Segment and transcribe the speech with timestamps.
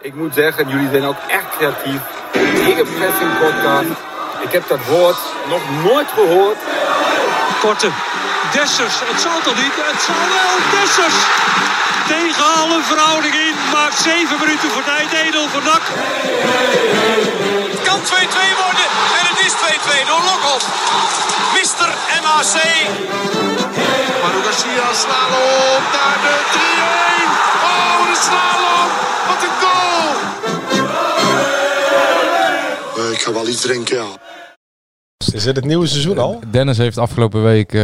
[0.00, 2.00] Ik moet zeggen, jullie zijn ook echt creatief.
[2.64, 3.94] Gegenpressing podcast.
[4.40, 6.56] Ik heb dat woord nog nooit gehoord.
[7.60, 7.88] Korte.
[8.52, 8.96] Dessers.
[9.10, 9.74] Het zal toch niet?
[9.90, 10.54] Het zal wel.
[10.74, 11.18] Dessers.
[12.08, 13.54] Tegen alle verhouding in.
[13.72, 15.12] Maakt 7 minuten voor tijd.
[15.12, 15.84] Edel voor Dak.
[17.74, 18.04] Het kan 2-2
[18.64, 18.86] worden.
[19.18, 20.64] En het is 2-2 door Lokhoff.
[21.54, 21.88] Mister
[22.22, 23.87] MAC.
[24.22, 26.58] Manu Garcia, slalom naar de 3-1.
[27.70, 28.90] Oh, de slalom.
[29.28, 30.10] Wat een goal.
[32.96, 34.06] Eh, ik ga wel iets drinken, ja.
[35.32, 36.40] Is het het nieuwe seizoen al?
[36.50, 37.80] Dennis heeft afgelopen week eh,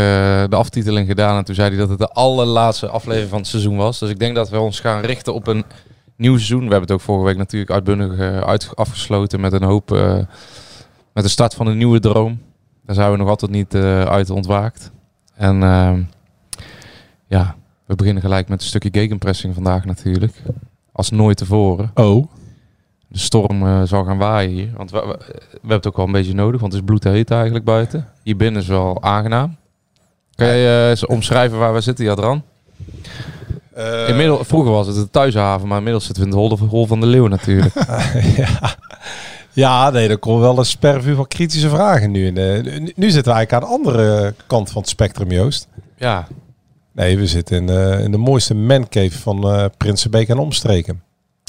[0.48, 1.37] de aftiteling gedaan.
[1.37, 3.98] En toen zei hij dat het de allerlaatste aflevering van het seizoen was.
[3.98, 5.65] Dus ik denk dat we ons gaan richten op een
[6.16, 6.59] nieuw seizoen.
[6.59, 9.93] We hebben het ook vorige week natuurlijk uitbundig eh, uit, afgesloten met een hoop...
[9.93, 10.19] eh,
[11.12, 12.41] met de start van een nieuwe droom.
[12.85, 14.91] Daar zijn we nog altijd niet eh, uit ontwaakt.
[15.35, 16.02] En ehm,
[17.34, 17.56] ja,
[17.87, 20.43] we beginnen gelijk met een stukje gegenpressing vandaag natuurlijk.
[20.93, 21.91] Als nooit tevoren.
[21.95, 22.27] Oh.
[23.09, 24.70] De storm eh, zal gaan waaien hier.
[24.77, 27.30] Want we, we, we hebben het ook wel een beetje nodig, want het is bloedheet
[27.30, 28.09] eigenlijk buiten.
[28.23, 29.57] Hier binnen is wel aangenaam.
[30.35, 32.43] Kan jij eh, eens omschrijven waar we zitten, Jadran?
[33.73, 37.01] Eh, Inmiddels, vroeger was het de thuishaven, maar inmiddels zitten we in de hol, van
[37.01, 37.74] de leeuw natuurlijk.
[38.37, 38.77] ja.
[39.52, 42.27] ja, nee, er komt wel een spervuur van kritische vragen nu.
[42.27, 45.68] In nu zitten we eigenlijk aan de andere kant van het spectrum, Joost.
[45.96, 46.27] ja,
[46.95, 51.02] Nee, we zitten in, eh, in de mooiste mancave van eh Prinsenbeek en omstreken.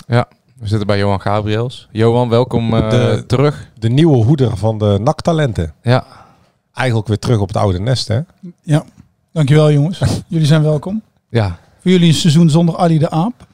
[0.08, 0.28] ja,
[0.60, 1.88] we zitten bij Johan Gabriels.
[1.92, 3.70] Johan, welkom eh, De- terug.
[3.80, 5.74] De nieuwe hoeder van de naktalenten.
[5.82, 6.06] Ja,
[6.74, 8.20] Eigenlijk weer terug op het oude nest, hè?
[8.62, 8.84] Ja,
[9.32, 10.00] dankjewel jongens.
[10.28, 11.02] jullie zijn welkom.
[11.30, 11.58] ja.
[11.82, 13.48] Voor jullie een seizoen zonder Ali de Aap.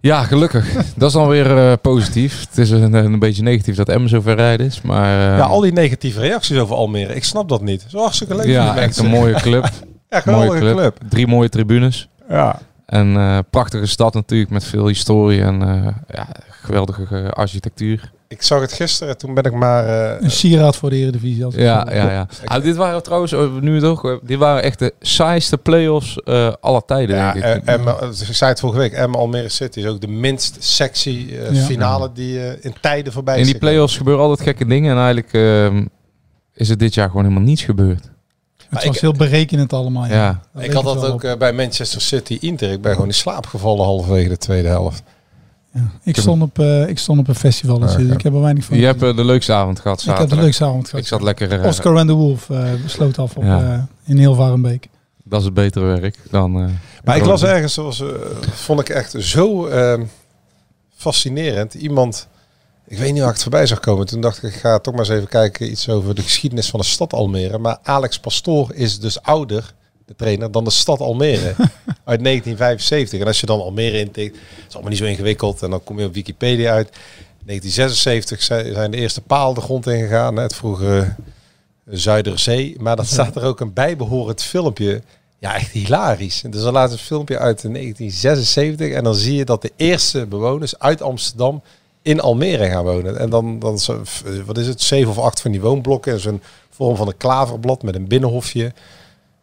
[0.00, 0.72] ja, gelukkig.
[0.96, 2.40] Dat is dan weer eh, positief.
[2.48, 5.30] Het is een, een beetje negatief dat Emmen zo ver rijden is, maar...
[5.32, 7.14] eh, ja, al die negatieve reacties over Almere.
[7.14, 7.84] Ik snap dat niet.
[7.88, 8.42] Zo hartstikke leuk.
[8.44, 9.70] voor ja, echt een mooie club.
[10.12, 10.76] Ja, mooie club.
[10.76, 10.96] club.
[11.08, 12.08] Drie mooie tribunes.
[12.28, 12.58] Ja.
[12.86, 18.10] En eh, prachtige stad natuurlijk met veel historie en eh, ja, geweldige eh, architectuur.
[18.28, 19.86] Ik zag het gisteren, toen ben ik maar...
[20.14, 21.44] eh, Een sieraad voor de Eredivisie.
[21.44, 22.26] Als Ja, ja, ja.
[22.44, 26.22] Ah, dit waren trouwens, eh, nu het ook, eh, dit waren echt de saaiste play-offs
[26.22, 27.64] eh aller tijden, Ja, denk ik.
[27.64, 31.26] en, en, ik zei het vorige week, Emma Almere City is ook de minst sexy
[31.52, 31.60] Ja.
[31.60, 33.74] finale die in tijden voorbij In is die gekomen.
[33.74, 35.84] play-offs gebeuren altijd gekke dingen en eigenlijk ehm,
[36.54, 38.10] is er dit jaar gewoon helemaal niets gebeurd.
[38.74, 40.06] Het ik- was heel berekenend allemaal.
[40.06, 40.40] Ja.
[40.58, 41.24] Ik had dat ook op.
[41.24, 42.70] eh, bij Manchester City Inter.
[42.72, 45.02] Ik ben gewoon in slaap gevallen halverwege de tweede helft.
[45.74, 45.90] Ja.
[46.02, 48.64] Ik, stond op, eh, ik stond op een festival, dus Ah, ik heb er weinig
[48.64, 48.76] van.
[48.78, 50.38] je hebt eh, de leukste avond gehad ik heb zaterdag.
[50.38, 51.00] de leukste avond gehad.
[51.00, 53.72] Ik zat lekker, eh, Oscar and the Wolf eh, besloot af op, Ja.
[53.72, 54.88] eh, in heel Varenbeek.
[55.24, 56.56] dat is het betere werk dan...
[56.60, 56.66] eh,
[57.04, 58.06] Maar ik las ergens, zoals, eh,
[58.52, 60.00] vond ik echt zo eh,
[60.96, 61.74] fascinerend.
[61.74, 62.28] Iemand,
[62.86, 64.06] ik weet niet waar ik het voorbij zag komen.
[64.06, 66.80] Toen dacht ik, ik ga toch maar eens even kijken iets over de geschiedenis van
[66.80, 67.58] de stad Almere.
[67.58, 69.74] Maar Alex Pastoor is dus ouder,
[70.06, 71.54] de trainer, dan de stad Almere
[72.04, 73.20] uit 1975.
[73.20, 74.36] En als je dan Almere intikt,
[74.68, 75.62] is allemaal niet zo ingewikkeld.
[75.62, 76.88] En dan kom je op Wikipedia uit.
[77.44, 81.14] 1976 zijn de eerste paal de grond ingegaan, het vroegere
[81.86, 82.76] Zuiderzee.
[82.78, 85.02] Maar dan staat er ook een bijbehorend filmpje.
[85.38, 86.42] Ja, echt hilarisch.
[86.50, 90.78] Dus dan laat een filmpje uit 1976 en dan zie je dat de eerste bewoners
[90.78, 91.62] uit Amsterdam
[92.02, 93.18] in Almere gaan wonen.
[93.18, 94.00] En dan, dan zo,
[94.46, 96.20] wat is het, zeven of acht van die woonblokken.
[96.20, 98.64] Zo'n vorm van een klaverblad met een binnenhofje.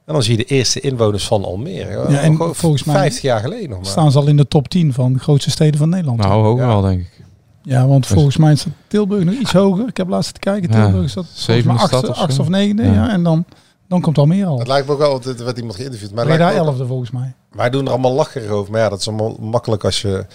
[0.06, 2.12] En dan zie je de eerste inwoners van Almere.
[2.12, 3.88] Ja, en Gewoon volgens mij 50 jaar geleden nog maar.
[3.88, 6.20] Staan ze al in de top 10 van de grootste steden van Nederland.
[6.20, 6.68] nou, hoger Ja.
[6.68, 7.22] wel, denk ik.
[7.64, 9.88] Ja, want volgens mij staat Tilburg nog iets hoger.
[9.88, 10.70] Ik heb laatst te kijken.
[10.70, 12.84] Tilburg staat stad achtste, achtste of negende.
[12.84, 12.94] Ja.
[12.94, 13.10] Ja.
[13.10, 13.46] en dan,
[13.88, 14.60] dan komt Almere al.
[14.60, 16.14] Het lijkt me ook wel, er werd iemand geïnterviewd.
[16.14, 17.34] Maar ook- elfde volgens mij.
[17.52, 18.72] Wij doen er allemaal lacherig over.
[18.72, 20.26] Maar ja, dat is allemaal makkelijk als je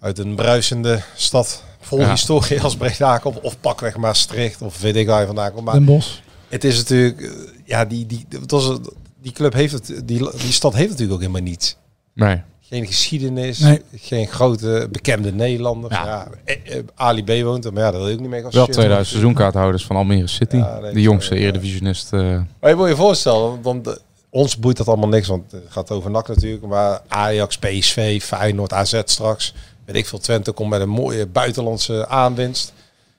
[0.00, 2.10] uit een bruisende stad vol Ja.
[2.10, 3.40] historie als Breda komt.
[3.40, 4.62] Of pakweg Maastricht.
[4.62, 5.64] Of weet ik waar je vandaan komt.
[5.64, 6.08] Maar Den Bosch.
[6.48, 7.20] het is natuurlijk...
[7.20, 7.30] eh,
[7.64, 8.78] Ja, die, die, het was,
[9.22, 9.86] die club heeft het...
[10.04, 11.76] Die, die stad heeft natuurlijk ook helemaal niets.
[12.14, 12.42] Nee.
[12.60, 13.58] Geen geschiedenis.
[13.58, 13.82] Nee.
[13.94, 15.94] Geen grote bekende Nederlanders.
[15.94, 16.04] Ja.
[16.04, 16.28] Ja.
[16.44, 17.72] eh, eh, Ali B woont er.
[17.72, 20.56] Maar ja, dat wil ik niet mee Wel geassocieerd 2000 seizoenkaarthouders van Almere City.
[20.56, 21.40] Ja, nee, de jongste ja.
[21.40, 22.10] eredivisionist.
[22.12, 26.10] Maar je moet je voorstellen, want ons boeit dat allemaal niks, want het gaat over
[26.10, 26.66] NAC natuurlijk.
[26.66, 29.54] Maar Ajax, PSV, Feyenoord, AZ straks.
[29.86, 32.72] Weet ik veel, Twente komt met een mooie buitenlandse aanwinst.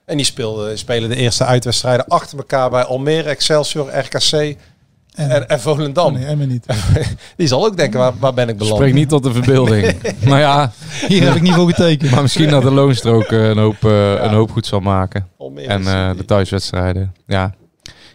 [0.04, 4.56] En die speelden, spelen de eerste uitwedstrijden achter elkaar bij Almere, Excelsior, RKC En,
[5.30, 6.06] en, en Volendam.
[6.06, 6.66] oh nee, Emmen niet.
[7.36, 8.76] Die zal ook denken, waar, waar ben ik beland?
[8.76, 10.02] Spreek niet tot de verbeelding.
[10.20, 10.72] nou ja,
[11.08, 12.10] Hier heb ik niet voor getekend.
[12.10, 15.28] maar misschien dat de loonstrook eh, een hoop, eh, een hoop goed zal maken.
[15.38, 16.18] Almere En eh, City.
[16.18, 17.14] de thuiswedstrijden.
[17.26, 17.54] Ja.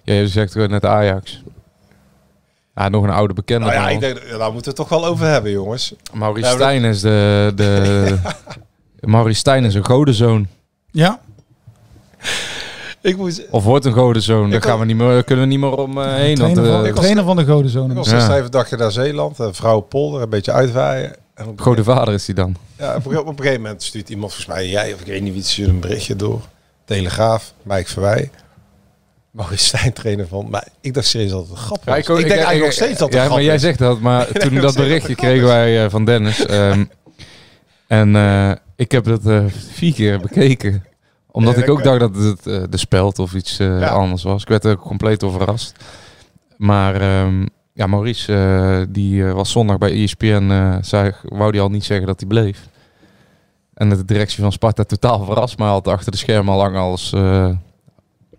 [0.04, 1.44] ja, je zegt net Ajax.
[2.76, 3.66] Ja, nog een oude bekende.
[3.68, 5.94] Nou ja, ik denk, daar moeten we het toch wel over hebben, jongens.
[6.14, 7.52] Maurice Ja, Stijn is de...
[7.56, 8.18] de
[9.08, 10.48] Maurice Stijn is een godenzoon.
[10.92, 11.20] Ja,
[13.02, 14.50] Ik moet, Of wordt een godenzoon.
[14.50, 16.38] Daar gaan we niet meer, kunnen we niet meer om eh, heen.
[16.38, 17.90] Want, trainer, van, eh, trainer van de Godenzoon.
[17.92, 18.18] ik was Ja.
[18.32, 21.16] even een dagje naar Zeeland, uh, vrouw Polder, een beetje uitwaaien.
[21.34, 22.56] En op, Goede vader is hij dan.
[22.78, 25.32] ja, op, op een gegeven moment stuurt iemand, volgens mij jij of ik weet niet
[25.32, 26.42] wie, het stuurt een berichtje door.
[26.86, 28.30] Telegraaf, Mike Verwij.
[29.34, 30.48] Maurice Stijn trainer van.
[30.50, 33.24] Maar ik dacht serieus dat het een grap ik, denk eigenlijk nog steeds dat het
[33.24, 36.46] Ja, maar jij zegt dat, maar toen dat berichtje dat kregen wij eh, van Dennis.
[36.46, 36.86] ehm,
[37.88, 40.86] en eh, ik heb dat eh, vier keer bekeken.
[41.32, 43.88] Omdat Ja, ik ook dacht dat het de speld of iets Ja.
[43.88, 44.42] anders was.
[44.42, 45.74] Ik werd er compleet door verrast.
[46.58, 52.08] Maar ehm, ja, Maurice, die was zondag bij ESPN, zei, wou die al niet zeggen
[52.08, 52.68] dat hij bleef.
[53.74, 56.76] En de directie van Sparta totaal verrast, maar had achter de schermen al lang
[57.14, 57.50] eh,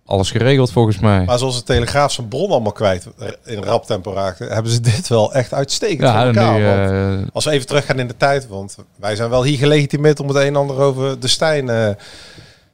[0.06, 1.24] alles geregeld volgens mij.
[1.24, 3.06] Maar zoals de Telegraaf zijn bron allemaal kwijt
[3.44, 6.58] in rap tempo raakte, hebben ze dit wel echt uitstekend Ja, elkaar.
[6.58, 10.20] nu, eh, als we even teruggaan in de tijd, want wij zijn wel hier gelegitimeerd
[10.20, 11.88] om het een en ander over de Stijn eh,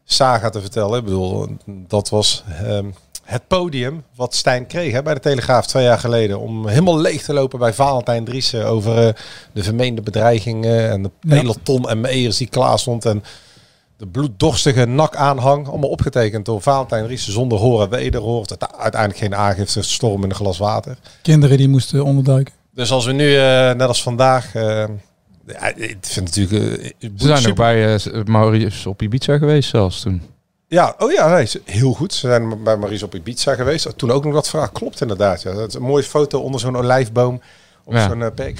[0.04, 0.98] saga te vertellen.
[0.98, 2.86] Ik bedoel, dat was ehm,
[3.24, 6.40] het podium wat Stijn kreeg hè, bij de Telegraaf twee jaar geleden.
[6.40, 9.14] Om helemaal leeg te lopen bij Valentijn Driessen over eh,
[9.52, 13.04] de vermeende bedreigingen en de peloton en Meijers die klaar stond.
[13.04, 13.24] En
[14.00, 18.44] de bloeddorstige nak-aanhang, allemaal opgetekend door Valentijn Driessen zonder horen en wederhoor.
[18.48, 20.96] Uite- Uiteindelijk geen aangifte, storm in een glas water.
[21.22, 22.54] Kinderen die moesten onderduiken.
[22.74, 23.42] Dus als we nu, eh,
[23.72, 24.62] net als vandaag, eh,
[25.46, 26.82] ja, ik vind het natuurlijk...
[26.82, 30.22] eh, Ze zijn ook super- bij eh, Maurice op Ibiza geweest zelfs toen.
[30.68, 32.14] Ja, oh ja, nee, ze- heel goed.
[32.14, 33.98] Ze zijn bij Maries op Ibiza geweest.
[33.98, 35.42] Toen ook nog dat verhaal klopt inderdaad.
[35.42, 35.52] Ja.
[35.54, 37.40] Dat is een mooie foto onder zo'n olijfboom
[37.84, 38.08] op Ja.
[38.08, 38.58] zo'n uh, peek.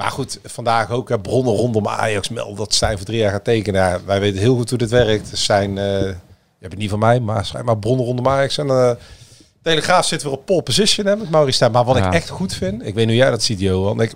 [0.00, 3.44] Maar goed, vandaag ook hè, bronnen rondom Ajax melden dat Stijn voor drie jaar gaat
[3.44, 3.80] tekenen.
[3.80, 5.30] Ja, wij weten heel goed hoe dit werkt.
[5.38, 8.58] Zijn, eh je hebt het niet van mij, maar schrijf maar bronnen rondom Ajax.
[8.58, 8.90] En eh
[9.62, 11.72] Telegraaf zit weer op pole position hè, met Maurice Stijn.
[11.72, 12.06] Maar wat Ja.
[12.06, 14.00] ik echt goed vind, ik weet nu jij dat ziet Johan.
[14.00, 14.12] Ik,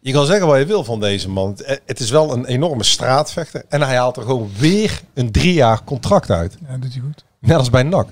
[0.00, 1.50] je kan zeggen wat je wil van deze man.
[1.64, 3.62] Het- Het is wel een enorme straatvechter.
[3.68, 6.56] En hij haalt er gewoon weer een drie jaar contract uit.
[6.66, 7.24] Ja, dat doet hij goed.
[7.40, 8.08] Net als bij NAC.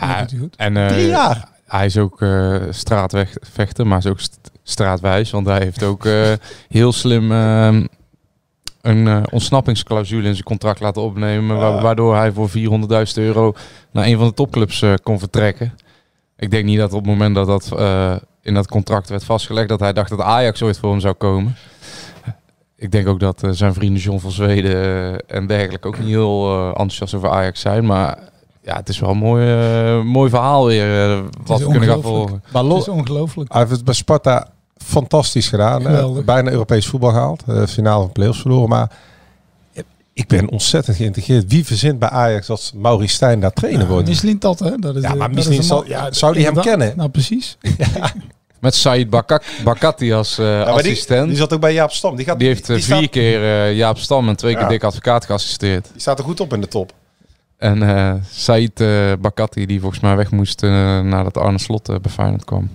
[0.00, 0.56] Ja, dat doet hij goed.
[0.56, 1.48] En, eh, Drie jaar.
[1.66, 4.38] Hij is ook eh straatvechter, maar is ook st-
[4.70, 5.30] straatwijs.
[5.30, 6.32] Want hij heeft ook eh,
[6.68, 7.86] heel slim ehm,
[8.80, 11.56] een eh, ontsnappingsclausule in zijn contract laten opnemen.
[11.56, 11.80] wa- Ja.
[11.82, 13.52] waardoor hij voor 400.000 euro
[13.90, 15.74] naar een van de topclubs eh, kon vertrekken.
[16.36, 19.68] Ik denk niet dat op het moment dat dat eh, in dat contract werd vastgelegd,
[19.68, 21.56] dat hij dacht dat Ajax ooit voor hem zou komen.
[22.76, 26.66] Ik denk ook dat zijn vrienden John van Zweden en dergelijke ook niet heel eh,
[26.68, 27.86] enthousiast over Ajax zijn.
[27.86, 28.18] Maar
[28.62, 32.42] ja, het is wel een mooi, mooi verhaal weer wat is we kunnen gaan volgen.
[32.52, 33.52] Maar Het los, is ongelooflijk.
[33.52, 34.48] hij heeft het bij Sparta
[34.84, 35.82] fantastisch gedaan.
[35.82, 36.24] Geweldig.
[36.24, 37.42] bijna Europees voetbal gehaald.
[37.46, 38.68] eh, finale van play-offs verloren.
[38.68, 38.90] Maar
[40.12, 41.44] ik ben ontzettend geïntegreerd.
[41.52, 44.08] Wie verzint bij Ajax dat Maurice Stijn daar trainer Ja, wordt?
[44.08, 44.76] Michelin dat, hè?
[44.76, 46.92] Dat is Ja, maar dat Michelin is een zal- ja, zou die hem kennen?
[46.96, 47.56] Nou, precies.
[48.60, 51.18] Met Said Bakak, Bakati als eh, Ja, assistent.
[51.20, 52.16] die Die, zat ook bij Jaap Stam.
[52.16, 54.84] Die, gaat, heeft eh, die, vier staat, keer eh, Jaap Stam en twee keer dik
[54.84, 55.88] advocaat geassisteerd.
[55.92, 56.92] die staat er goed op in de top.
[57.56, 61.96] En eh Said eh Bakati, die volgens mij weg moest eh, nadat Arne Slot eh,
[62.02, 62.70] bij Feyenoord kwam.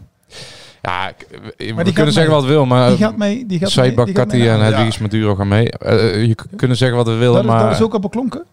[0.86, 1.28] Ja, ik-
[1.58, 2.30] we die kunnen gaat zeggen mee.
[2.34, 3.46] wat we willen, maar Die gaat mee.
[3.48, 5.70] Die gaat mee, die gaat Bakati mee en Hedwiges Maduro gaan mee.
[5.72, 7.64] Eh, je kunnen zeggen wat we willen, dat, is, maar...
[7.64, 8.44] dat is ook al beklonken?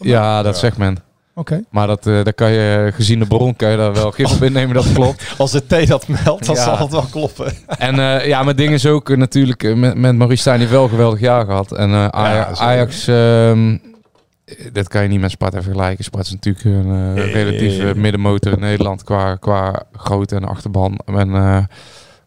[0.00, 0.60] ja, dat Ja.
[0.60, 0.96] zegt men.
[1.34, 1.64] Oké.
[1.70, 4.42] Maar dat, eh daar kan je, gezien de bron, kan je daar wel gif op
[4.42, 5.34] innemen dat klopt.
[5.38, 6.62] Als de T dat meldt, dan Ja.
[6.64, 7.52] zal het wel kloppen.
[7.78, 10.64] En eh, ja, maar ding is ook eh, natuurlijk eh, met, met Maurice Stijn die
[10.66, 11.72] heeft wel een geweldig jaar gehad.
[11.72, 12.62] En eh, Aja- zeker.
[12.64, 13.76] Ajax, ehm,
[14.72, 16.04] dat kan je niet met Sparta vergelijken.
[16.04, 21.34] Sparta is natuurlijk een eh, relatieve middenmotor in Nederland qua, qua grootte en achterban en
[21.34, 21.64] eh,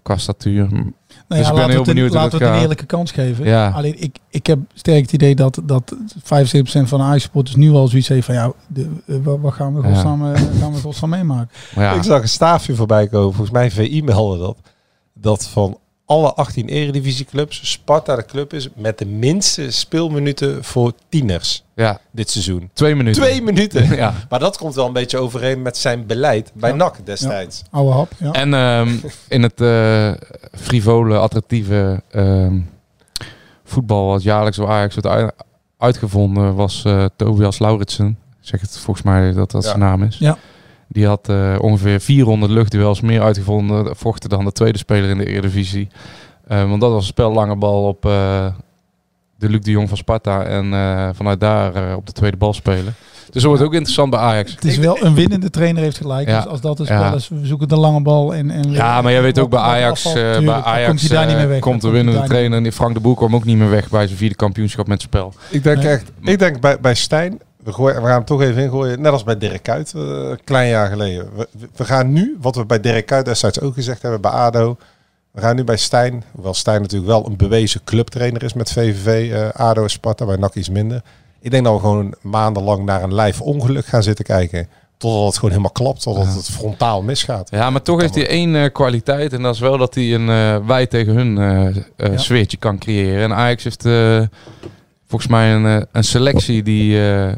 [0.02, 0.68] qua statuur.
[0.70, 0.84] Nou
[1.28, 2.86] Dus ik ben laten heel we het een- benieuwd Laten dat we het een eerlijke
[2.86, 3.46] kans geven.
[3.46, 3.70] Ja.
[3.70, 6.20] Alleen ik, ik heb sterk het idee dat, dat 75%
[6.84, 8.36] van de Ajax-supporters nu al zoiets heeft van...
[8.36, 11.50] Ja, de, eh, wat, gaan we godsnaam, eh, gaan we godsnaam meemaken?
[11.76, 13.34] Ja, Ik zag een staafje voorbij komen.
[13.34, 14.58] Volgens mij VI meldde dat.
[15.14, 15.78] Dat van
[16.14, 22.30] alle 18 eredivisieclubs Sparta de club is met de minste speelminuten voor tieners ja, dit
[22.30, 22.70] seizoen.
[22.74, 23.22] twee minuten.
[23.22, 23.96] Twee minuten.
[23.96, 24.14] Ja.
[24.30, 26.76] Maar dat komt wel een beetje overeen met zijn beleid bij Ja.
[26.76, 27.62] NAC destijds.
[27.72, 28.32] Oude hap, ja.
[28.32, 28.90] En ehm,
[29.28, 30.12] in het eh,
[30.60, 32.60] frivole, attractieve ehm,
[33.64, 35.32] voetbal wat jaarlijks door Ajax wordt ui-
[35.78, 38.08] uitgevonden was eh, Tobias Lauritsen.
[38.42, 39.68] Ik zeg het volgens mij dat dat Ja.
[39.70, 40.18] zijn naam is.
[40.18, 40.38] Ja.
[40.94, 45.26] Die had eh, ongeveer 400 luchtduels meer uitgevonden vochten dan de tweede speler in de
[45.26, 45.88] Eredivisie.
[46.48, 48.46] Eh, want dat was een spel lange bal op eh,
[49.38, 52.94] de Luc de Jong van Sparta en eh, vanuit daar op de tweede bal spelen.
[53.32, 54.52] Dus dat wordt ook interessant bij Ajax.
[54.52, 56.28] Het is wel een winnende trainer heeft gelijk.
[56.28, 56.42] Ja.
[56.42, 57.00] Dus als dat is, Ja.
[57.00, 58.34] wel eens, we zoeken de lange bal.
[58.36, 61.36] En, en Ja, maar jij weet ook bij Ajax, bij Ajax komt hij daar niet
[61.36, 61.60] meer weg.
[61.60, 62.72] komt de winnende niet trainer.
[62.72, 65.34] Frank de Boer kwam ook niet meer weg bij zijn vierde kampioenschap met spel.
[65.50, 65.88] Ik denk Nee.
[65.88, 69.12] echt, ik denk bij, bij Stijn, we, gooien, we gaan hem toch even ingooien, net
[69.12, 71.30] als bij Dirk Kuyt, eh, een klein jaar geleden.
[71.36, 74.78] We, we gaan nu, wat we bij Dirk Kuyt destijds ook gezegd hebben, bij ADO,
[75.32, 79.32] we gaan nu bij Stijn, hoewel Stijn natuurlijk wel een bewezen clubtrainer is met VVV,
[79.32, 81.02] eh, ADO en Sparta, bij NAC iets minder.
[81.40, 84.68] Ik denk dat we gewoon maandenlang naar een live ongeluk gaan zitten kijken.
[84.98, 87.50] Totdat het gewoon helemaal klapt, totdat het frontaal misgaat.
[87.52, 89.34] Ja, maar toch heeft hij één eh, kwaliteit.
[89.34, 92.18] En dat is wel dat hij een eh, wij tegen hun eh eh, Ja.
[92.18, 93.24] sfeertje kan creëren.
[93.24, 93.82] En Ajax heeft
[95.08, 97.32] volgens mij een, een selectie die, eh,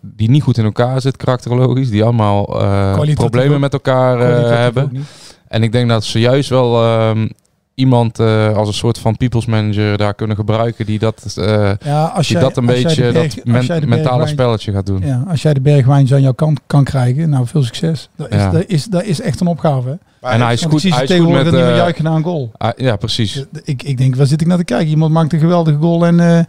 [0.00, 1.90] die niet goed in elkaar zit, karakterologisch.
[1.90, 5.06] Die allemaal eh, problemen met elkaar eh, hebben.
[5.48, 7.28] En ik denk dat ze juist wel ehm,
[7.74, 10.86] iemand eh, als een soort van people's manager daar kunnen gebruiken.
[10.86, 14.26] Die dat, eh, Ja, als die jij, dat een als beetje berg- dat men- mentale
[14.26, 15.00] spelletje gaat doen.
[15.06, 18.08] Ja, als jij de bergwijns aan jouw kant kan krijgen, nou veel succes.
[18.16, 18.50] Dat is, Ja.
[18.50, 19.88] dat is, dat is echt een opgave.
[19.88, 19.94] hè.
[20.20, 21.52] Maar en hij is goed, hij is goed met...
[21.52, 22.52] juichen naar een goal.
[22.76, 23.44] ja, precies.
[23.64, 24.88] Ik, ik denk, waar zit ik naar te kijken?
[24.88, 26.40] Iemand maakt een geweldige goal en eh,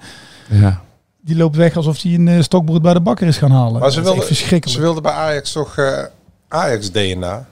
[0.61, 0.81] Ja.
[1.21, 3.79] Die loopt weg alsof hij een eh, stokbrood bij de bakker is gaan halen.
[3.81, 4.77] Maar ze wilden- verschrikkelijk.
[4.77, 6.03] Ze wilden bij Ajax toch eh,
[6.47, 7.47] Ajax-DNA.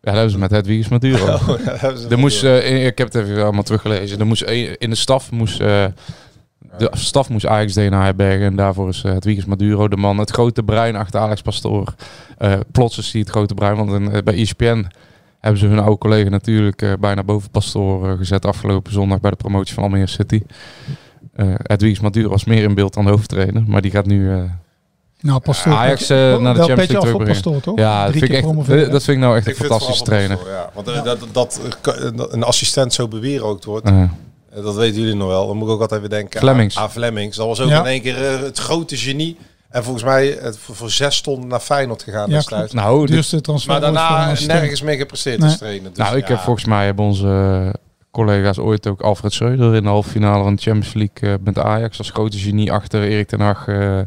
[0.00, 1.38] Ja, dat hebben ze met Hedwiges Maduro.
[2.10, 4.18] Er moest, eh, ik heb het even allemaal teruggelezen.
[4.18, 4.42] Er moest
[4.78, 5.84] in de staf moest, eh,
[6.78, 8.46] de staf moest Ajax DNA herbergen.
[8.46, 10.18] En daarvoor is uh, Hedwiges Maduro de man.
[10.18, 11.94] Het grote brein achter Alex Pastoor.
[12.38, 13.76] Eh, plots is hij het grote brein.
[13.76, 14.84] Want in, bij ESPN
[15.40, 18.44] hebben ze hun oude collega natuurlijk eh, bijna boven Pastoor gezet.
[18.46, 20.42] Afgelopen zondag bij de promotie van Almere City.
[21.36, 23.62] Eh Hedwiges Maduro was meer in beeld dan de hoofdtrainer.
[23.66, 24.32] Maar die gaat nu...
[24.32, 24.42] eh,
[25.20, 25.72] nou, Pastoor.
[25.72, 27.26] Ajax, eh, naar de Champions League terugbrengen.
[27.26, 27.78] Pastoor, toch?
[27.78, 29.68] ja, dat Drie vind, ik keer echt, dat vind ik nou echt een Ik vind
[29.72, 30.38] het fantastische trainer.
[30.46, 31.60] Ja, want eh, dat, dat,
[32.14, 35.46] dat een assistent zo bewierookt wordt, Eh, eh, dat weten jullie nog wel.
[35.46, 36.76] Dan moet ik ook altijd weer denken Flemings.
[36.76, 37.36] aan, aan Flemings.
[37.36, 37.78] Dat was ook Ja.
[37.80, 39.36] in één keer eh, het grote genie.
[39.70, 43.40] En volgens mij het voor, voor zes stonden naar Feyenoord gegaan Ja, nou, dit- Duurste
[43.40, 43.70] transfer.
[43.72, 45.48] Maar daarna nergens meer gepresteerd Nee.
[45.48, 45.88] als trainer.
[45.88, 47.80] Dus nou, ik heb volgens mij hebben onze eh,
[48.14, 51.58] collega's ooit ook Alfred Schreuder in de halve finale van de Champions League eh, met
[51.58, 54.00] Ajax als grote genie achter Erik ten Hag eh,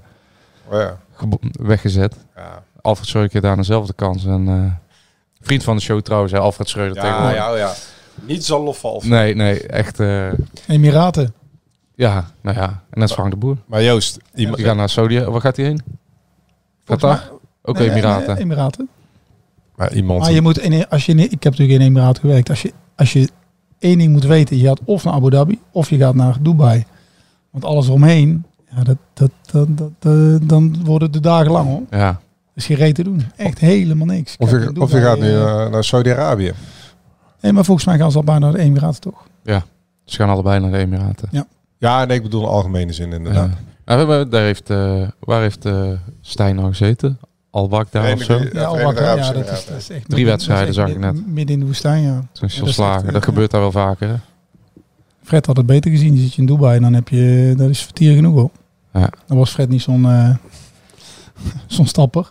[0.70, 0.98] Oh ja.
[1.52, 2.16] weggezet.
[2.36, 2.64] Ja.
[2.82, 4.26] Alfred Schreuder kreeg daar dezelfde kans.
[4.26, 4.72] En, eh,
[5.42, 7.38] vriend van de show trouwens, hè, Alfred Schreuder Ja, tegenwoordig.
[7.38, 7.74] ja, ja.
[8.22, 9.02] Niet zo lofval.
[9.06, 10.00] Nee, nee, echt.
[10.00, 10.28] eh,
[10.68, 11.34] Emiraten.
[11.96, 12.68] ja, nou ja.
[12.90, 13.58] En dat is Frank de Boer.
[13.66, 15.20] Maar Joost, iemand, Die gaat naar Saudi.
[15.20, 15.82] Waar gaat hij heen?
[16.86, 17.32] Qatar?
[17.64, 18.34] Ook Nee, Emiraten.
[18.34, 18.90] nee, Emiraten.
[19.76, 22.50] maar iemand Maar je moet, in, als je, in- ik heb natuurlijk in Emiraten gewerkt.
[22.50, 23.30] Als je, als je
[23.80, 26.86] één ding moet weten, je gaat of naar Abu Dhabi of je gaat naar Dubai.
[27.52, 29.68] Want alles eromheen, ja, dat, dat, dat,
[30.00, 31.82] dat, dan worden de dagen lang hoor.
[32.00, 32.20] Ja.
[32.56, 33.24] Is geen reet te doen.
[33.36, 34.34] Echt helemaal niks.
[34.34, 36.52] Ik of, je, of je gaat nu eh, eh, naar Saudi-Arabië.
[37.42, 39.28] Nee, maar volgens mij gaan ze al bijna naar de Emiraten toch?
[40.06, 41.30] Ze gaan allebei naar de Emiraten.
[41.78, 43.50] Ja, nee, ik bedoel in algemene zin inderdaad.
[43.86, 43.98] Ja.
[43.98, 45.66] Ja, we- daar heeft, eh, waar heeft
[46.22, 47.20] Stijn nou gezeten?
[47.58, 48.34] Al daar of zo?
[48.38, 49.46] Ja, Ja, al Ja, dat is, Emiraten.
[49.46, 51.28] dat is echt Drie wedstrijden zag ik net.
[51.28, 52.10] midden- in de woestijn, ja.
[52.10, 53.06] Toen is Ja, hij dat is slagen.
[53.06, 54.08] Dat eh, gebeurt daar wel vaker.
[54.08, 54.16] Hè?
[55.24, 56.14] Fred had het beter gezien.
[56.14, 58.50] Die zit je in Dubai en dan heb je, dat is vertier genoeg hoor.
[58.94, 59.10] Ja.
[59.28, 60.30] Dan was Fred niet zo'n eh,
[61.68, 62.30] zo'n stapper.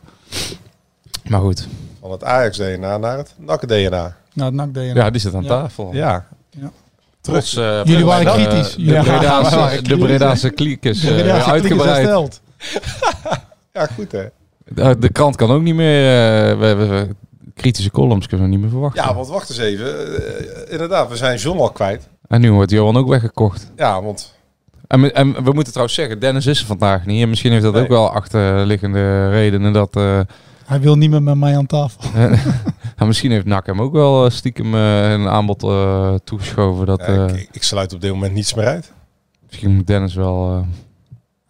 [1.28, 1.68] Maar goed.
[2.00, 4.16] Van het Ajax-DNA naar het NAC-DNA.
[4.32, 4.82] Nou, het NAC DNA.
[4.94, 5.48] Ja, die zit aan Ja.
[5.48, 5.90] tafel.
[5.94, 6.26] Ja.
[7.20, 8.74] Trots, eh, Jullie waren kritisch.
[8.74, 11.96] De Bredaanse, waren de eh, Bredaanse kliek is uitgebreid.
[11.96, 12.40] hersteld.
[13.74, 14.24] ja, goed hè.
[14.74, 16.00] De, de krant kan ook niet meer...
[16.50, 17.14] eh, we, we- we-
[17.54, 19.02] kritische columns kunnen we niet meer verwachten.
[19.04, 20.16] Ja, want wacht eens even.
[20.66, 22.08] Eh, inderdaad, we zijn John al kwijt.
[22.28, 23.70] En nu wordt Johan ook weggekocht.
[23.76, 24.34] Ja, want
[24.86, 27.22] En, we- en we moeten trouwens zeggen, Dennis is er vandaag niet.
[27.22, 27.82] En misschien heeft dat Nee.
[27.82, 29.96] ook wel achterliggende redenen dat...
[29.96, 30.20] eh,
[30.64, 32.00] Hij wil niet meer met mij aan tafel.
[32.96, 36.86] nou, misschien heeft NAC hem ook wel eh, stiekem eh, een aanbod eh, toegeschoven.
[36.86, 38.92] Dat, ja, eh, ik, ik sluit op dit moment niets meer uit.
[39.46, 40.66] Misschien moet Dennis wel...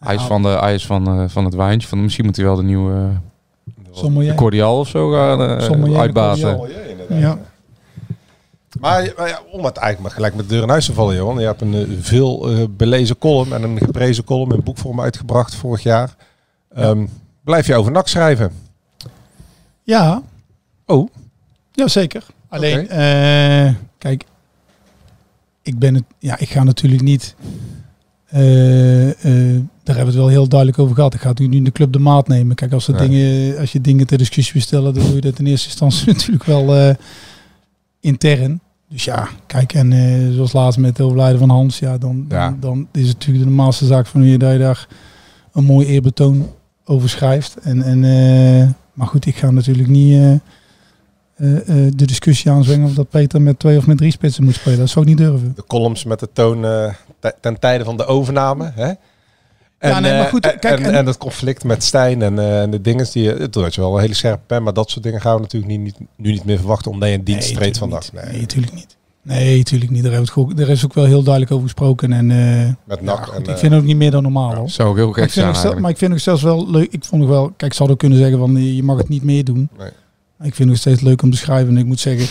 [0.06, 1.88] eh, hij is, van, de, hij is van, eh, van het wijntje.
[1.88, 3.06] Van, misschien moet hij wel de nieuwe uh,
[3.90, 4.34] Sommelier.
[4.34, 6.60] cordial of zo gaan eh, Sommelier uitbaten.
[7.08, 7.38] Ja.
[8.80, 11.14] Maar, maar ja, om het eigenlijk maar gelijk met de deur in huis te vallen,
[11.14, 11.38] Johan.
[11.38, 15.54] Je hebt een eh, veel eh, belezen column en een geprezen column in boekvorm uitgebracht
[15.54, 16.16] vorig jaar.
[16.74, 17.06] Ehm,
[17.44, 18.52] blijf je over NAC schrijven?
[19.82, 20.22] Ja.
[20.86, 21.08] Oh.
[21.72, 22.24] Jazeker.
[22.48, 24.24] Alleen, eh, kijk,
[25.62, 27.34] ik ben het, ja, ik ga natuurlijk niet,
[28.26, 31.14] eh, eh, daar hebben we het wel heel duidelijk over gehad.
[31.14, 32.56] Ik ga nu de club de maat nemen.
[32.56, 35.38] Kijk, als, er dingen, als je dingen ter discussie wil stellen, dan doe je dat
[35.38, 36.94] in eerste instantie natuurlijk wel eh,
[38.00, 38.60] intern.
[38.88, 39.92] Dus ja, kijk, en
[40.34, 42.56] zoals laatst met het overlijden van Hans, ja, dan, dan, Ja.
[42.60, 44.88] dan is het natuurlijk de normaalste zaak van je dat je daar
[45.52, 46.46] een mooi eerbetoon
[46.84, 47.56] over schrijft.
[47.62, 48.00] En, en,
[48.92, 50.40] maar goed, ik ga natuurlijk niet
[51.36, 54.78] de discussie aanzwingen of dat Peter met twee of met drie spitsen moet spelen.
[54.78, 55.52] Dat zou ik niet durven.
[55.56, 58.72] De columns met de toon eh, te- ten tijde van de overname.
[58.74, 58.92] Hè?
[59.78, 62.22] En, Ja, nee, maar eh, goed, en, kijk, en, en- en het conflict met Stijn
[62.22, 63.32] en, eh, en de dingen die je...
[63.34, 65.72] Het had je wel een hele scherpe pen, maar dat soort dingen gaan we natuurlijk
[65.72, 68.12] niet, niet, nu niet meer verwachten omdat je een dienst Nee, treedt vandaag.
[68.12, 68.22] niet.
[68.22, 68.96] Nee, Nee, natuurlijk niet.
[69.22, 70.02] Nee, natuurlijk niet.
[70.02, 72.12] Daar, goed, is ook wel heel duidelijk over gesproken.
[72.12, 72.36] En, eh,
[72.84, 73.24] Met ja, NAC.
[73.26, 74.54] goed, en, ik eh, vind het ook niet meer dan normaal.
[74.54, 74.68] hoor.
[74.70, 76.92] Zou ook heel gek zijn stel- maar ik vind het zelfs wel leuk.
[76.92, 77.46] Ik vond het wel.
[77.56, 79.68] Kijk, ik zou ook kunnen zeggen van eh, je mag het niet meer doen.
[79.78, 79.90] Nee.
[80.38, 81.74] Ik vind het nog steeds leuk om te schrijven.
[81.74, 82.28] En ik moet zeggen,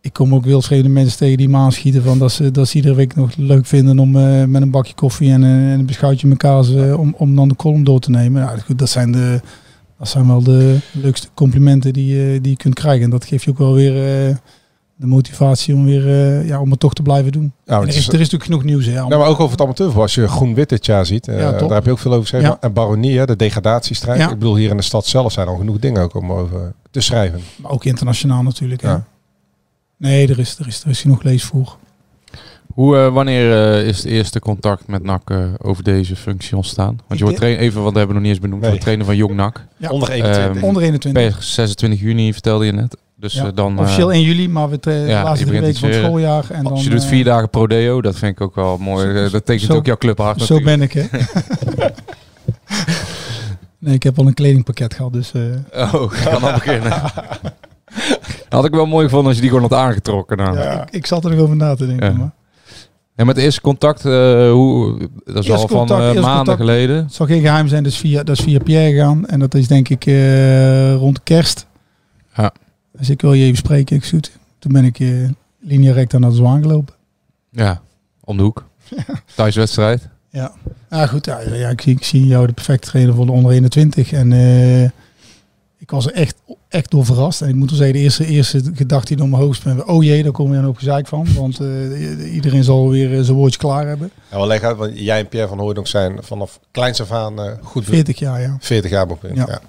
[0.00, 3.14] ik kom ook wildvreemde mensen tegen die me aanschieten van dat ze dat iedere week
[3.14, 6.38] nog leuk vinden om eh, met een bakje koffie en, eh, en een beschuitje met
[6.38, 8.42] kaas eh, om, om dan de column door te nemen.
[8.42, 9.40] Nou, goed, dat zijn de
[9.98, 13.04] Dat zijn wel de leukste complimenten die, die je kunt krijgen.
[13.04, 13.94] En dat geeft je ook wel weer
[15.00, 17.52] de motivatie om, weer, eh, ja, om het toch te blijven doen.
[17.66, 18.86] Nou, er, is, is- er is natuurlijk genoeg nieuws.
[18.86, 20.02] Hè, Nou, maar ook over het amateurvoetbal.
[20.02, 22.48] Als je groen-wit dit jaar ziet, eh, Ja, daar heb je ook veel over geschreven.
[22.48, 22.56] Ja.
[22.60, 24.18] En Baronie, hè, de degradatiestrijd.
[24.18, 24.24] Ja.
[24.30, 27.00] Ik bedoel, hier in de stad zelf zijn al genoeg dingen ook om over te
[27.00, 27.40] schrijven.
[27.56, 28.82] Maar ook internationaal natuurlijk.
[28.82, 28.88] Hè.
[28.88, 29.04] Ja.
[29.96, 31.76] Nee, er is, er, is, er is genoeg leesvoer.
[32.74, 35.30] Hoe, eh, wanneer eh, is het eerste contact met NAC
[35.62, 36.98] over deze functie ontstaan?
[37.06, 38.70] Want je wordt trainer, even, want we hebben we nog niet eens benoemd, Nee.
[38.70, 39.66] je wordt trainer van Jong NAC.
[39.76, 39.88] Ja.
[39.90, 40.56] Onder 21.
[40.56, 41.22] Ehm, Onder 21.
[41.34, 42.96] Per 26 juni vertelde je net.
[43.20, 43.74] Dus Ja, eh, dan...
[43.76, 46.44] eh, Officieel 1 juli, maar we eh, de ja, laatste drie weken van het schooljaar.
[46.50, 49.06] En dan, dus je doet eh, vier dagen prodeo, dat vind ik ook wel mooi.
[49.06, 50.92] Zo- Eh, dat tekent zo- ook jouw club hard Zo natuurlijk.
[50.94, 51.18] ben ik, hè.
[53.78, 55.32] nee, ik heb al een kledingpakket gehad, dus...
[55.32, 56.92] eh, Oh, ik kan al beginnen.
[58.48, 60.36] had ik wel mooi gevonden als je die gewoon had aangetrokken.
[60.36, 60.58] Nou.
[60.58, 60.82] Ja.
[60.82, 62.06] ik, ik zat er nog over na te denken.
[62.12, 62.18] Ja.
[62.18, 62.30] Maar
[63.14, 64.12] En met het eerste contact, eh,
[64.50, 66.58] hoe, dat is al van contact, eh, maanden contact.
[66.58, 66.96] geleden.
[66.96, 69.26] het zal geen geheim zijn, is via, dat is via Pierre gegaan.
[69.26, 71.66] En dat is denk ik eh, rond kerst.
[72.36, 72.52] Ja.
[73.00, 74.30] Dus ik wil je even spreken, ik zoet.
[74.58, 75.08] Toen ben ik eh
[75.60, 76.94] linea recta naar de Zwaan gelopen.
[77.50, 77.80] Ja,
[78.24, 78.64] om de hoek.
[79.36, 80.08] Thuiswedstrijd.
[80.30, 80.52] Ja,
[80.88, 81.24] ah, goed.
[81.24, 84.12] Ja, ja, ik, zie, ik zie jou de perfecte trainer voor de onder 21.
[84.12, 84.82] En eh,
[85.78, 86.36] ik was er echt,
[86.68, 87.40] echt door verrast.
[87.40, 89.64] En ik moet wel zeggen, de eerste, eerste gedachte die door mijn hoofd.
[89.86, 91.26] Oh jee, daar kom je dan ook gezeik van.
[91.34, 94.10] Want eh, iedereen zal weer zijn woordje klaar hebben.
[94.30, 97.40] Ja, wel leg uit, want jij en Pierre van Hooydonk zijn vanaf kleins af aan
[97.40, 98.56] eh, goed 40 jaar, ja.
[98.60, 99.06] 40 jaar.
[99.34, 99.60] Ja.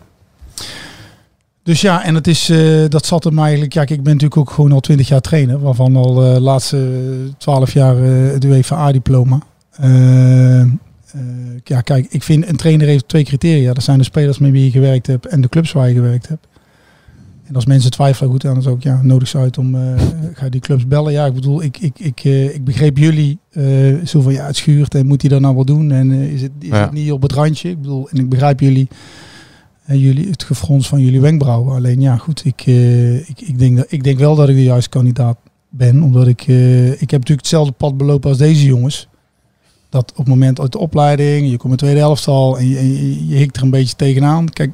[1.63, 3.74] Dus ja, en het is, eh, dat zat hem eigenlijk.
[3.74, 6.88] Ja, ik ben natuurlijk ook gewoon al 20 jaar trainer, waarvan al de laatste
[7.38, 9.39] 12 jaar eh, het UEFA-diploma.
[9.72, 10.68] Eh, eh,
[11.63, 13.74] ja, kijk, ik vind een trainer heeft twee criteria.
[13.74, 16.27] Dat zijn de spelers met wie je gewerkt hebt en de clubs waar je gewerkt
[16.27, 16.48] hebt.
[17.48, 19.82] En als mensen twijfelen, goed, dan is het ook ja, nodig ze uit om eh,
[20.34, 21.12] ga die clubs bellen.
[21.12, 23.65] Ja, ik bedoel, ik, ik, ik, eh, ik begreep jullie eh,
[24.06, 25.91] zo van ja, het schuurt en moet hij dat nou wel doen?
[25.91, 26.82] En eh, is, het, is Ja.
[26.82, 27.70] het niet op het randje?
[27.70, 28.88] Ik bedoel, en ik begrijp jullie
[29.98, 31.76] jullie, het gefrons van jullie wenkbrauwen.
[31.76, 34.64] Alleen ja, goed, ik, eh, ik, ik, denk dat, ik denk wel dat ik de
[34.64, 35.38] juiste kandidaat
[35.70, 36.04] ben.
[36.04, 39.08] Omdat ik, eh, ik heb natuurlijk hetzelfde pad belopen als deze jongens.
[39.90, 42.68] Dat op het moment uit de opleiding, je komt in de tweede helft al en
[42.68, 44.50] je, en je, hikt er een beetje tegenaan.
[44.50, 44.72] Kijk,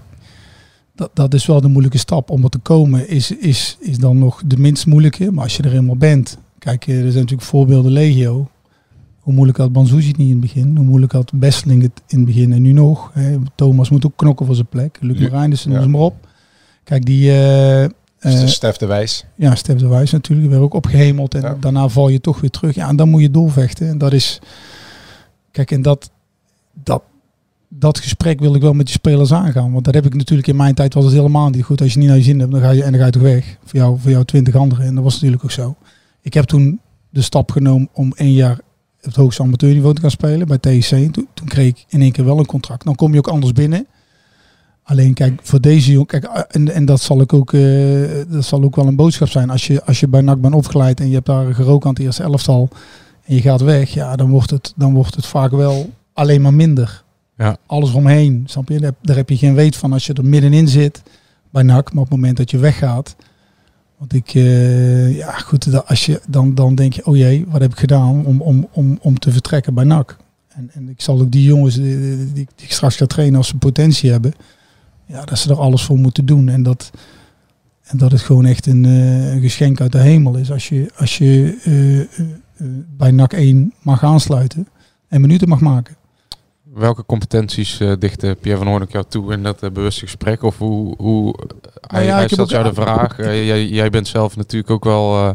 [0.96, 2.30] dat, dat is wel de moeilijke stap.
[2.30, 5.32] Om er te komen is, is, is dan nog de minst moeilijke.
[5.32, 8.48] Maar als je er eenmaal bent, kijk, eh, er zijn natuurlijk voorbeelden legio.
[9.28, 10.76] Hoe moeilijk had Banzuzi het niet in het begin?
[10.78, 13.12] Hoe moeilijk had Besseling het in het begin en nu nog?
[13.14, 13.38] Hè?
[13.56, 14.98] Thomas moet ook knokken voor zijn plek.
[15.02, 15.76] Luc Marijnissen, ja.
[15.78, 16.28] noem ze maar op.
[16.84, 17.30] Kijk, die...
[17.32, 17.88] eh,
[18.20, 19.26] de Stef de Wijs.
[19.36, 20.50] ja, Stef de Wijs natuurlijk.
[20.50, 21.34] Weer ook opgehemeld.
[21.36, 21.58] En Ja.
[21.60, 22.76] daarna val je toch weer terug.
[22.76, 23.88] Ja, en dan moet je doorvechten.
[23.90, 24.40] En dat is...
[25.52, 26.12] Kijk, en dat...
[26.84, 27.04] Dat,
[27.68, 29.72] dat gesprek wil ik wel met die spelers aangaan.
[29.72, 31.82] Want dat heb ik natuurlijk in mijn tijd was het helemaal niet goed.
[31.82, 33.22] Als je niet naar je zin hebt, dan ga je, en dan ga je toch
[33.22, 33.58] weg.
[33.64, 34.86] Voor jou, voor jou twintig anderen.
[34.86, 35.76] En dat was natuurlijk ook zo.
[36.22, 38.60] Ik heb toen de stap genomen om één jaar
[39.02, 40.92] het hoogste amateurniveau te gaan spelen bij TSC.
[40.92, 42.86] En Toen, toen kreeg ik in één keer wel een contract.
[42.86, 43.88] Dan kom je ook anders binnen.
[44.84, 47.62] Alleen kijk, voor deze jongen, kijk, eh, en, en dat zal ik ook, eh,
[48.28, 49.50] dat zal ook wel een boodschap zijn.
[49.50, 52.00] Als je, als je bij NAC bent opgeleid en je hebt daar gerookt aan het
[52.00, 52.70] eerste elftal
[53.24, 56.54] en je gaat weg, ja, dan wordt het, dan wordt het vaak wel alleen maar
[56.54, 57.04] minder.
[57.38, 57.58] Ja.
[57.66, 58.80] Alles omheen, snap je?
[58.80, 61.02] Daar, daar heb je geen weet van als je er middenin zit
[61.50, 63.16] bij NAC, maar op het moment dat je weggaat,
[63.98, 67.72] want ik, eh, ja goed, als je, dan, dan denk je, oh jee, wat heb
[67.72, 70.18] ik gedaan om, om, om, om te vertrekken bij NAC?
[70.48, 73.58] En, en ik zal ook die jongens die, die, ik straks ga trainen als ze
[73.58, 74.34] potentie hebben,
[75.06, 76.50] ja, dat ze er alles voor moeten doen.
[76.50, 76.92] En dat,
[77.84, 80.92] en dat het gewoon echt een, eh, een geschenk uit de hemel is als je,
[80.96, 82.66] als je eh,
[82.98, 84.68] bij NAC 1 mag aansluiten
[85.08, 85.97] en minuten mag maken.
[86.78, 90.44] Welke competenties eh dichtte Pierre van Hoorn jou toe in dat eh, bewuste gesprek?
[90.44, 91.36] Of hoe, hoe
[91.82, 93.20] hij, Nou ja, hij stelt jou de vraag.
[93.20, 95.14] eh, jij, jij bent zelf natuurlijk ook wel...
[95.16, 95.30] eh,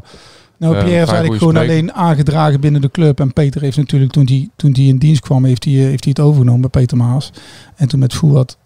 [0.57, 3.21] Nou, Eh, Pierre is eigenlijk gewoon alleen aangedragen binnen de club.
[3.21, 6.05] En Peter heeft natuurlijk, toen hij toen die in dienst kwam, heeft hij, eh, heeft
[6.05, 7.33] hij het overgenomen bij Peter Maas.
[7.77, 8.57] En toen met Voerwat,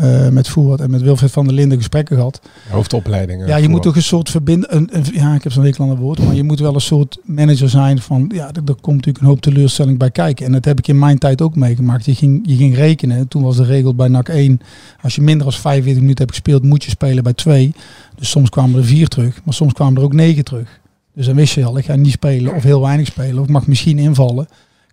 [0.00, 2.40] eh met Voerwat en met Wilfred van der Linden gesprekken gehad.
[2.70, 3.42] Hoofdopleiding.
[3.42, 4.76] eh, Ja, je moet toch een soort verbinden.
[4.76, 6.24] Een, een- ja, ik heb zo'n hekel aan het woord.
[6.24, 8.30] Maar je moet wel een soort manager zijn van.
[8.34, 10.46] Ja, er, er komt natuurlijk een hoop teleurstelling bij kijken.
[10.46, 12.04] En dat heb ik in mijn tijd ook meegemaakt.
[12.04, 13.28] Je ging, je ging rekenen.
[13.28, 14.60] Toen was de regel bij NAC 1.
[15.02, 17.74] Als je minder dan 45 minuten hebt gespeeld, moet je spelen bij 2.
[18.16, 19.40] Dus soms kwamen er vier terug.
[19.44, 20.80] Maar soms kwamen er ook negen terug.
[21.14, 23.38] Dus dan wist je al, ik ga niet spelen of heel weinig spelen.
[23.38, 24.48] Of ik mag misschien invallen.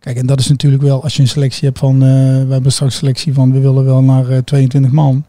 [0.08, 2.10] Kijk, en dat is natuurlijk wel, als je een selectie hebt van, eh,
[2.46, 5.26] we hebben straks selectie van, we willen wel naar eh, 22 man.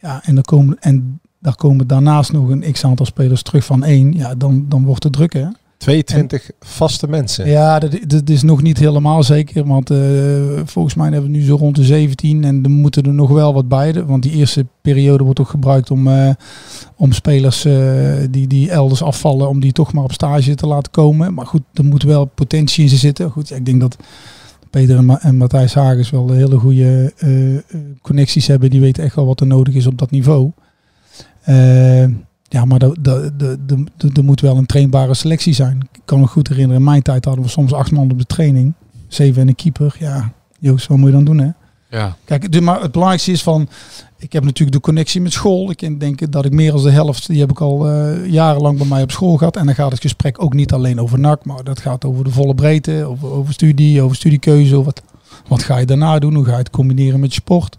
[0.00, 3.84] Ja, en, dan komen, en daar komen daarnaast nog een x aantal spelers terug van
[3.84, 4.12] één.
[4.12, 5.46] Ja, dan, dan wordt het druk, hè?
[5.80, 7.48] 22 vaste mensen.
[7.48, 9.66] Ja, dat, dat is nog niet helemaal zeker.
[9.66, 9.98] Want eh,
[10.64, 12.44] volgens mij hebben we nu zo rond de 17.
[12.44, 14.04] En er moeten er nog wel wat bij.
[14.04, 16.30] Want die eerste periode wordt ook gebruikt om, eh,
[16.96, 17.72] om spelers eh,
[18.30, 21.34] die, die elders afvallen, om die toch maar op stage te laten komen.
[21.34, 23.30] Maar goed, er moet wel potentie in ze zitten.
[23.30, 23.96] Goed, ja, ik denk dat
[24.70, 27.12] Peter en, Ma- en Matthijs Hagens wel hele goede
[28.02, 28.70] connecties hebben.
[28.70, 30.50] Die weten echt wel wat er nodig is op dat niveau.
[32.52, 33.32] Ja, maar er- er-
[33.68, 35.80] er- er moet wel een trainbare selectie zijn.
[35.92, 38.24] Ik kan me goed herinneren, in mijn tijd hadden we soms acht man op de
[38.24, 38.72] training.
[39.08, 39.96] Zeven en een keeper.
[39.98, 41.48] Ja, Joost, wat moet je dan doen hè?
[41.90, 42.16] Ja.
[42.24, 43.68] Kijk, dus maar het belangrijkste is van,
[44.18, 45.70] ik heb natuurlijk de connectie met school.
[45.70, 48.86] Ik denken dat ik meer dan de helft, die heb ik al eh, jarenlang bij
[48.86, 49.56] mij op school gehad.
[49.56, 52.30] En dan gaat het gesprek ook niet alleen over NAC, maar dat gaat over de
[52.30, 54.76] volle breedte, over, over studie, over studiekeuze.
[54.76, 55.02] Over wat,
[55.48, 56.34] wat ga je daarna doen?
[56.34, 57.78] Hoe ga je het combineren met je sport?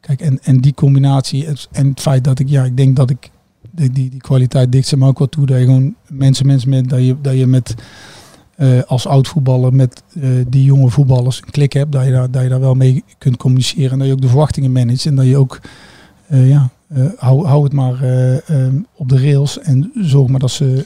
[0.00, 3.10] Kijk, en, en die combinatie en- en het feit dat ik, ja, ik denk dat
[3.10, 3.30] ik
[3.76, 5.46] die, die, die kwaliteit dicht ze me ook wel toe.
[5.46, 7.74] Dat je gewoon mensen, mensen met, dat je, dat je met
[8.56, 12.30] eh, als oud voetballer met eh, die jonge voetballers een klik hebt, dat je, daar,
[12.30, 15.14] dat je daar wel mee kunt communiceren en dat je ook de verwachtingen managt en
[15.14, 15.60] dat je ook,
[16.28, 16.70] eh, ja,
[17.16, 20.84] hou, hou het maar eh, eh, op de rails en zorg maar dat ze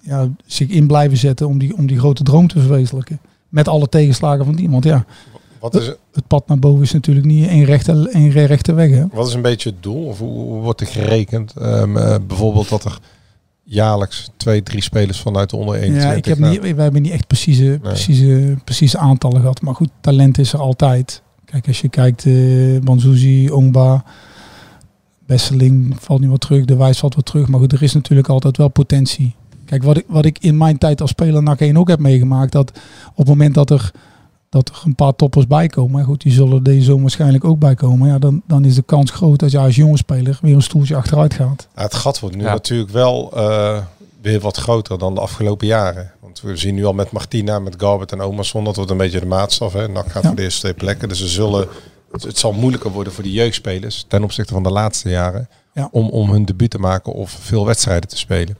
[0.00, 3.20] ja, zich in blijven zetten om die, om die grote droom te verwezenlijken.
[3.48, 5.04] Met alle tegenslagen van die, want ja,
[5.64, 8.90] Wat is, het pad naar boven is natuurlijk niet één rechte, één rechte weg.
[8.90, 9.04] Hè?
[9.12, 10.04] wat is een beetje het doel?
[10.06, 11.54] Of hoe, wordt er gerekend?
[11.56, 12.98] Ehm, eh, bijvoorbeeld dat er
[13.62, 16.10] jaarlijks twee, drie spelers vanuit de onder 21...
[16.10, 19.60] Ja, ik heb niet, wij hebben niet echt precieze, precieze, precieze aantallen gehad.
[19.60, 21.22] Maar goed, talent is er altijd.
[21.44, 24.04] Kijk, als je kijkt, eh Banzuzi, Ongba,
[25.26, 27.48] Besseling valt nu wat terug, De Wijs valt wat terug.
[27.48, 29.34] Maar goed, er is natuurlijk altijd wel potentie.
[29.64, 32.52] Kijk, wat ik, wat ik in mijn tijd als speler NAC 1 ook heb meegemaakt,
[32.52, 32.70] dat
[33.10, 33.92] op het moment dat er,
[34.54, 37.58] dat er een paar toppers bij komen, maar goed, die zullen deze zomer waarschijnlijk ook
[37.58, 40.54] bij komen, ja, dan, dan is de kans groot dat je als jonge speler weer
[40.54, 41.68] een stoeltje achteruit gaat.
[41.76, 42.52] Ja, het gat wordt nu Ja.
[42.52, 43.78] natuurlijk wel eh,
[44.22, 46.12] weer wat groter dan de afgelopen jaren.
[46.20, 49.20] Want we zien nu al met Martina, met Garbert en Omerson, dat wordt een beetje
[49.20, 49.72] de maatstaf.
[49.72, 49.88] Hè.
[49.88, 50.28] NAC gaat Ja.
[50.28, 51.08] voor de eerste twee plekken.
[51.08, 51.68] Dus ze zullen,
[52.12, 55.48] het, het zal moeilijker worden voor de jeugdspelers ten opzichte van de laatste jaren.
[55.74, 55.88] Ja.
[55.92, 58.56] Om, om hun debuut te maken of veel wedstrijden te spelen.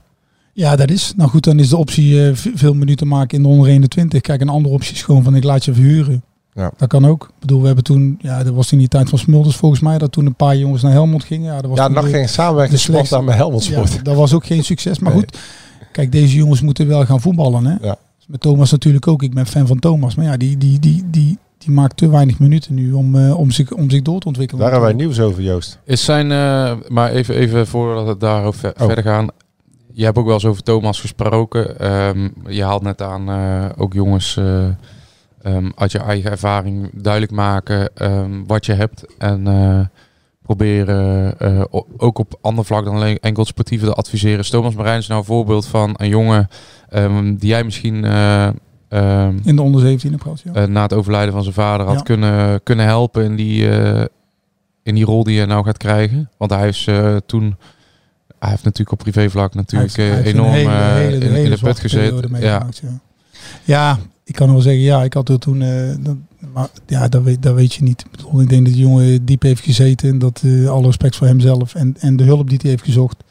[0.57, 1.13] Ja, dat is.
[1.17, 4.21] Nou goed, dan is de optie eh, veel minuten maken in de onder 21.
[4.21, 6.23] Kijk, een andere optie is gewoon van ik laat je verhuren.
[6.53, 6.71] Ja.
[6.77, 7.23] Dat kan ook.
[7.23, 9.97] Ik bedoel, we hebben toen, ja, dat was in die tijd van Smulders volgens mij,
[9.97, 11.53] dat toen een paar jongens naar Helmond gingen.
[11.53, 14.05] Ja, dat was Ja, ging samenwerken de slechtste- spontaan met Helmond ja, Sport.
[14.05, 14.99] dat was ook geen succes.
[14.99, 15.21] Maar Nee.
[15.21, 15.37] goed,
[15.91, 17.65] kijk, deze jongens moeten wel gaan voetballen.
[17.65, 17.75] Hè?
[17.81, 17.95] Ja.
[18.27, 19.23] Met Thomas natuurlijk ook.
[19.23, 20.15] Ik ben fan van Thomas.
[20.15, 23.51] Maar ja, die, die, die, die, die maakt te weinig minuten nu om, eh, om,
[23.51, 24.61] zich, om zich door te ontwikkelen.
[24.63, 25.79] Daar hebben wij nieuws over, Joost.
[25.85, 28.85] Is zijn, eh, maar even, even voordat we daarover ver- Oh.
[28.85, 29.27] verder gaan.
[29.95, 31.79] Je hebt ook wel eens over Thomas gesproken.
[31.79, 34.37] Ehm, je haalt net aan eh, ook jongens
[35.41, 39.05] ehm, uit je eigen ervaring duidelijk maken ehm, wat je hebt.
[39.17, 39.79] En eh,
[40.41, 41.35] proberen
[41.97, 44.39] ook op ander vlak dan alleen enkel sportieve te adviseren.
[44.39, 46.47] Is Thomas Marijn is nou een voorbeeld van een jongen
[47.37, 47.95] die jij misschien
[49.43, 50.53] In de onder 17 heb gehad, ja.
[50.53, 52.01] eh, na het overlijden van zijn vader had Ja.
[52.01, 53.67] kunnen, kunnen helpen in die,
[54.83, 56.29] in die rol die hij nou gaat krijgen.
[56.37, 56.89] Want hij is
[57.25, 57.57] toen,
[58.45, 61.19] hij heeft natuurlijk op privévlak natuurlijk heeft- eh, heeft enorm een hele- eh, hele- in,
[61.49, 61.91] de put.
[62.41, 62.67] Ja.
[62.81, 62.99] Ja.
[63.63, 66.15] ja, ik kan wel zeggen, ja, ik had er toen, eh, dat,
[66.53, 68.05] maar ja, dat weet, dat weet je niet.
[68.39, 71.95] Ik, denk dat de jongen diep heeft gezeten en dat alle respect voor hemzelf en,
[71.99, 73.23] en de hulp die hij heeft gezocht.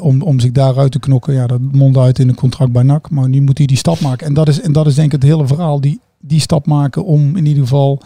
[0.00, 3.10] om, om zich daaruit te knokken, ja, dat mondde uit in een contract bij NAC.
[3.10, 4.26] Maar nu moet hij die stap maken.
[4.26, 5.80] En dat is, en dat is denk ik het hele verhaal.
[5.80, 8.02] Die, die stap maken om in ieder geval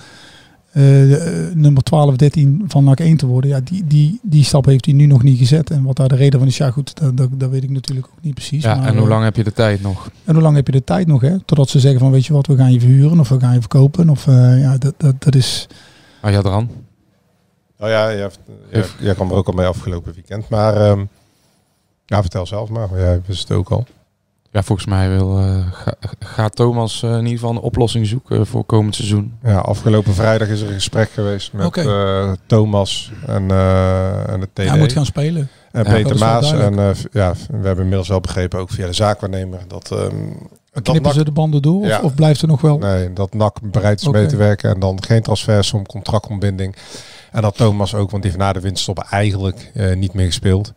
[0.73, 3.51] eh, eh, nummer 12, 13 van NAC 1 te worden.
[3.51, 5.71] Ja, die, die, die stap heeft hij nu nog niet gezet.
[5.71, 8.07] En wat daar de reden van is, ja goed, dat, dat, dat weet ik natuurlijk
[8.07, 8.63] ook niet precies.
[8.63, 10.11] Ja, maar, en hoe eh, lang heb je de tijd nog?
[10.25, 11.39] en hoe lang heb je de tijd nog, hè?
[11.39, 13.61] Totdat ze zeggen van, weet je wat, we gaan je verhuren of we gaan je
[13.61, 14.09] verkopen.
[14.09, 15.67] Of eh, ja, dat, dat, dat is...
[16.21, 16.71] Ah, ja, dan.
[17.79, 18.31] Nou ja, jij,
[18.71, 20.49] jij, jij kwam er ook al mee afgelopen weekend.
[20.49, 21.05] Maar ehm,
[22.07, 22.89] ja, vertel zelf maar.
[22.97, 23.87] Jij wist het ook al.
[24.53, 28.47] Ja, volgens mij wil, eh, ga- gaat Thomas eh, in ieder geval een oplossing zoeken
[28.47, 29.33] voor komend seizoen.
[29.43, 31.81] Ja, afgelopen vrijdag is er een gesprek geweest met Oké.
[31.81, 34.69] eh, Thomas en, eh, en de TD.
[34.69, 35.49] Hij moet gaan spelen.
[35.73, 36.53] En Ja, Peter dat Maas.
[36.53, 40.01] En eh, ja, we hebben inmiddels wel begrepen, ook via de zaakwaarnemer, dat, ehm
[40.73, 41.81] dat Knippen NAC, ze de banden door?
[41.81, 42.01] Of, Ja.
[42.01, 42.79] of blijft er nog wel...
[42.79, 44.71] nee, dat NAC bereid is mee te werken.
[44.75, 46.77] En dan geen transfersom, contractontbinding.
[47.33, 50.73] En dat Thomas ook, want die heeft na de winststop eigenlijk eh, niet meer gespeeld.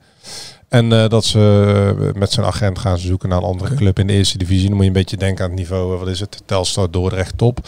[0.71, 4.07] En eh, dat ze eh, met zijn agent gaan zoeken naar een andere club in
[4.07, 4.67] de eerste divisie.
[4.67, 7.37] Dan moet je een beetje denken aan het niveau, eh, wat is het, Telstar, Dordrecht,
[7.37, 7.59] top.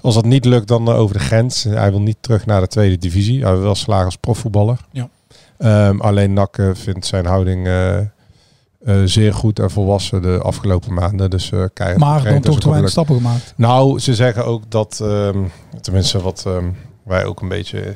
[0.00, 1.64] Als dat niet lukt, dan over de grens.
[1.64, 3.42] Hij wil niet terug naar de tweede divisie.
[3.42, 4.78] Hij wil wel slagen als profvoetballer.
[4.90, 5.08] Ja.
[5.58, 7.68] Ehm, alleen NAC eh, vindt zijn houding
[9.04, 11.30] zeer goed en volwassen de afgelopen maanden.
[11.30, 13.54] Dus keihard maar dan toch te weinig stappen gemaakt.
[13.56, 15.38] nou, ze zeggen ook dat, ehm,
[15.80, 16.68] tenminste wat ehm,
[17.02, 17.94] wij ook een beetje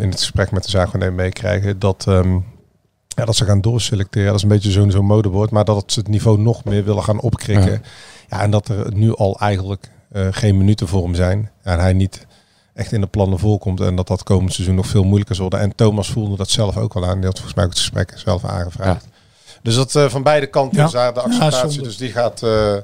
[0.00, 2.06] in het gesprek met de zaakwaarnemer meekrijgen, dat,
[3.20, 4.26] ja, dat ze gaan doorselecteren.
[4.28, 7.02] Dat is een beetje zo'n zo'n modewoord, maar dat ze het niveau nog meer willen
[7.02, 7.70] gaan opkrikken.
[7.72, 7.80] Ja.
[8.28, 8.40] Ja.
[8.42, 11.50] en dat er nu al eigenlijk eh, geen minuten voor hem zijn.
[11.62, 12.26] en hij niet
[12.74, 15.68] echt in de plannen voorkomt en dat dat komend seizoen nog veel moeilijker zal worden.
[15.68, 17.16] En Thomas voelde dat zelf ook al aan.
[17.16, 19.06] Die had volgens mij ook het gesprek zelf aangevraagd.
[19.62, 20.84] Dus dat eh, van beide kanten Ja.
[20.84, 21.82] is daar de acceptatie.
[21.82, 22.42] dus die gaat...
[22.42, 22.74] eh,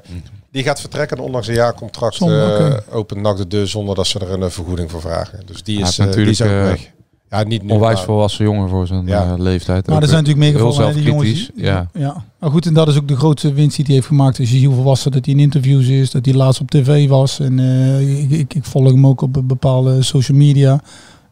[0.51, 2.83] Die gaat vertrekken en ondanks een jaarcontract Zonder, eh, oké.
[2.91, 5.39] opent NAC de deur zonder dat ze er een vergoeding voor vragen.
[5.45, 6.91] Dus die is, eh, die is ook natuurlijk, weg.
[7.29, 7.69] Ja, niet nu.
[7.73, 9.25] Onwijs maar- volwassen jongen voor zijn Ja.
[9.31, 9.87] eh, leeftijd.
[9.87, 10.95] Maar Ook er zijn natuurlijk meer heel gevallen.
[10.95, 11.89] die jongens Ja.
[11.93, 12.23] ja.
[12.39, 14.39] Maar goed, en dat is ook de grootste winst die hij heeft gemaakt.
[14.39, 17.07] Als je ziet hoe volwassen dat hij in interviews is, dat hij laatst op tv
[17.07, 17.39] was.
[17.39, 20.81] En eh, ik, ik, ik volg hem ook op bepaalde social media.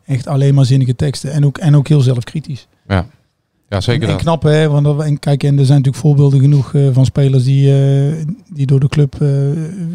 [0.05, 1.31] Echt alleen maar zinnige teksten.
[1.31, 2.67] En ook, en ook heel zelfkritisch.
[3.69, 6.39] ja, zeker en, en knap hè, want dat- en kijk, en er zijn natuurlijk voorbeelden
[6.39, 8.13] genoeg eh, van spelers die, eh,
[8.53, 9.27] die door de club, eh,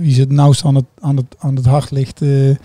[0.00, 2.56] wie ze het nauwst aan het, aan het, aan het hart ligt, eh, eh,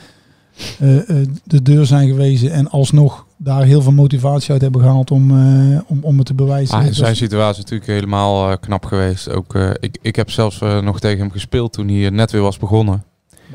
[0.79, 2.51] eh, de deur zijn gewezen.
[2.51, 6.33] En alsnog daar heel veel motivatie uit hebben gehaald om, eh, om, om het te
[6.33, 6.77] bewijzen.
[6.77, 9.29] Ah, in zijn is- situatie natuurlijk helemaal eh, knap geweest.
[9.29, 12.57] Ook, eh, ik, ik heb zelfs nog tegen hem gespeeld toen hij net weer was
[12.57, 13.03] begonnen.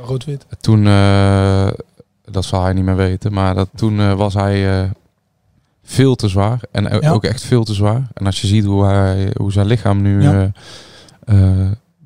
[0.05, 0.47] Rood-wit.
[0.61, 0.85] Toen,
[2.25, 4.91] dat zal hij niet meer weten, maar dat, toen was hij
[5.83, 6.61] veel te zwaar.
[6.73, 7.11] En Ja.
[7.11, 8.09] ook echt veel te zwaar.
[8.15, 10.53] En als je ziet hoe, hij, hoe zijn lichaam nu Ja.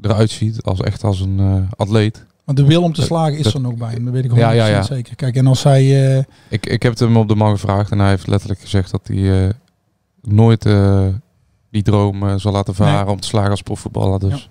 [0.02, 2.24] eruit ziet, als echt als een atleet.
[2.44, 4.04] Maar de wil om te slagen is dat- er nog bij hem.
[4.04, 4.82] Dat weet ik 100% Ja, ja, ja.
[4.82, 5.16] zeker.
[5.16, 6.14] Kijk, en als hij...
[6.16, 8.90] eh, Ik, ik heb het hem op de man gevraagd en hij heeft letterlijk gezegd
[8.90, 9.50] dat hij eh,
[10.22, 11.06] nooit eh,
[11.70, 14.20] die droom eh, zal laten varen om te slagen als profvoetballer.
[14.20, 14.48] Dus.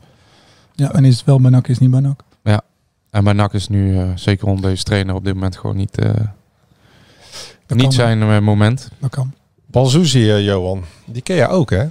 [0.76, 2.22] ja, en is het wel bij NAC, is het niet bij NAC.
[3.10, 6.10] En bij NAC is nu, zeker onder deze trainer, op dit moment gewoon niet, eh,
[7.68, 8.90] niet zijn moment.
[9.00, 9.34] Dat kan.
[9.66, 10.84] Balzuzi, Johan.
[11.06, 11.86] Die ken je ook, hè?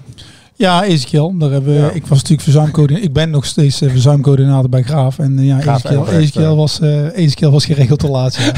[0.63, 1.39] Ja, Ezekiel.
[1.39, 1.91] Daar hebben we, Ja.
[1.91, 3.09] Ik was natuurlijk verzuimcoördinator.
[3.09, 5.19] Ik ben nog steeds eh, verzuimcoördinator bij Graaf.
[5.19, 6.55] En eh, ja, Graaf Ezekiel, ja.
[6.55, 8.35] was, eh Ezekiel was geregeld te laat.
[8.35, 8.53] ja.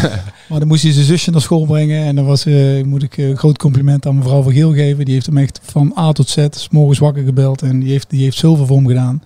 [0.48, 2.04] maar dan moest hij zijn zusje naar school brengen.
[2.04, 5.04] En dan was, eh, moet ik eh, een groot compliment aan mevrouw van Geel geven.
[5.04, 7.62] Die heeft hem echt van A tot Z, s morgens wakker gebeld.
[7.62, 9.22] En die heeft, die heeft zoveel voor hem gedaan.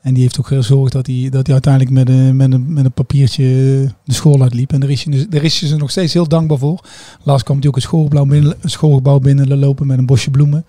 [0.00, 2.84] En die heeft ook gezorgd dat hij, dat hij uiteindelijk met een, met, een, met
[2.84, 3.44] een papiertje
[4.04, 4.72] de school uitliep.
[4.72, 6.80] En daar is, hij, dus- daar is hij ze nog steeds heel dankbaar voor.
[7.22, 10.64] Laatst kwam hij ook het schoolgebouw binnen, schoolgebouw binnen lopen met een bosje bloemen.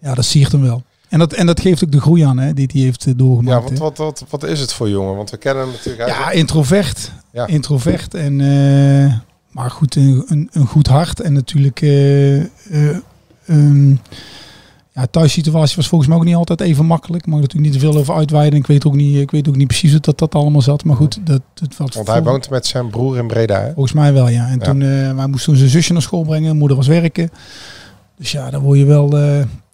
[0.00, 0.82] Ja, dat siert hem wel.
[1.08, 3.18] En dat, en dat geeft ook de groei aan hè, die hij heeft eh, Ja,
[3.18, 3.62] doorgemaakt.
[3.64, 3.84] want hè.
[3.84, 5.16] wat, wat, wat is het voor jongen?
[5.16, 7.12] Want we kennen hem natuurlijk Ja, eigenlijk- introvert.
[7.32, 7.46] Ja.
[7.46, 8.14] Introvert.
[8.14, 9.14] En, eh,
[9.50, 11.20] maar goed, een, een, een goed hart.
[11.20, 11.80] En natuurlijk...
[11.82, 12.96] eh eh,
[13.46, 13.90] ehm,
[14.94, 17.26] ja, thuissituatie was volgens mij ook niet altijd even makkelijk.
[17.26, 18.58] Maar natuurlijk niet te veel over uitweiden.
[18.58, 20.84] Ik weet ook niet, ik weet ook niet precies hoe dat, dat allemaal zat.
[20.84, 23.72] Maar goed, dat, dat wat Want hij woont met zijn broer in Breda, hè?
[23.72, 24.46] Volgens mij wel, ja.
[24.48, 24.64] En Ja.
[24.64, 24.78] toen,
[25.16, 26.56] wij moesten toen zijn zusje naar school brengen.
[26.56, 27.30] Moeder was werken.
[28.18, 29.10] Dus ja, dan word je wel,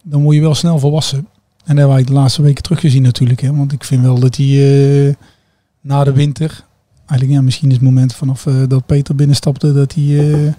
[0.09, 1.19] dan word je wel snel volwassen.
[1.19, 1.27] En
[1.65, 3.41] dat hebben wij de laatste weken teruggezien natuurlijk.
[3.41, 3.57] Hè.
[3.57, 4.47] Want ik vind wel dat hij
[5.09, 5.15] eh,
[5.81, 6.65] na de winter...
[7.07, 9.73] Eigenlijk ja, misschien is het moment vanaf eh, dat Peter binnenstapte...
[9.73, 10.53] dat hij, eh,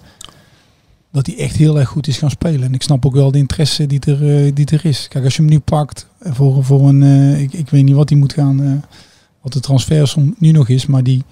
[1.12, 2.62] dat hij echt heel erg goed is gaan spelen.
[2.62, 5.08] En ik snap ook wel de interesse die er, die er is.
[5.08, 7.02] Kijk, als je hem nu pakt voor, voor een...
[7.40, 8.84] ik, ik weet niet wat hij moet gaan...
[9.42, 10.86] wat de transfersom nu nog is.
[10.86, 11.24] Maar die...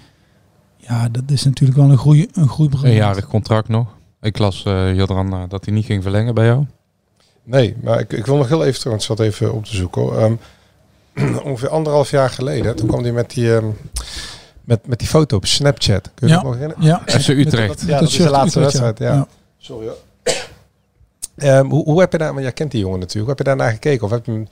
[0.77, 2.91] Ja, dat is natuurlijk wel een groei, een groeibron.
[2.91, 3.97] Een contract nog.
[4.21, 6.65] Ik las Jadran eh, dat hij niet ging verlengen bij jou.
[7.47, 9.75] Nee, maar ik, ik wil nog heel even terug, want ik zat even op te
[9.77, 10.03] zoeken.
[10.03, 10.19] hoor.
[10.19, 13.67] Ehm, ongeveer anderhalf jaar geleden, toen kwam hij met die, ehm,
[14.65, 16.11] met, met die foto op Snapchat.
[16.15, 16.41] Kun je Ja.
[16.41, 16.85] dat nog herinneren?
[16.85, 17.83] Ja, FC Utrecht.
[17.87, 19.27] Ja, dat is de laatste Utrecht, wedstrijd, ja.
[19.59, 19.97] Sorry hoor.
[21.37, 23.45] Ehm, hoe, hoe heb je daar, want jij kent die jongen natuurlijk, hoe heb je
[23.45, 24.05] daar naar gekeken?
[24.05, 24.47] Of heb je hem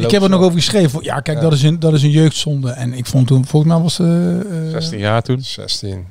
[0.00, 1.02] Ik heb er nog over geschreven.
[1.02, 1.42] Ja, kijk, Ja.
[1.42, 2.70] Dat, is een, dat is een jeugdzonde.
[2.70, 5.40] En ik vond toen, volgens mij was eh, eh, 16 jaar toen.
[5.40, 6.06] 16.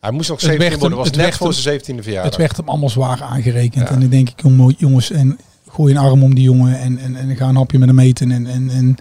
[0.00, 2.24] Hij moest nog Het 17 werd worden, hem- was het net voor zijn 17e verjaardag.
[2.30, 3.88] het werd hem allemaal zwaar aangerekend.
[3.88, 3.94] Ja.
[3.94, 5.38] En dan denk ik, jongen, jongens, en
[5.76, 8.30] gooi een arm om die jongen en, en, en ga een hapje met hem eten.
[8.32, 8.96] En, en, en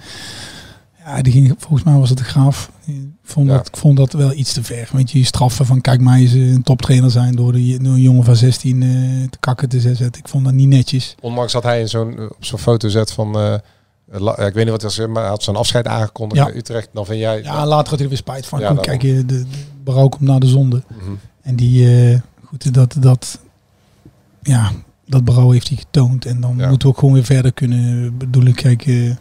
[1.06, 2.72] ja, die ging, volgens mij was het de graaf.
[2.86, 3.56] Ik vond, Ja.
[3.58, 4.90] dat, ik vond dat wel iets te ver.
[4.92, 8.24] Weet je, straffen van kijk mij eens een toptrainer zijn door, de, door een jongen
[8.24, 8.90] van 16 eh,
[9.30, 10.06] te kakken te zetten.
[10.06, 11.16] Ik vond dat niet netjes.
[11.22, 13.36] Ondanks dat hij in zo'n, op zo'n foto zet van...
[13.40, 13.54] eh,
[14.48, 16.56] ik weet niet wat hij zei, maar hij had zijn afscheid aangekondigd Ja.
[16.56, 16.90] Utrecht.
[16.94, 17.42] Dan vind jij...
[17.44, 18.60] Ja, later had hij er weer spijt van.
[18.60, 18.98] Ja, Kom, daarom.
[19.00, 19.46] kijk, je, de, de
[19.84, 20.84] berouw komt naar de zonde.
[20.88, 21.12] Mhm.
[21.42, 23.40] En die, eh, goed, dat, dat,
[24.42, 24.72] ja,
[25.06, 26.26] dat berouw heeft hij getoond.
[26.26, 26.70] En dan Ja.
[26.70, 28.18] moeten we ook gewoon weer verder kunnen.
[28.18, 29.12] Bedoel ik, kijk, eh,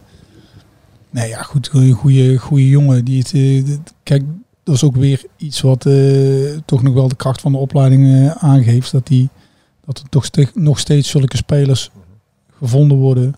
[1.09, 3.05] nee, ja, goed, een goede, goede jongen.
[3.05, 4.23] Die het, eh, kijk,
[4.63, 5.93] dat is ook weer iets wat eh,
[6.65, 8.91] toch nog wel de kracht van de opleiding eh, aangeeft.
[8.91, 9.29] Dat, die,
[9.85, 11.91] dat er toch nog steeds zulke spelers
[12.57, 13.35] gevonden worden,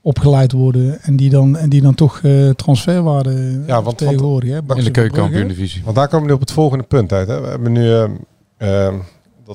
[0.00, 1.00] opgeleid worden.
[1.02, 4.50] En die dan, en die dan toch eh, transferwaarde Ja, want- tegenwoordig.
[4.50, 4.56] hè.
[4.56, 4.90] In de van Brugge.
[4.90, 5.82] keukenkampioen divisie.
[5.84, 7.28] Want daar komen we nu op het volgende punt uit.
[7.28, 7.40] Hè.
[7.40, 7.92] We hebben nu...
[7.94, 8.10] ehm,
[8.56, 8.94] ehm,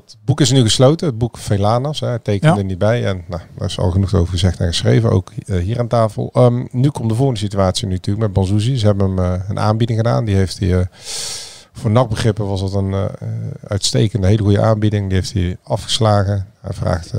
[0.01, 1.99] dat boek is nu gesloten, het boek Velanas.
[1.99, 2.59] Hij tekende Ja.
[2.61, 3.05] er niet bij.
[3.05, 6.29] En nou, daar is al genoeg over gezegd en geschreven, ook eh, hier aan tafel.
[6.33, 8.77] Ehm, nu komt de volgende situatie nu natuurlijk met Banzuzi.
[8.77, 10.25] Ze hebben hem eh, een aanbieding gedaan.
[10.25, 10.79] Die heeft hij...
[10.79, 10.85] eh,
[11.73, 12.95] voor nachtbegrippen was dat een
[13.67, 15.05] uitstekende, hele goede aanbieding.
[15.09, 16.47] Die heeft hij afgeslagen.
[16.61, 17.13] Hij vraagt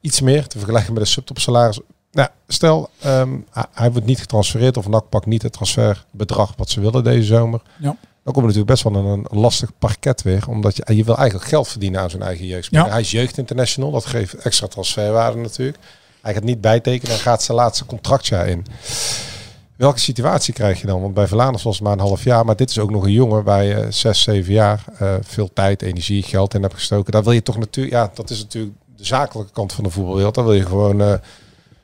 [0.00, 1.80] iets meer te vergelijken met een subtopsalaris.
[2.12, 6.70] Nou, stel, ehm, hij- hij wordt niet getransfereerd of NAC pakt niet het transferbedrag wat
[6.70, 7.62] ze willen deze zomer.
[7.78, 7.96] Ja.
[8.32, 10.44] Dan komt er natuurlijk best wel een, een lastig parket weer.
[10.48, 12.46] Omdat je, en je wil eigenlijk geld verdienen aan zijn eigen.
[12.70, 12.88] Ja.
[12.88, 13.90] Hij is jeugd international.
[13.90, 15.78] Dat geeft extra transferwaarde natuurlijk.
[16.22, 18.66] Hij gaat niet bijtekenen en gaat zijn laatste contractjaar in.
[19.76, 21.00] Welke situatie krijg je dan?
[21.00, 22.44] Want bij Verlaners was het maar een half jaar.
[22.44, 25.82] Maar dit is ook nog een jongen waar je zes, zeven jaar eh, veel tijd,
[25.82, 27.12] energie, geld in hebt gestoken.
[27.12, 27.94] Daar wil je toch natuurlijk...
[27.94, 30.34] Ja, dat is natuurlijk de zakelijke kant van de voetbalwereld.
[30.34, 31.14] Daar wil je gewoon eh,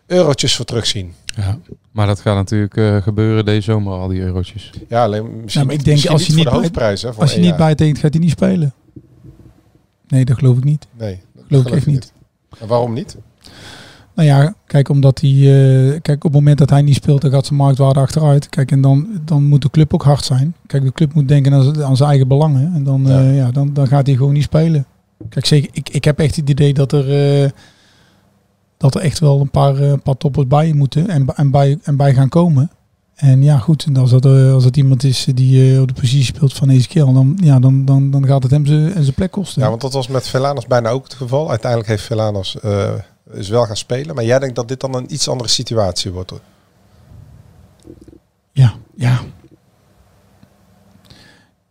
[0.07, 1.15] eurotjes voor terugzien.
[1.37, 1.59] Ja.
[1.93, 4.71] Maar dat gaat natuurlijk eh, gebeuren deze zomer, al die eurotjes.
[4.89, 7.03] Ja, alleen misschien, maar ik denk misschien als je niet niet voor de bij- hoofdprijs.
[7.03, 7.57] Hè, voor Als je niet jaar.
[7.59, 8.73] bijtekent, gaat hij niet spelen.
[10.09, 10.87] Nee, dat geloof ik niet.
[10.99, 12.13] Nee, dat Geloof ik echt niet.
[12.59, 13.17] En waarom niet?
[14.15, 15.31] Nou ja, kijk, omdat hij.
[15.31, 18.49] eh, kijk, op het moment dat hij niet speelt, dan gaat zijn marktwaarde achteruit.
[18.49, 20.55] Kijk, en dan, dan moet de club ook hard zijn.
[20.67, 21.53] Kijk, de club moet denken
[21.85, 22.73] aan, zijn eigen belangen.
[22.75, 23.21] En dan, Ja.
[23.21, 23.31] ja.
[23.31, 24.87] ja, dan, dan gaat hij gewoon niet spelen.
[25.29, 27.05] Kijk, zeker, ik, ik heb echt het idee dat er.
[28.77, 31.97] Dat er echt wel een paar, eh, paar toppers bij moeten en, en, bij, en
[31.97, 32.71] bij gaan komen.
[33.15, 35.95] En ja, goed, en als dat, eh, als dat iemand is die eh, op de
[35.95, 39.31] positie speelt van Ezekiel, dan, ja, dan, dan, dan gaat het hem zijn zijn plek
[39.31, 39.63] kosten.
[39.63, 41.49] Ja, want dat was met Velanas bijna ook het geval.
[41.51, 42.93] Uiteindelijk heeft Velanas eh,
[43.33, 44.15] is wel gaan spelen.
[44.15, 46.31] Maar jij denkt dat dit dan een iets andere situatie wordt?
[46.31, 46.41] hoor.
[48.53, 49.21] ja, ja.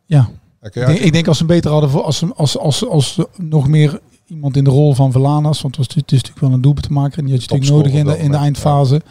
[0.05, 0.29] Ja,
[0.61, 3.17] Ik denk, ik denk als ze hem beter hadden voor als, ze- als, als, als,
[3.19, 6.45] als nog meer iemand in de rol van Verlanas, want het was, het is natuurlijk
[6.45, 8.21] wel een doelpunt te maken en die had je natuurlijk nodig in de, in de
[8.21, 9.01] Topscorer eindfase.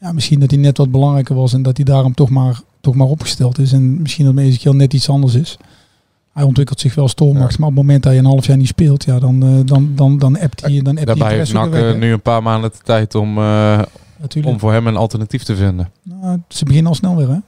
[0.00, 0.12] Ja.
[0.12, 3.06] misschien dat hij net wat belangrijker was en dat hij daarom toch maar, toch maar
[3.06, 3.72] opgesteld is.
[3.72, 5.56] En misschien dat Ezekiel net iets anders is.
[6.32, 7.56] Hij ontwikkelt zich wel stormachtig, Ja.
[7.58, 9.92] maar op het moment dat je een half jaar niet speelt, ja, dan, eh, dan,
[9.94, 12.42] dan, dan appt hij dan appt hij Daarbij heeft NAC weg, eh, nu een paar
[12.42, 13.82] maanden de tijd om, eh,
[14.20, 14.54] Natuurlijk.
[14.54, 15.90] om voor hem een alternatief te vinden.
[16.02, 17.38] Nou, ze beginnen al snel weer, hè?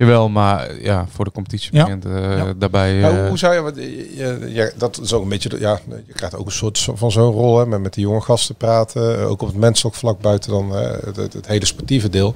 [0.00, 1.84] Jawel, maar ja, voor de competitie Ja.
[1.84, 2.52] begint eh, Ja.
[2.58, 2.94] daarbij...
[2.94, 6.12] Ja, hoe- eh, hoe zou je, ja, dat is ook een beetje, de- ja, je
[6.12, 9.30] krijgt ook een soort van zo'n rol, hè, met, met die jonge gasten praten, eh,
[9.30, 12.34] ook op het menselijk vlak buiten dan eh, het, het, het hele sportieve deel.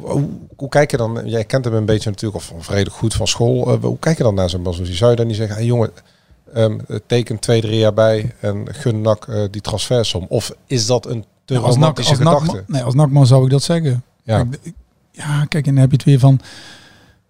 [0.00, 3.14] Hoe, hoe, kijk je dan, jij kent hem een beetje natuurlijk, of, of redelijk goed
[3.14, 4.94] van school, hoe kijk je dan naar zo'n Bazouzi?
[4.94, 5.90] Zou je dan niet zeggen, hey, jongen,
[6.54, 10.26] ehm, teken twee, drie jaar bij en gun NAC eh, die transfersom?
[10.28, 12.64] Of is dat een te Ja, als, NAC, romantische als, gedachte?
[12.66, 14.02] Nee, als NACman zou ik dat zeggen.
[14.22, 14.46] ja.
[14.62, 14.72] Ik-
[15.12, 16.40] ja, kijk, en dan heb je het weer van...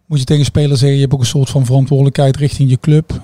[0.06, 2.78] Moet je tegen een speler zeggen, je hebt ook een soort van verantwoordelijkheid richting je
[2.80, 3.20] club.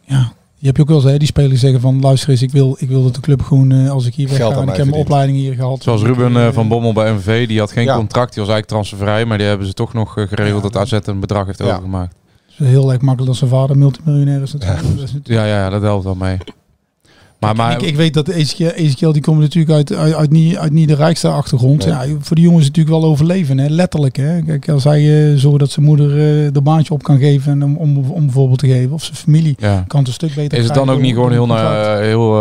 [0.00, 2.00] Ja, je hebt ook wel eens, hè, die spelers zeggen van...
[2.00, 4.36] Luister eens, ik wil, ik wil dat de club gewoon, eh, als ik hier weg
[4.36, 4.48] ga...
[4.62, 5.82] ik heb mijn opleiding hier gehad.
[5.82, 7.96] Zoals Ruben eh, van Bommel bij MV, die had geen Ja.
[7.96, 10.92] contract, die was eigenlijk transfervrij, maar die hebben ze toch nog eh, geregeld Ja, dat
[10.92, 11.64] AZ een bedrag heeft Ja.
[11.64, 12.14] overgemaakt.
[12.46, 14.50] Het is heel erg makkelijk dat zijn vader multimiljonair is.
[14.50, 16.38] Dat is natuurlijk- Ja, ja, ja, dat helpt wel mee.
[17.44, 20.56] Maar, maar ik, ik weet dat Ezekiel, Ezekiel die komt natuurlijk uit, uit, uit, niet,
[20.56, 21.86] uit niet de rijkste achtergrond.
[21.86, 21.94] Nee.
[21.94, 23.68] Ja, voor die jongens is het natuurlijk wel overleven, hè?
[23.68, 24.16] letterlijk.
[24.16, 24.42] Hè?
[24.42, 27.64] Kijk, als hij eh zorgt dat zijn moeder eh de baantje op kan geven en
[27.64, 29.84] om, om, om een voorbeeld te geven, of zijn familie ja.
[29.86, 32.00] kan het een stuk beter Is het dan ook niet gewoon heel, contract.
[32.00, 32.32] heel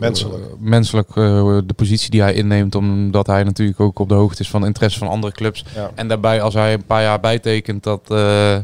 [0.00, 0.34] Menselijk.
[0.34, 4.50] eh, menselijk de positie die hij inneemt, omdat hij natuurlijk ook op de hoogte is
[4.50, 5.64] van de interesse van andere clubs.
[5.74, 5.90] Ja.
[5.94, 8.56] En daarbij, als hij een paar jaar bijtekent, dat, eh,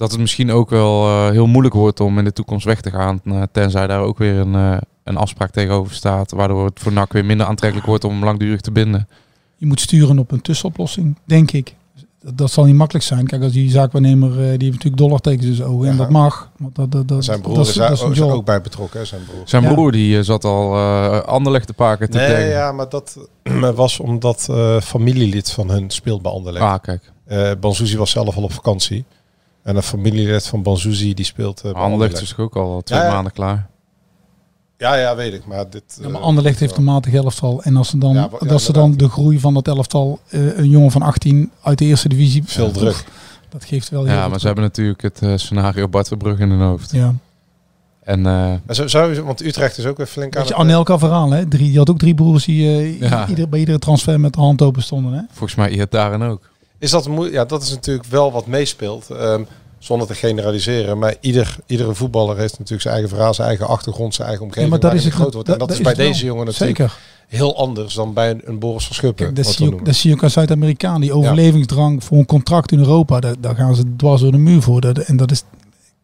[0.00, 2.90] dat het misschien ook wel eh, heel moeilijk wordt om in de toekomst weg te
[2.90, 3.20] gaan.
[3.24, 7.12] eh, tenzij daar ook weer een, eh, een afspraak tegenover staat, waardoor het voor NAC
[7.12, 9.08] weer minder aantrekkelijk wordt om langdurig te binden.
[9.56, 11.74] Je moet sturen op een tussenoplossing, denk ik.
[12.20, 13.26] Dat, dat zal niet makkelijk zijn.
[13.26, 15.88] Kijk, als die zaakwaarnemer, eh, die heeft natuurlijk dollartekens zijn ogen.
[15.88, 16.50] En dat mag.
[16.58, 19.04] Want dat, dat, dat, Zijn broer dat is, dat daar zijn ook, bij betrokken, hè,
[19.06, 19.42] zijn broer.
[19.44, 19.72] Zijn Ja.
[19.72, 23.18] broer die zat al eh Anderlecht te paken te Nee, ja, maar dat
[23.74, 26.64] was omdat eh familielid van hun speelt bij Anderlecht.
[26.64, 27.12] Ah, kijk.
[27.26, 29.04] Eh Banzuzi was zelf al op vakantie.
[29.70, 33.12] En een familielid van Banzuzi die speelt bij Anderlecht is ook al twee Ja, ja.
[33.12, 33.68] maanden klaar.
[34.78, 35.46] Ja, ja, weet ik.
[35.46, 35.82] Maar dit...
[36.02, 37.62] Ja, maar eh, Anderlecht heeft een matig elftal.
[37.62, 40.20] En als ze dan, Ja, wa- ja, dat ze dan de groei van dat elftal,
[40.28, 42.42] eh, een jongen van 18 uit de eerste divisie.
[42.44, 43.04] Veel druk.
[43.48, 46.60] Dat geeft wel heel Ja, maar ze hebben natuurlijk het scenario Bart Verbrugge in hun
[46.68, 46.90] hoofd.
[46.92, 47.14] Ja.
[48.02, 50.98] En eh, Maar zo, zou, want Utrecht is ook weer flink aan je, het- Anelka
[50.98, 51.46] verhaal, hè?
[51.48, 53.28] Drie, die had ook drie broers die eh, Ja.
[53.28, 55.12] ieder, bij iedere transfer met de hand open stonden.
[55.12, 55.20] Hè?
[55.30, 56.48] volgens mij hier daarin ook.
[56.78, 59.10] Is dat moe- Ja, dat is natuurlijk wel wat meespeelt.
[59.10, 59.42] ehm,
[59.80, 60.98] zonder te generaliseren.
[60.98, 64.70] Maar ieder, iedere voetballer heeft natuurlijk zijn eigen verhaal, zijn eigen achtergrond, zijn eigen omgeving.
[64.70, 65.48] maar dat is het- groot wordt.
[65.48, 66.98] en dat, dat is bij deze jongen natuurlijk Zeker.
[67.28, 69.24] heel anders dan bij een, een Boris van Schuppen.
[69.24, 71.00] Kijk, dat, zie je, dat zie je ook als Zuid-Amerikaan.
[71.00, 73.20] Die overlevingsdrang voor een contract in Europa.
[73.20, 74.80] Daar, daar gaan ze dwars door de muur voor.
[74.80, 75.42] Dat, en dat is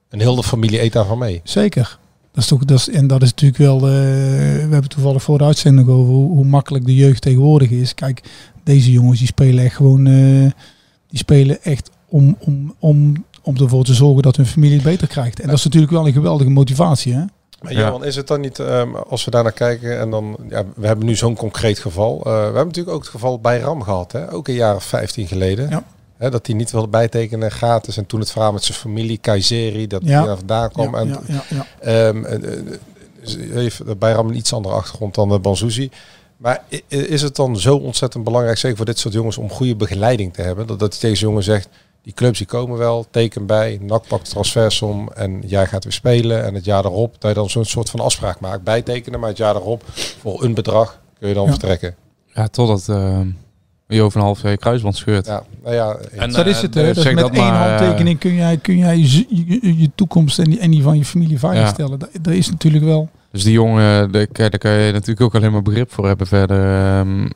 [0.09, 1.41] En heel de familie eet daarvan mee.
[1.45, 1.99] zeker.
[2.33, 3.77] Dat is toch, dat is, en dat is natuurlijk wel.
[3.77, 7.95] eh, we hebben toevallig voor de uitzending over hoe, hoe makkelijk de jeugd tegenwoordig is.
[7.95, 8.23] Kijk,
[8.65, 10.07] deze jongens die spelen echt gewoon.
[10.07, 10.51] eh,
[11.09, 15.07] die spelen echt om, om, om, om ervoor te zorgen dat hun familie het beter
[15.09, 15.41] krijgt.
[15.41, 17.13] En dat is natuurlijk wel een geweldige motivatie.
[17.15, 17.25] Hè?
[17.63, 17.79] Maar Ja.
[17.87, 21.07] Johan, is het dan niet, ehm, als we daarnaar kijken en dan, ja, we hebben
[21.07, 22.19] nu zo'n concreet geval.
[22.19, 24.33] Eh, we hebben natuurlijk ook het geval bij Ram gehad, hè?
[24.33, 25.69] ook een jaar of 15 geleden.
[25.71, 25.85] Ja.
[26.17, 27.97] Hè, dat hij niet wilde bijtekenen gratis.
[27.97, 30.19] En toen het verhaal met zijn familie, Kayseri, dat Ja.
[30.19, 30.94] hij daar vandaan kwam.
[30.94, 31.67] ja, en, ja, ja, ja.
[31.81, 32.61] Ehm, eh, eh,
[33.21, 35.90] dus heeft bij Ram een iets andere achtergrond dan de Banzuzi.
[36.37, 40.35] Maar is het dan zo ontzettend belangrijk, zeker voor dit soort jongens, om goede begeleiding
[40.35, 40.67] te hebben?
[40.67, 41.69] Dat, dat deze jongen zegt,
[42.07, 45.92] die clubs die komen wel, teken bij, NAC pakt de transfersom en jij gaat weer
[45.92, 46.44] spelen.
[46.44, 48.63] En het jaar erop, dat je dan zo'n soort van afspraak maakt.
[48.63, 49.83] Bijtekenen, maar het jaar erop
[50.21, 51.50] voor een bedrag kun je dan Ja.
[51.50, 51.94] vertrekken.
[52.35, 53.21] Ja, totdat, eh,
[53.87, 55.27] Je over een half jaar je kruisband scheurt.
[55.27, 56.75] Ja, nou ja, En, dat eh, is het.
[56.75, 56.92] Hè?
[56.92, 59.90] dus Dat met dat één maar, eh, handtekening kun jij, kun jij je, je, je
[59.94, 61.98] toekomst en die, en die van je familie veiligstellen.
[61.98, 63.09] Dat, dat is natuurlijk wel...
[63.33, 66.85] Dus die jongen, daar, daar kan je natuurlijk ook alleen maar begrip voor hebben verder.
[66.98, 67.29] Ehm,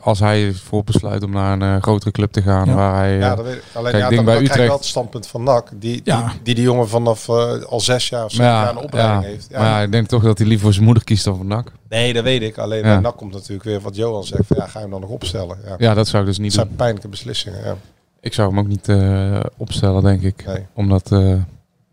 [0.00, 2.74] als hij voor besluit om naar een eh, grotere club te gaan, Ja.
[2.74, 3.16] waar hij...
[3.18, 3.62] ja, eh, dat weet ik.
[3.72, 5.68] Alleen Kijk, ja, dan, bij dan krijg je Utrecht- wel het standpunt van NAC.
[5.74, 6.20] Die, Ja.
[6.28, 8.76] die, die die jongen vanaf eh, al zes jaar of zo maar jaar ja, een
[8.84, 9.46] opleiding ja, heeft.
[9.50, 9.58] Ja.
[9.58, 11.72] maar ja, ik denk toch dat hij liever voor zijn moeder kiest dan voor NAC.
[11.88, 12.58] Nee, dat weet ik.
[12.58, 12.84] Alleen Ja.
[12.92, 14.46] bij NAC komt natuurlijk weer wat Johan zegt.
[14.46, 15.56] Van, ja, ga je hem dan nog opstellen?
[15.66, 15.74] Ja.
[15.78, 16.76] Ja, dat zou ik dus Dat niet zijn doen.
[16.76, 17.64] pijnlijke beslissingen.
[17.64, 17.74] Ja.
[18.20, 20.44] Ik zou hem ook niet eh, opstellen, denk ik.
[20.46, 20.66] Nee.
[20.74, 21.10] Omdat...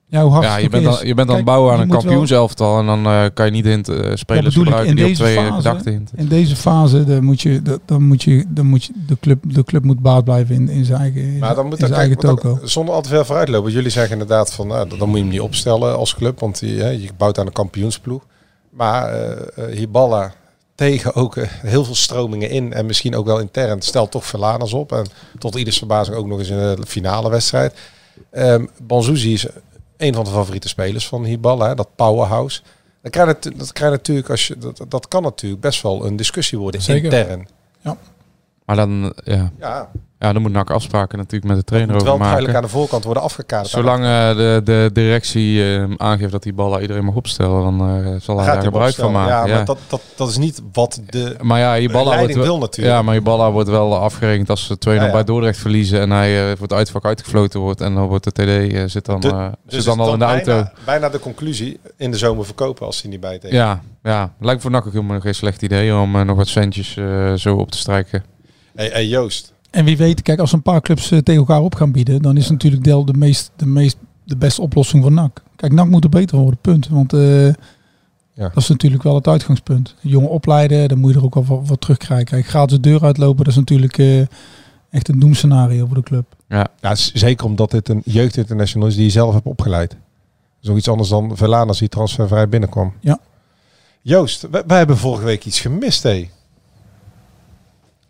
[0.10, 0.97] eh, Ja, hoe hard ja, het je bent, is.
[0.97, 3.51] dan, je bent aan het bouwen aan je een kampioenselftal en dan eh, kan je
[3.51, 6.12] niet hint, eh, spelers ik, gebruiken in die op twee fase- gedachten hint.
[6.16, 9.39] In deze fase dan moet je, dan- dan moet je, dan moet je de, club,
[9.53, 12.18] de club moet baat blijven in, in zijn eigen, in Maar dan moet dan, eigen
[12.18, 12.58] kijk, toko.
[12.60, 13.64] dan- zonder al te veel vooruitlopen.
[13.64, 16.39] Want jullie zeggen inderdaad van, nou, dan moet je hem niet opstellen als club.
[16.39, 18.26] Want die, hè, je bouwt aan een kampioensploeg.
[18.70, 19.32] Maar eh
[19.72, 20.34] eh, Hiballa
[20.76, 22.74] tegen ook eh, heel veel stromingen in.
[22.74, 23.82] En misschien ook wel intern.
[23.82, 24.91] Stelt toch Verlaners op.
[24.91, 25.05] En
[25.38, 27.74] tot ieders verbazing ook nog eens in de finale wedstrijd.
[28.32, 29.45] Ehm Banzuzi is
[29.98, 31.68] een van de favoriete spelers van Hiballa.
[31.68, 32.62] Hè, dat powerhouse.
[33.02, 36.06] Dan krijg je, dat, krijg je natuurlijk als je, dat, dat kan natuurlijk best wel
[36.06, 37.04] een discussie worden Zeker.
[37.04, 37.48] intern.
[38.66, 42.03] Maar dan, ja, Ja, ja, dan moet NAC afspraken natuurlijk met de het trainer moet
[42.03, 42.70] wel over duidelijk maken.
[42.70, 43.70] aan de voorkant worden afgekaderd.
[43.70, 48.15] Zolang eh, de, de directie eh, aangeeft dat die ballen iedereen mag opstellen, dan eh,
[48.22, 49.34] zal hij daar gebruik van maken.
[49.34, 52.47] Ja, Ja, maar dat, dat, dat is niet wat de Maar ja, wordt leiding wel,
[52.47, 52.95] wil natuurlijk.
[52.95, 55.11] ja, maar je ballen wordt wel afgerekend als ze 2-0 Ja, ja.
[55.11, 58.32] bij Dordrecht verliezen en hij eh, voor het uitvak uitgefloten wordt en dan wordt de
[58.84, 60.45] TD zit dan, De- dus zit dan al in de auto.
[60.53, 63.57] Bijna, bijna de conclusie in de zomer verkopen als hij niet bij tegen.
[63.57, 66.97] Ja, ja, lijkt voor NAC ook helemaal geen slecht idee om nog wat centjes
[67.36, 68.24] zo op te strijken.
[68.76, 71.76] Hey, hey, Joost, En wie weet, kijk, als een paar clubs eh, tegen elkaar op
[71.76, 75.43] gaan bieden, dan is natuurlijk Del de, meest, de, meest, de beste oplossing voor NAC.
[75.55, 76.88] Kijk, NAC moet er beter worden, punt.
[76.88, 77.53] Want eh, Ja.
[78.34, 79.95] dat is natuurlijk wel het uitgangspunt.
[80.01, 82.26] Jongen opleiden, dan moet je er ook al wat, wat terugkrijgen.
[82.26, 84.20] Kijk, gratis de deur uitlopen, dat is natuurlijk eh,
[84.89, 86.36] echt een doemscenario voor de club.
[86.49, 89.95] Ja, ja, zeker omdat dit een jeugdinternational is die je zelf hebt opgeleid.
[90.59, 92.93] Zoiets anders dan Verlanas die transfervrij binnenkwam.
[92.99, 93.20] Ja.
[94.01, 96.30] Joost, wij, wij hebben vorige week iets gemist, hé.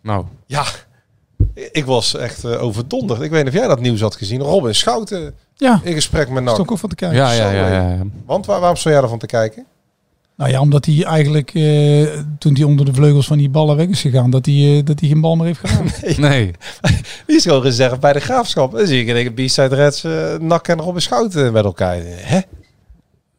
[0.02, 0.64] nou, Ja,
[1.72, 3.20] ik was echt eh, overdonderd.
[3.20, 4.40] Ik weet niet of jij dat nieuws had gezien.
[4.40, 6.70] Robin Schouten Ja, in gesprek met is toch NAC.
[6.70, 7.16] ook van te kijken.
[7.18, 7.98] ja, ja, ja, ja, ja.
[8.26, 9.66] Want waar, waarom stond jij ervan te kijken?
[10.36, 12.06] Nou ja, omdat hij eigenlijk, eh,
[12.38, 15.00] toen hij onder de vleugels van die ballen weg is gegaan, dat hij, eh, dat
[15.00, 15.86] hij geen bal meer heeft gedaan.
[16.30, 16.50] Nee,
[17.26, 18.72] Die is gewoon reserve bij de graafschap.
[18.72, 21.96] Dan zie ik in één B-side Reds, eh Nak en Robin Schouten met elkaar.
[22.04, 22.40] Hè?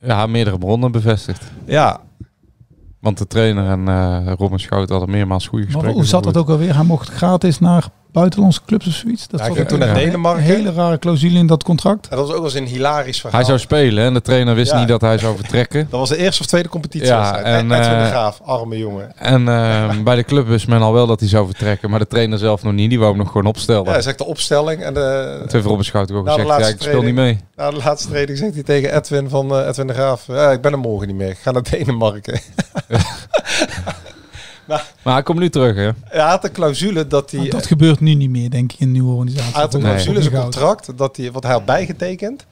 [0.01, 1.43] ja, meerdere bronnen bevestigd.
[1.65, 1.99] Ja,
[2.99, 6.01] Want de trainer en eh Robin Schout hadden meermaals goede Maar gesprekken.
[6.01, 6.76] hoe zat dat ook alweer?
[6.76, 9.28] Hij mocht gratis naar buitenlandse clubs of zoiets.
[9.28, 10.43] Dat hij zat toen naar een- Denemarken.
[10.43, 12.07] Een hele rare clausule in dat contract.
[12.07, 13.39] En dat was ook wel eens een hilarisch verhaal.
[13.39, 14.80] Hij zou spelen en de trainer wist Ja.
[14.80, 15.88] niet dat hij zou vertrekken.
[15.89, 17.07] dat was de eerste of tweede competitie.
[17.07, 19.18] Ja, en, de eh, Graaf, arme jongen.
[19.18, 22.07] En eh, bij de club wist men al wel dat hij zou vertrekken, maar de
[22.07, 22.89] trainer zelf nog niet.
[22.89, 23.84] Die wou hem nog gewoon opstellen.
[23.86, 24.82] Ja, hij zegt de opstelling.
[24.84, 27.39] En de, Toen heeft Robin Schout ook gezegd, ja, laatste ik speel niet mee.
[27.55, 30.24] na de laatste training zegt hij tegen Edwin van eh, Edwin de Graaf.
[30.28, 31.30] Ja, ik ben er morgen niet meer.
[31.30, 32.39] Ik ga naar Denemarken.
[35.03, 35.89] Maar hij komt nu terug, hè?
[36.03, 37.39] hij had een clausule dat hij...
[37.39, 39.51] Maar dat gebeurt nu niet meer, denk ik, in een nieuwe organisatie.
[39.53, 40.43] hij had een clausule zijn Goud.
[40.43, 40.97] contract.
[40.97, 42.45] Dat hij, wat hij had bijgetekend.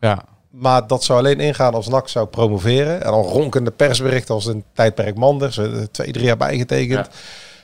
[0.00, 0.24] Ja.
[0.50, 3.02] Maar dat zou alleen ingaan als NAC zou promoveren.
[3.04, 5.56] En dan ronkende persberichten als een tijdperk Manders.
[5.58, 7.08] eh, Twee, drie jaar bijgetekend.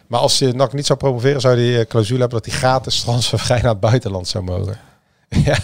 [0.06, 3.00] Maar als je NAC niet zou promoveren, zou die eh, clausule hebben dat hij gratis
[3.00, 4.76] transfervrij naar het buitenland zou mogen.
[5.44, 5.56] ja.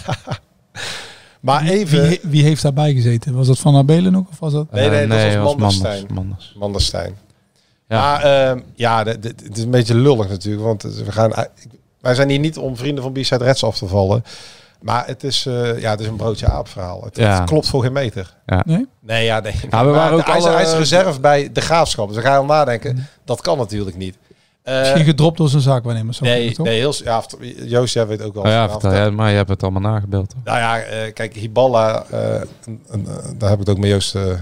[1.41, 2.07] Maar even...
[2.07, 3.33] Wie, wie heeft daarbij gezeten?
[3.35, 4.29] Was dat Van Abelen ook?
[4.29, 4.71] Of was dat?
[4.71, 6.13] Nee, nee, Eh, dat was Manders, Manderstein.
[6.13, 6.55] Manders.
[6.57, 7.15] Manderstein.
[7.91, 8.01] Ja.
[8.01, 10.63] Maar ehm, ja, het is een beetje lullig natuurlijk.
[10.63, 11.31] Want we gaan,
[12.01, 14.23] wij zijn hier niet om vrienden van B-Side Reds af te vallen.
[14.81, 17.03] Maar het is, eh, ja, het is een broodje aap verhaal.
[17.03, 17.39] Het, Ja.
[17.39, 18.35] het klopt voor geen meter.
[18.65, 18.87] Nee?
[18.99, 19.53] Nee, ja, nee.
[19.53, 22.05] Ja, we Maar waren ook hij, is, alle- is reserve bij de graafschap.
[22.07, 23.07] Dus dan ga je al nadenken.
[23.25, 24.17] Dat kan natuurlijk niet.
[24.63, 26.13] Eh, Misschien gedropt door zijn zaakwaarnemer.
[26.13, 26.65] zo nee, toch?
[26.65, 27.23] nee, heel, ja,
[27.65, 28.43] Joost, jij weet ook wel.
[28.43, 30.33] Oh ja, vertel, ja, maar je hebt het allemaal nagebeld.
[30.33, 30.41] hoor.
[30.45, 32.49] Nou ja, eh, kijk, Hiballa, eh, en-
[32.91, 34.37] en, eh, daar heb ik het ook met Joost, eh, eh,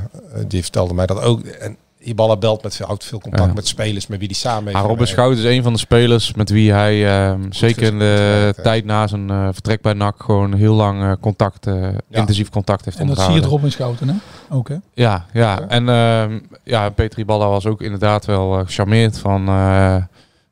[0.47, 1.41] die vertelde mij dat ook.
[1.41, 1.78] En
[2.10, 3.53] Hiballa belt met veel, houdt veel contact Ja.
[3.53, 5.07] met spelers met wie die samen heeft Maar Robin.
[5.07, 9.07] Schout is een van de spelers met wie hij ehm, zeker in de tijd na
[9.07, 13.07] zijn eh, vertrek bij NAC gewoon heel lang eh, contact, eh, intensief contact heeft En
[13.07, 14.16] dat zie je het Robin Schouten, hè?
[14.49, 14.76] Ook, hè?
[14.93, 15.60] Ja, ja.
[15.68, 19.95] En ehm ja, Petri Balla was ook inderdaad wel gecharmeerd van, eh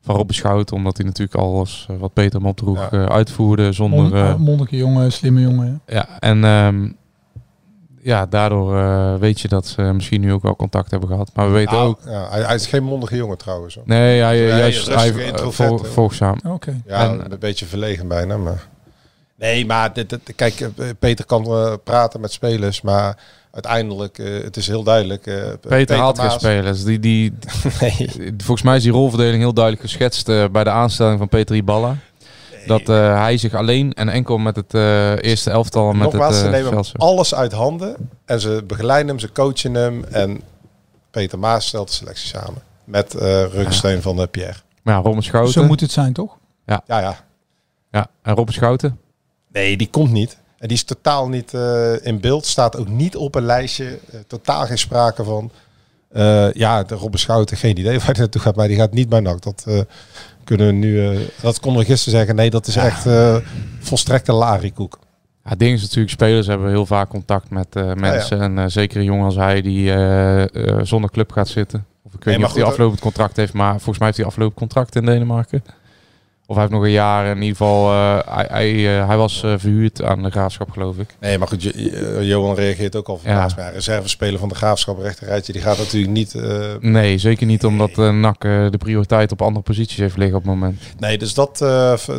[0.00, 0.72] van Robin Schout.
[0.72, 2.90] Omdat hij natuurlijk alles wat Peter hem opdroeg Ja.
[2.90, 3.98] eh, uitvoerde zonder...
[4.02, 5.80] Mon- eh, mondige jongen, slimme jongen.
[5.86, 6.88] ja, en ehm,
[8.02, 11.30] ja, daardoor eh, weet je dat ze misschien nu ook wel contact hebben gehad.
[11.34, 12.00] Maar we weten Nou, ook...
[12.06, 13.74] ja, hij, hij is geen mondige jongen trouwens.
[13.74, 13.84] hoor.
[13.86, 15.86] Nee, hij, juist rustige hij, eh, introvert, vol- hoor.
[15.86, 16.36] volgzaam.
[16.46, 16.80] Oké.
[16.86, 18.36] Ja, En- een beetje verlegen bijna.
[18.36, 18.66] Maar
[19.36, 20.68] Nee, maar dit, dit- kijk, eh,
[20.98, 23.16] Peter kan eh, praten met spelers, maar
[23.50, 25.26] uiteindelijk, eh, het is heel duidelijk.
[25.26, 25.34] eh,
[25.68, 26.84] Peter haalt geen spelers.
[26.84, 27.32] Die, die,
[27.80, 28.10] Nee.
[28.36, 31.96] volgens mij is die rolverdeling heel duidelijk geschetst eh, bij de aanstelling van Peter Iballa.
[32.68, 36.34] Dat eh, hij zich alleen en enkel met het eh, eerste elftal en met Nogmaals,
[36.34, 40.04] het ze eh nemen veld- alles uit handen en ze begeleiden hem, ze coachen hem
[40.04, 40.40] en
[41.10, 42.62] Peter Maas stelt de selectie samen.
[42.84, 44.56] Met eh rugsteun van eh, Pierre.
[44.82, 45.52] Maar ja, Robben Schouten.
[45.52, 46.36] Zo moet het zijn, toch?
[46.66, 47.24] Ja, ja.
[47.90, 48.98] Ja, en Robben Schouten.
[49.52, 50.38] Nee, die komt niet.
[50.58, 52.46] En die is totaal niet eh, in beeld.
[52.46, 53.98] Staat ook niet op een lijstje.
[54.26, 55.50] Totaal geen sprake van.
[56.08, 58.56] Eh, ja, de Robben Schouten, geen idee waar hij naartoe gaat.
[58.56, 59.42] Maar die gaat niet bij NAC.
[59.42, 59.80] Dat eh,
[60.48, 61.08] kunnen we nu...
[61.08, 62.36] eh, dat konden we gisteren zeggen.
[62.36, 63.36] Nee, dat is echt eh
[63.80, 64.98] volstrekte larikoek.
[65.44, 68.40] Ja, het ding is natuurlijk, spelers hebben heel vaak contact met eh, mensen.
[68.40, 69.92] En eh, zeker een jongen als hij die
[70.82, 71.86] zonder club gaat zitten.
[72.02, 74.26] Of ik weet Nee, niet of hij aflopend contract heeft, maar volgens mij heeft hij
[74.26, 75.62] aflopend contract in Denemarken.
[76.50, 77.26] Of hij heeft nog een jaar.
[77.26, 80.96] In ieder geval, eh, hij, hij, eh, hij was eh, verhuurd aan de graafschap, geloof
[80.98, 81.16] ik.
[81.20, 83.56] Nee, maar goed, Jo- Johan reageert ook al verbaasd.
[83.56, 86.34] Maar reservespeler van de Graafschap rechterrijtje, die gaat natuurlijk niet...
[86.80, 90.52] Nee, zeker niet omdat eh NAC de prioriteit op andere posities heeft liggen op het
[90.52, 90.82] moment.
[90.98, 91.60] nee, dus dat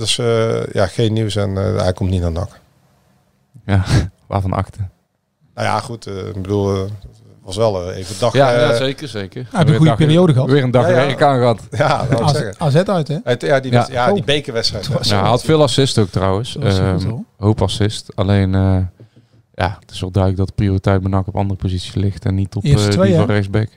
[0.01, 2.59] is eh, ja, geen nieuws en hij komt niet naar NAC.
[3.65, 3.83] Ja,
[4.27, 4.89] waarvan achter.
[5.55, 6.07] Nou ja, goed.
[6.07, 6.87] ik bedoel,
[7.55, 8.33] was wel eh, even dag...
[8.33, 9.47] Ja, eh, ja, zeker, zeker.
[9.49, 10.49] Hij heeft een goede periode gehad.
[10.49, 10.95] Weer een dag Ja, ja.
[11.05, 11.61] werk aan gehad.
[11.71, 12.55] Ja, dat AZ, zeggen.
[12.57, 13.17] AZ uit, hè?
[13.23, 13.87] Het- ja, die, Ja.
[13.91, 14.07] ja.
[14.11, 14.25] die Oh.
[14.25, 14.89] bekerwedstrijd.
[15.01, 16.55] Ja, hij had veel assist ook trouwens.
[16.59, 18.11] Was Ehm, hoop assist.
[18.15, 18.77] Alleen, eh,
[19.53, 22.35] ja, het is wel duidelijk dat de prioriteit bij NAC op andere posities ligt en
[22.35, 23.67] niet op eh, twee, die van rechtsback.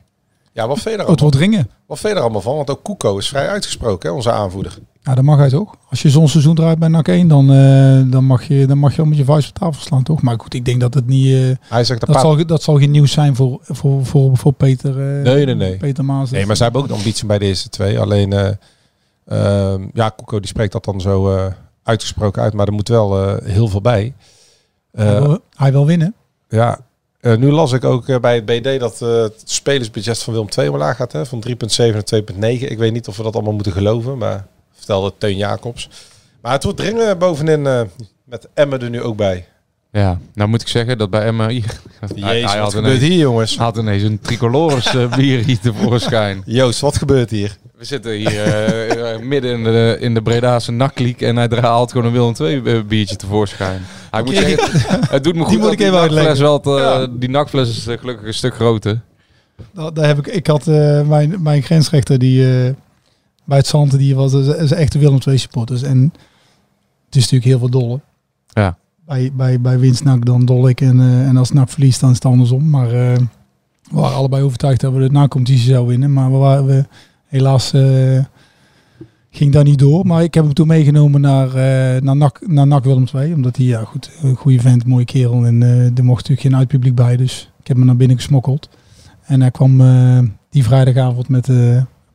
[0.55, 1.71] Ja, wat vind je er Oh, het allemaal, wordt ringen.
[1.87, 2.57] wat vind je er allemaal van?
[2.57, 4.79] Want ook Koeko is vrij uitgesproken, hè, onze aanvoerder.
[5.03, 5.75] Ja, dat mag hij toch?
[5.91, 8.95] Als je zo'n seizoen draait bij NAC 1, dan, eh, dan, mag je, dan mag
[8.95, 10.23] je al met je vuist op tafel slaan, toch?
[10.23, 11.27] Maar goed, ik denk dat het niet...
[11.35, 14.91] eh, Hij zegt dat, zal, dat zal geen nieuws zijn voor, voor, voor, voor Peter,
[14.91, 15.77] eh, Nee, nee, nee.
[15.77, 16.31] Peter Maas.
[16.31, 17.99] Nee, maar zij hebben ook de ambitie bij de eerste twee.
[18.01, 18.49] Alleen, eh,
[19.27, 21.47] ehm, ja, Koeko die spreekt dat dan zo eh,
[21.83, 22.53] uitgesproken uit.
[22.53, 24.15] Maar er moet wel eh, heel veel bij.
[24.93, 26.15] Eh, hij, wil, hij wil winnen.
[26.49, 26.79] Ja,
[27.23, 30.49] eh, nu las ik ook eh, bij het BD dat eh, het spelersbudget van Willem
[30.57, 31.13] II omlaag gaat.
[31.13, 32.41] Hè, van 3,7 naar 2,9.
[32.41, 34.19] Ik weet niet of we dat allemaal moeten geloven.
[34.19, 35.89] Maar vertelde Teun Jacobs.
[36.41, 37.63] Maar het wordt dringen bovenin
[38.25, 39.47] met Emmen er nu ook bij.
[39.93, 41.47] Ja, nou moet ik zeggen dat bij Emma...
[41.51, 41.63] Hij,
[42.15, 43.57] Jezus, hij wat had gebeurt ineens, hier jongens?
[43.59, 46.43] had ineens een tricolores eh, bier hier tevoorschijn.
[46.47, 47.57] Joost, wat gebeurt hier?
[47.77, 51.91] We zitten hier eh, eh, midden in de, in de Bredaanse nakkliek en hij haalt
[51.93, 53.83] gewoon een Willem II biertje tevoorschijn.
[54.11, 56.43] Hij moet zeggen, het doet me goed moet dat ik die even nakfles uitleggen.
[56.45, 57.07] wel, te- Ja.
[57.19, 59.01] die nakfles is gelukkig een stuk groter.
[59.73, 62.73] Dat, daar heb ik, ik had eh, mijn, mijn grensrechter die eh,
[63.45, 65.83] bij het Zanten, die was is, is echt een Willem II supporters.
[65.83, 66.13] En
[67.07, 68.01] het is natuurlijk heel veel dolle.
[68.53, 68.77] Ja.
[69.07, 72.15] Bij, bij, bij winst dan dol ik en, eh, en als NAC verliest dan is
[72.15, 72.71] het andersom.
[72.71, 73.17] Maar eh,
[73.91, 76.13] we waren allebei overtuigd dat we de na-competitie zouden winnen.
[76.13, 76.85] Maar we waren we,
[77.27, 78.25] helaas eh,
[79.31, 80.07] ging dat niet door.
[80.07, 81.49] Maar ik heb hem toen meegenomen naar,
[82.03, 83.35] naar, NAC, naar NAC Willem II.
[83.35, 85.47] Omdat hij, ja goed, een goede vent, mooie kerel.
[85.47, 85.63] En
[85.97, 87.17] er mocht natuurlijk geen uitpubliek bij.
[87.17, 88.69] Dus ik heb hem naar binnen gesmokkeld.
[89.23, 89.83] En hij kwam
[90.51, 91.49] die vrijdagavond met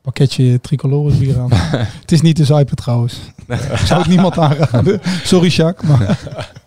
[0.01, 1.49] pakketje tricolores bier aan.
[2.01, 3.19] het is niet de Zuiper trouwens.
[3.85, 4.99] Zou ik niemand aanraden.
[5.23, 6.19] Sorry Jacques, maar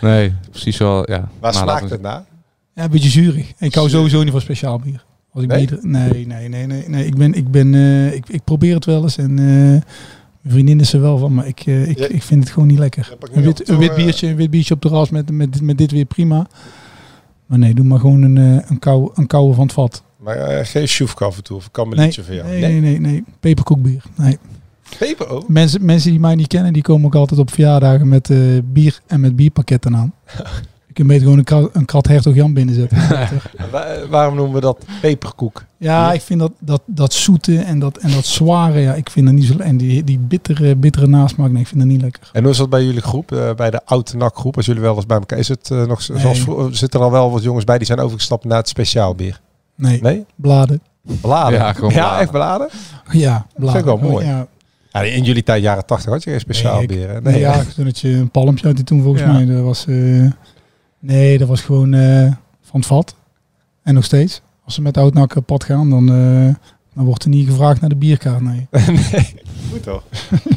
[0.00, 1.28] Nee, precies wel, ja.
[1.40, 2.24] Waar smaakt het naar?
[2.74, 3.52] ja, een beetje zuurig.
[3.58, 5.04] Ik hou sowieso niet van speciaal bier.
[5.32, 5.66] Als ik Nee?
[5.66, 7.06] bier nee, nee, nee, nee, nee.
[7.06, 9.82] Ik, ben, ik, ben, eh, ik, ik probeer het wel eens en eh, mijn
[10.54, 12.06] vriendin is er wel van, maar ik, eh, ik, Ja.
[12.06, 13.16] ik vind het gewoon niet lekker.
[13.32, 15.90] Een wit, een wit biertje, een wit biertje op de ras met, met, met dit
[15.90, 16.46] weer prima.
[17.46, 20.02] Maar nee, doe maar gewoon een, eh, een, kou, een koude van het vat.
[20.16, 22.48] Maar geen sjoefka af en toe, of een Nee, voor jou.
[22.48, 23.24] nee, nee, nee, nee.
[23.40, 24.02] Peperkoekbier.
[24.16, 24.38] Nee.
[24.98, 25.48] Peper ook?
[25.48, 29.00] Mensen, mensen die mij niet kennen, die komen ook altijd op verjaardagen met eh, bier
[29.06, 30.12] en met bierpakketten aan.
[30.86, 32.98] Je kunt beter gewoon een, krat, een krat Hertog Jan binnenzetten.
[33.70, 35.64] Wa- waarom noemen we dat peperkoek?
[35.76, 39.26] ja, ik vind dat, dat, dat zoete en dat, en dat zware, ja, ik vind
[39.26, 42.30] dat niet zo En die, die bittere, bittere nasmaak, nee, ik vind dat niet lekker.
[42.32, 44.82] En hoe is dat bij jullie groep, eh, bij de oude NAC groep, als jullie
[44.82, 46.18] wel eens bij elkaar, is het eh, nog Nee.
[46.20, 49.40] zoals zitten er al wel wat jongens bij die zijn overgestapt naar het speciaal bier?
[49.76, 50.24] Nee, Nee?
[50.36, 50.80] bladen.
[51.20, 51.58] Bladen?
[51.58, 52.20] Ja, gewoon Ja, bladen.
[52.20, 52.68] echt bladen?
[53.10, 53.78] Ja, bladen.
[53.80, 54.26] ik wel mooi.
[54.26, 54.46] Ja,
[54.92, 57.64] Ja, in jullie tijd, jaren 80, had je geen speciaal Nee, ik- nee, Nee, ja,
[57.64, 59.32] toen had je een palmpje uit die toen volgens Ja.
[59.32, 59.44] mij.
[59.46, 60.30] Dat was, eh,
[60.98, 63.14] nee, dat was gewoon eh, van het vat.
[63.82, 64.40] En nog steeds.
[64.64, 66.54] Als ze met oud op pad gaan, dan, eh,
[66.94, 68.40] dan wordt er niet gevraagd naar de bierkaart.
[68.40, 68.66] Nee.
[69.12, 69.34] nee.
[69.70, 70.02] Goed toch?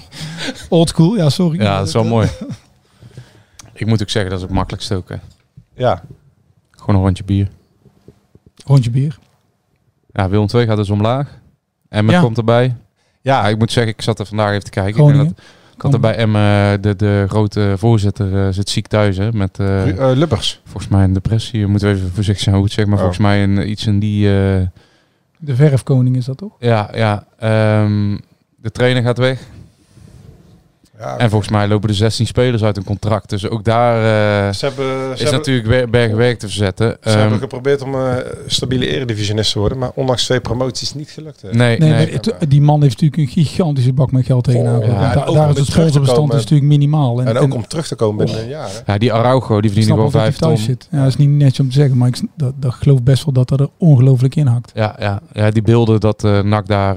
[0.70, 1.62] Old school, ja, sorry.
[1.62, 2.28] Ja, dat is wel mooi.
[3.74, 5.10] Ik moet ook zeggen, dat is het makkelijkste ook.
[5.10, 5.16] Hè.
[5.74, 6.04] Ja.
[6.72, 7.50] Gewoon een rondje bier.
[8.66, 9.18] Rondje bier.
[10.14, 11.40] Ja, Willem 2 gaat dus omlaag.
[11.90, 12.22] Emmen Ja.
[12.22, 12.76] komt erbij.
[13.26, 14.92] Ja, ik moet zeggen, ik zat er vandaag even te kijken.
[14.92, 15.26] Ik, Groningen.
[15.28, 15.38] dat,
[15.76, 19.18] ik had er bij Emmen, de, de grote voorzitter, eh, zit ziek thuis.
[19.18, 20.62] Hè, met eh, eh, Lubbers.
[20.64, 21.60] volgens mij een depressie.
[21.60, 22.86] Je moet even voorzichtig zijn hoe het zeg.
[22.86, 23.00] Maar Oh.
[23.00, 24.28] volgens mij een, iets in die...
[24.28, 24.62] eh,
[25.40, 26.52] De verfkoning is dat toch?
[26.60, 27.28] ja, ja.
[27.40, 28.18] ehm,
[28.56, 29.40] de trainer gaat weg.
[31.00, 33.30] Ja, En volgens mij lopen er 16 spelers uit een contract.
[33.30, 36.98] Dus ook daar eh, ze hebben, ze is hebben, natuurlijk wer- bergwerk te verzetten.
[37.02, 38.14] ze Ehm, hebben geprobeerd om eh,
[38.48, 41.42] stabiele eredivisionist te worden, maar ondanks twee promoties niet gelukt.
[41.42, 41.48] hè.
[41.52, 41.90] nee, Nee, nee.
[41.90, 42.08] maar
[42.40, 44.80] het- die man heeft natuurlijk een gigantische bak met geld tegenaan.
[44.80, 47.20] Oh, ja, Da- daar is het sponsorbestand is natuurlijk minimaal.
[47.22, 48.70] En, En ook en om terug te komen binnen een jaar.
[48.86, 48.92] hè.
[48.94, 50.66] Ja, die Araujo die verdient wel dat 5 hij thuis ton.
[50.66, 50.88] zit.
[50.92, 53.34] Ja, dat is niet netjes om te zeggen, maar ik, dat, dat geloof best wel
[53.34, 54.72] dat dat er ongelooflijk in hakt.
[54.76, 56.96] Ja, ja, ja, die beelden dat eh NAC daar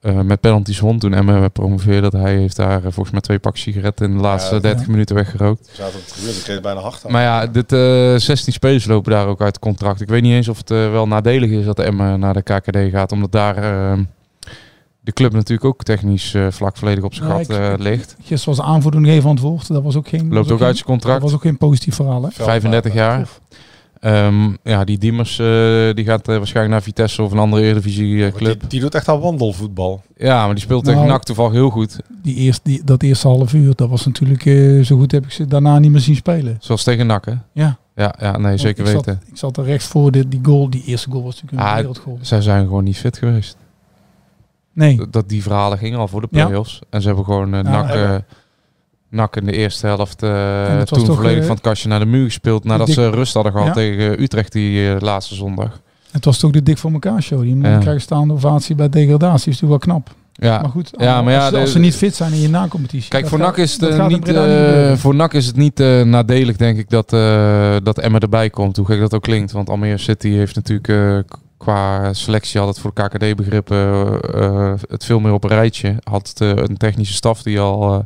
[0.00, 2.10] eh, met penalties won toen Emmen promoveerde.
[2.10, 4.86] Dat hij heeft daar eh, volgens mij twee pak sigaretten in de laatste Ja, 30
[4.86, 4.90] ja.
[4.92, 5.66] minuten weggerookt.
[5.66, 7.12] Ze zaten op de tribune, ze kregen bijna hard aan.
[7.12, 10.00] Maar ja, dit, eh 16 spelers lopen daar ook uit het contract.
[10.00, 13.12] Ik weet niet eens of het wel nadelig is dat Emmen naar de KKD gaat.
[13.12, 13.98] Omdat daar eh,
[15.00, 18.16] de club natuurlijk ook technisch vlak volledig op zijn Ja, gat ik- eh, ligt.
[18.22, 19.68] Gisteren was aanvoerder nog even aan het woord.
[19.68, 21.22] Dat was ook geen, Loopt ook geen- uit zijn Dat contract.
[21.22, 22.22] was ook geen positief verhaal.
[22.22, 22.28] Hè?
[22.30, 23.28] 35 jaar.
[24.00, 25.46] Ehm, ja, die Diemers eh,
[25.94, 28.60] die gaat eh, waarschijnlijk naar Vitesse of een andere Eredivisie eh, Want club.
[28.60, 30.02] Die, die doet echt al wandelvoetbal.
[30.16, 31.98] Ja, maar die speelt Nou, tegen NAC toevallig heel goed.
[32.22, 35.30] Die eerst, die, dat eerste half uur, dat was natuurlijk eh, zo goed heb ik
[35.32, 36.56] ze daarna niet meer zien spelen.
[36.60, 37.34] Zoals tegen NAC, hè?
[37.52, 39.12] Ja, Ja, ja nee, zeker ik weten.
[39.20, 40.70] Zat, ik zat er recht voor de, die goal.
[40.70, 42.18] Die eerste goal was natuurlijk een Ah, wereldgoal.
[42.20, 43.56] Zij zijn gewoon niet fit geweest.
[44.72, 46.46] Nee, Dat- Dat die verhalen gingen al voor de Ja.
[46.46, 46.78] play-offs.
[46.90, 48.24] En ze hebben gewoon Ja, NAC, ja.
[49.10, 51.98] Eh, NAC in de eerste helft eh, toen toch, volledig eh, van het kastje naar
[51.98, 52.64] de muur gespeeld.
[52.64, 53.72] Nadat dik- ze rust hadden gehad Ja.
[53.72, 55.80] tegen Utrecht die eh, laatste zondag.
[56.10, 57.40] het was toch de dik voor elkaar show.
[57.42, 57.78] Die Ja.
[57.78, 59.50] krijgt staande ovatie bij degradatie.
[59.52, 60.14] is natuurlijk wel knap.
[60.32, 62.48] Ja, Maar goed, Ja, maar ja, als, de- als ze niet fit zijn in je
[62.48, 63.08] na-competitie.
[63.10, 66.56] Kijk, voor NAC is het, eh, niet, eh, voor NAC is het niet eh, nadelig,
[66.56, 68.76] denk ik, dat, eh dat Emma erbij komt.
[68.76, 69.52] Hoe gek dat ook klinkt.
[69.52, 71.18] Want Almere City heeft natuurlijk eh,
[71.56, 73.76] qua selectie altijd voor KKD-begrippen
[74.34, 75.94] eh, het veel meer op een rijtje.
[76.10, 78.00] Had eh, een technische staf die al eh, eh,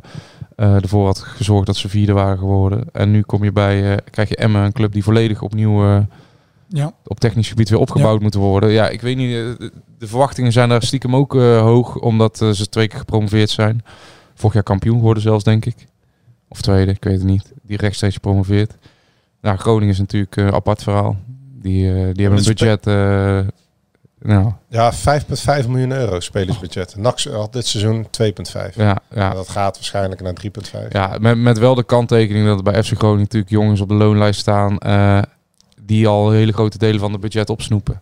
[0.55, 2.83] ervoor had gezorgd dat ze vierde waren geworden.
[2.91, 5.99] En nu kom je bij, eh, krijg je Emma, een club die volledig opnieuw eh,
[6.67, 8.69] Ja, op technisch gebied weer opgebouwd moeten worden.
[8.71, 9.35] Ja, ik weet niet.
[9.35, 13.49] eh, de- verwachtingen zijn daar stiekem ook eh, hoog, omdat eh, ze twee keer gepromoveerd
[13.49, 13.83] zijn.
[14.33, 15.75] Vorig jaar kampioen geworden zelfs, denk ik.
[16.47, 17.53] Of tweede, ik weet het niet.
[17.63, 18.77] Die rechtstreeks gepromoveerd.
[19.41, 21.17] Nou, Groningen is natuurlijk een apart verhaal.
[21.61, 22.87] Die, eh, die hebben een budget.
[22.87, 23.39] eh,
[24.25, 26.95] nou, Ja, 5,5 miljoen euro spelersbudget.
[26.97, 28.75] NAC had dit seizoen 2,5.
[28.75, 29.33] ja, ja.
[29.33, 30.87] Dat gaat waarschijnlijk naar 3,5.
[30.89, 33.93] Ja, met, met wel de kanttekening dat er bij FC Groningen natuurlijk jongens op de
[33.93, 34.77] loonlijst staan.
[34.77, 35.21] eh,
[35.81, 38.01] die al hele grote delen van het budget opsnoepen.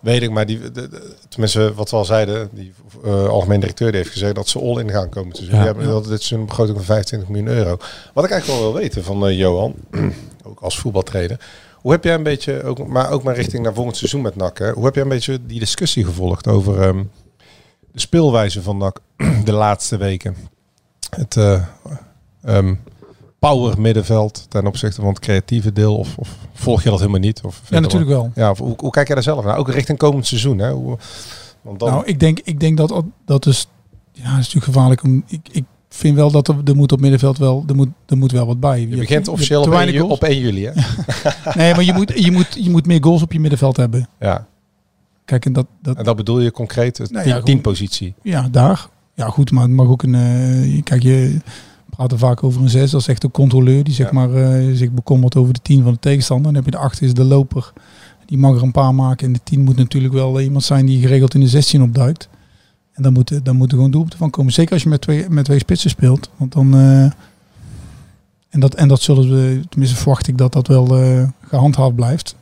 [0.00, 2.72] Weet ik, maar die, de, de- tenminste wat we al zeiden, die
[3.04, 5.30] eh, algemeen directeur die heeft gezegd dat ze all in gaan komen.
[5.30, 5.50] Dus Ja.
[5.50, 7.76] die hebben dat dit seizoen een begroting van 25 miljoen euro.
[8.14, 9.74] Wat ik eigenlijk wel wil weten van eh, Johan,
[10.48, 11.40] ook als voetbaltrainer.
[11.80, 14.58] Hoe heb jij een beetje, ook, maar ook maar richting naar volgend seizoen met NAC,
[14.58, 17.04] hè, hoe heb jij een beetje die discussie gevolgd over ehm,
[17.92, 19.00] de speelwijze van NAC
[19.44, 20.36] de laatste weken?
[21.10, 21.62] Het eh,
[22.42, 22.74] ehm,
[23.38, 27.40] power middenveld ten opzichte van het creatieve deel, of, of volg je dat helemaal niet?
[27.42, 28.30] Of ja natuurlijk wel.
[28.34, 29.56] ja, of hoe, hoe kijk jij daar zelf naar?
[29.56, 30.72] Ook richting komend seizoen, hè?
[30.72, 30.98] Hoe,
[31.62, 33.68] want dan, Nou, ik denk, ik denk dat dat is,
[34.12, 35.02] ja, dat is natuurlijk gevaarlijk.
[35.02, 35.64] Om, ik, ik
[35.98, 38.60] vind wel dat er, er moet op middenveld wel, er moet, er moet wel wat
[38.60, 38.80] bij.
[38.80, 40.18] je begint officieel op te 1, weinig ju- goals.
[40.20, 40.72] op 1 juli, hè?
[41.60, 44.08] Nee, maar je moet, je, moet, je moet meer goals op je middenveld hebben.
[44.20, 44.46] Ja.
[45.24, 47.40] Kijk, en dat, dat, En dat bedoel je concreet, het Nou ja,
[48.22, 48.88] ja, daar.
[49.14, 50.14] Ja, goed, maar het mag ook een.
[50.14, 51.36] eh, kijk, je
[51.90, 52.90] praat er vaak over een zes.
[52.90, 54.12] Dat is echt een controleur die zeg Ja.
[54.12, 56.46] maar eh, zich bekommert over de tien van de tegenstander.
[56.46, 57.72] Dan heb je de acht is de loper.
[58.26, 59.26] Die mag er een paar maken.
[59.26, 62.28] En de tien moet natuurlijk wel iemand zijn die geregeld in de 16 opduikt.
[62.98, 64.52] En dan moet, dan moet er gewoon doelpunten van komen.
[64.52, 66.30] Zeker als je met twee, met twee spitsen speelt.
[66.36, 66.74] Want dan.
[66.74, 67.02] eh,
[68.48, 72.34] en, dat, en dat zullen we, tenminste verwacht ik dat dat wel eh, gehandhaafd blijft.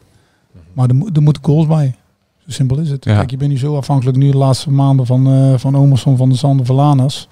[0.72, 1.94] Maar er, moet- er moeten goals bij.
[2.38, 3.04] Zo simpel is het.
[3.04, 3.16] Ja.
[3.16, 6.28] Kijk, je bent nu zo afhankelijk nu de laatste maanden van, eh van Omerson, van
[6.28, 7.28] de Sander, van Lanas.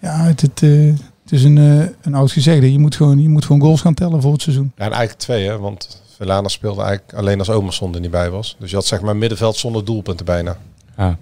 [0.00, 1.56] Ja, het, het, het is een,
[2.00, 2.72] een oud gezegde.
[2.72, 4.72] Je moet, gewoon, je moet gewoon goals gaan tellen voor het seizoen.
[4.76, 5.58] Ja, en eigenlijk twee, hè?
[5.58, 8.56] Want Velana speelde eigenlijk alleen als Omerson er niet bij was.
[8.58, 10.56] Dus je had zeg maar middenveld zonder doelpunten bijna.
[10.96, 11.18] Ja.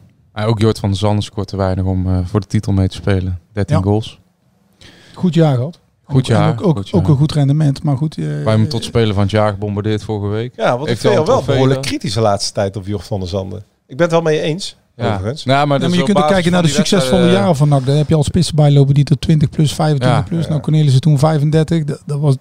[0.47, 2.95] Ook Jort van der Zanden scoort te weinig om eh, voor de titel mee te
[2.95, 3.39] spelen.
[3.53, 3.82] 13 Ja.
[3.82, 4.18] goals.
[5.14, 5.80] Goed jaar gehad.
[6.05, 7.01] Goed jaar, Ook, ook, goed jaar.
[7.01, 7.82] ook een goed rendement.
[7.82, 8.18] Maar goed.
[8.18, 10.53] eh, Wij hebben hem tot speler van het jaar gebombardeerd vorige week.
[10.57, 11.82] Ja, want ik Heeft vind wel behoorlijk dan?
[11.82, 13.59] kritisch de laatste tijd op Jocht van der Zanden.
[13.86, 15.12] Ik ben het wel mee eens, Ja.
[15.14, 15.45] overigens.
[15.45, 17.68] Nou, maar, Ja, dat maar is je kunt ook kijken naar de succesvolle jaren van
[17.68, 17.86] NAC.
[17.86, 20.43] Dan heb je al spitsen bijlopen die tot 20 plus, 25 Ja, plus.
[20.43, 20.49] ja.
[20.49, 21.84] Nou, Cornelissen toen 35.
[21.84, 22.36] Dat, dat was...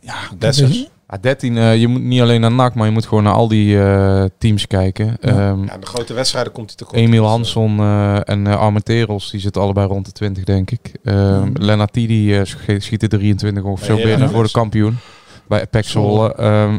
[0.00, 0.88] Ja, Dessers.
[1.12, 3.48] Ja, 13, eh, je moet niet alleen naar NAC, maar je moet gewoon naar al
[3.48, 5.16] die eh, teams kijken.
[5.20, 6.96] Ehm, Ja, de grote wedstrijden komt hij te kort.
[6.96, 10.70] Emiel Dus, eh, Hansson eh, en uh, Armenteros, die zitten allebei rond de 20, denk
[10.70, 10.92] ik.
[11.02, 14.96] Um, Lennart die eh, sch- schiet er 23 of zo binnen voor de kampioen.
[15.48, 15.84] Bij Pek.
[15.84, 16.34] Zwolle.
[16.34, 16.78] Ehm,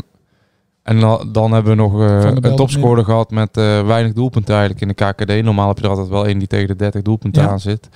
[0.84, 1.00] en
[1.32, 4.94] dan, hebben we nog eh, een topscorer gehad met eh, weinig doelpunten eigenlijk in de
[5.34, 5.44] KKD.
[5.44, 7.50] Normaal heb je er altijd wel één die tegen de 30 doelpunten Ja.
[7.50, 7.90] aan zit.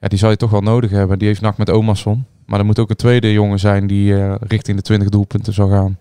[0.00, 1.18] Ja, die zou je toch wel nodig hebben.
[1.18, 2.24] Die heeft NAC met Omarsson.
[2.46, 5.70] Maar er moet ook een tweede jongen zijn die eh, richting de 20 doelpunten zou
[5.70, 5.98] gaan.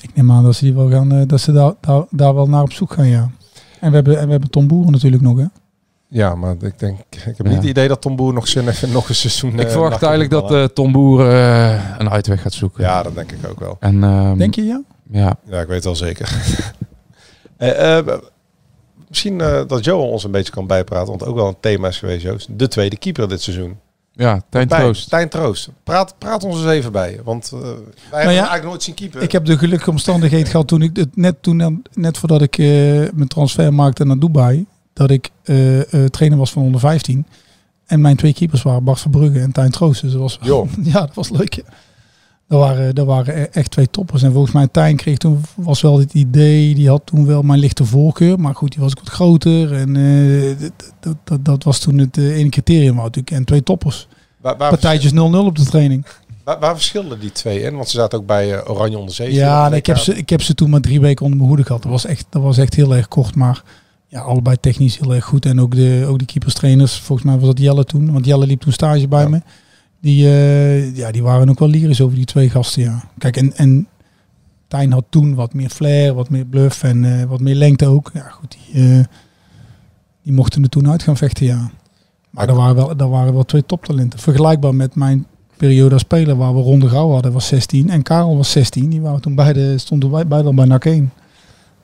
[0.00, 2.48] Ik neem aan dat ze, die wel gaan, eh, dat ze daar, daar, daar wel
[2.48, 3.30] naar op zoek gaan, ja.
[3.80, 5.44] En we hebben, en we hebben Tom Boeren natuurlijk nog, hè.
[6.08, 7.44] Ja, maar ik denk, ik heb Ja.
[7.48, 9.52] niet het idee dat Tom Boer nog, zin heeft in nog een seizoen.
[9.52, 11.20] Ik eh, verwacht nacht eigenlijk dat eh, Tom Boer
[12.00, 12.84] een uitweg gaat zoeken.
[12.84, 13.76] Ja, dat denk ik ook wel.
[13.80, 14.82] En, ehm, Denk je ja?
[15.10, 16.30] Ja, Ja, ik weet wel zeker.
[19.08, 21.98] Misschien eh, dat Johan ons een beetje kan bijpraten, want ook wel een thema is
[21.98, 22.48] geweest, Joost.
[22.58, 23.76] De tweede keeper dit seizoen.
[24.12, 25.08] ja Tijn Bij- Troost.
[25.10, 25.68] Tijn Troost.
[25.84, 28.94] Praat, praat ons eens even bij, want eh, wij hebben ja, hem eigenlijk nooit zien
[28.94, 29.22] keeper.
[29.22, 32.66] Ik heb de gelukkige omstandigheid gehad toen ik het net toen net voordat ik eh,
[33.14, 37.26] mijn transfer maakte naar Dubai, dat ik eh, eh, trainer was van onder 15
[37.86, 40.00] en mijn twee keepers waren Bart Verbrugge en Tijn Troost.
[40.00, 40.38] Dus dat was
[40.82, 41.54] ja, dat was leuk.
[41.54, 41.62] Ja.
[42.48, 44.22] Dat waren, dat waren e- echt twee toppers.
[44.22, 47.60] En volgens mij Tijn kreeg toen was wel het idee, die had toen wel mijn
[47.60, 50.68] lichte voorkeur, maar goed, die was ook wat groter en eh,
[51.00, 54.08] dat, dat, dat, was toen het eh, ene criterium natuurlijk en twee toppers.
[54.40, 56.06] waar, waar, Partijtjes 0-0 op de training.
[56.44, 57.74] waar, waar verschilden die twee in?
[57.74, 59.42] Want ze zaten ook bij eh, Oranje onder 17.
[59.44, 61.64] Ja, nee, ik, heb ze, ik heb ze toen maar drie weken onder mijn hoede
[61.66, 61.82] gehad.
[61.82, 63.34] Dat was echt, dat was echt heel erg kort.
[63.34, 63.62] Maar
[64.08, 65.46] ja, allebei technisch heel erg goed.
[65.46, 66.98] En ook de, ook de keeperstrainers.
[66.98, 68.12] Volgens mij was dat Jelle toen.
[68.12, 69.28] Want Jelle liep toen stage bij Ja.
[69.28, 69.40] me.
[70.00, 72.82] Die, eh, ja, die waren ook wel lyrisch over die twee gasten.
[72.82, 73.04] Ja.
[73.18, 73.88] Kijk, en, en
[74.68, 78.10] Tijn had toen wat meer flair, wat meer bluff en eh, wat meer lengte ook.
[78.14, 79.04] Ja, goed, die, eh,
[80.22, 81.70] die mochten er toen uit gaan vechten, ja.
[82.30, 84.18] Maar er waren wel, er waren wel twee toptalenten.
[84.18, 85.26] Vergelijkbaar met mijn
[85.56, 87.90] periode als speler, waar we Ronde Gauw hadden, was 16.
[87.90, 88.88] En Karel was 16.
[88.88, 91.12] Die waren toen beide, stonden beide al bij NAC 1.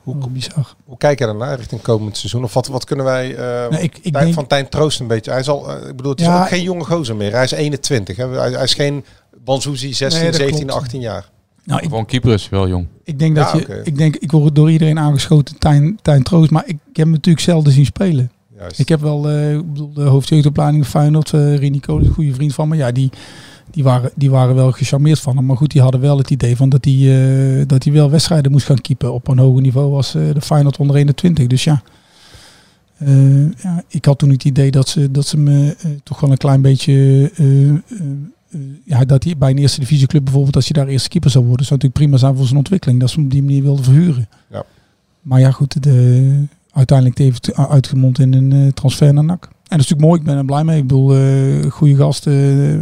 [0.03, 0.75] Hoe, Hoe bizar.
[0.85, 2.43] hoe kijk je daarnaar richting komend seizoen?
[2.43, 5.31] Of wat, wat kunnen wij eh, Nee, ik, ik denk, van Tijn Troost een beetje?
[5.31, 7.31] Hij is al, eh, ik bedoel, het is Ja, ook geen jonge gozer meer.
[7.31, 8.15] Hij is 21.
[8.17, 8.27] Hè?
[8.29, 9.05] Hij, hij is geen
[9.43, 10.81] Banzuzi 16, Nee, dat 17, klopt.
[10.81, 11.29] 18 jaar.
[11.63, 12.87] nou, ik, Gewoon keeper is wel jong.
[13.03, 16.51] ik denk dat Ja, je, ik denk, ik word door iedereen aangeschoten, Tijn, Tijn Troost,
[16.51, 18.31] maar ik, ik heb hem natuurlijk zelden zien spelen.
[18.57, 18.79] Juist.
[18.79, 22.53] Ik heb wel, eh, ik bedoel, de hoofdjeugdopleiding Feyenoord, uh, Rini Kool, een goede vriend
[22.53, 23.09] van me, ja, die,
[23.73, 25.45] die, waren, die waren wel gecharmeerd van hem.
[25.45, 28.51] Maar goed, die hadden wel het idee van dat hij, eh, dat hij wel wedstrijden
[28.51, 31.47] moest gaan keepen op een hoger niveau als eh, de Feyenoord onder 21.
[31.47, 31.81] Dus ja,
[32.97, 36.37] Eh, ja, ik had toen het idee dat ze, dat ze me toch wel een
[36.37, 37.31] klein beetje...
[38.83, 41.65] ja, dat hij bij een eerste divisieclub bijvoorbeeld, als je daar eerste keeper zou worden,
[41.65, 42.99] zou natuurlijk prima zijn voor zijn ontwikkeling.
[42.99, 44.29] Dat ze hem op die manier wilden verhuren.
[44.49, 44.63] Ja.
[45.21, 49.49] Maar ja, goed, de, uiteindelijk heeft het uitgemond in een transfer naar NAC.
[49.73, 50.77] En dat is natuurlijk mooi, ik ben er blij mee.
[50.81, 52.33] Ik bedoel, eh goede gast, eh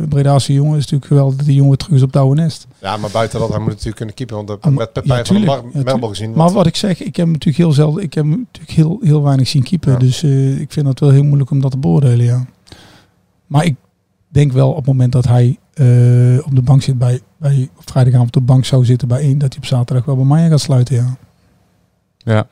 [0.09, 0.71] Bredaanse jongen.
[0.77, 2.67] is natuurlijk geweldig dat die jongen terug is op het oude nest.
[2.81, 4.35] Ja, maar buiten dat, hij moet natuurlijk kunnen keeper.
[4.35, 5.43] Want dat Ah, met Pepijn ja, van.
[5.43, 5.81] Mar- Ja.
[5.83, 6.31] Merbel gezien.
[6.31, 8.99] Maar wat ik zeg, ik heb hem natuurlijk heel zelden, ik heb hem natuurlijk heel,
[9.03, 9.91] heel weinig zien keeper.
[9.91, 9.97] Ja.
[9.97, 12.45] Dus eh, ik vind het wel heel moeilijk om dat te beoordelen, ja.
[13.47, 13.75] Maar ik
[14.27, 17.89] denk wel op het moment dat hij eh, op de bank zit bij, bij op
[17.89, 20.49] vrijdagavond op de bank zou zitten bij één, dat hij op zaterdag wel bij mij
[20.49, 21.15] gaat sluiten, ja.
[22.17, 22.47] Ja.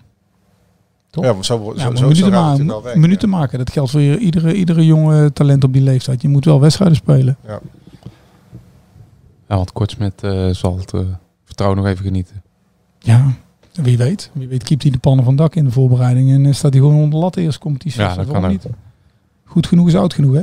[1.10, 1.24] Toch?
[1.24, 3.91] ja, maar zo, zo, Ja, zo, maar zo minuten, maken, wel minuten maken, dat geldt
[3.91, 6.22] voor iedere, iedere jonge talent op die leeftijd.
[6.22, 7.38] Je moet wel wedstrijden spelen.
[9.47, 11.01] Ja, want Kortsmet eh zal het eh,
[11.45, 12.43] vertrouwen nog even genieten.
[12.99, 13.34] Ja,
[13.74, 14.32] wie weet.
[14.34, 16.82] Wie weet keept hij de pannen van dak in de voorbereiding en eh, staat hij
[16.82, 18.01] gewoon onder de lat de eerste competitie.
[18.01, 18.51] Ja, dat kan ook.
[18.51, 18.66] niet.
[19.45, 20.41] Goed genoeg is oud genoeg, hè?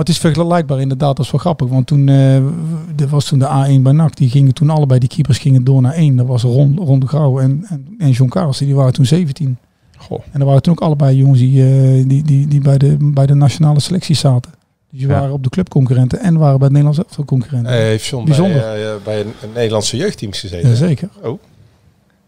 [0.00, 1.68] Maar het is vergelijkbaar inderdaad, dat is wel grappig.
[1.68, 5.08] Want toen, eh, er was toen de A1 bij NAC, die gingen toen allebei, die
[5.08, 6.16] keepers gingen door naar 1.
[6.16, 9.58] Dat was Ron, Ron de Grauw en, en, en John Carlsen, die waren toen 17.
[9.98, 10.20] Goh.
[10.30, 13.26] En er waren toen ook allebei jongens die, eh, die, die, die bij, de, bij
[13.26, 14.52] de nationale selectie zaten.
[14.90, 15.20] Dus die Ja.
[15.20, 17.72] waren op de clubconcurrenten en waren bij het Nederlands elftal concurrenten.
[17.72, 18.60] Eh, heeft John Bijzonder.
[18.60, 20.68] bij, bij een, Nederlandse jeugdteams gezeten?
[20.68, 21.08] Jazeker.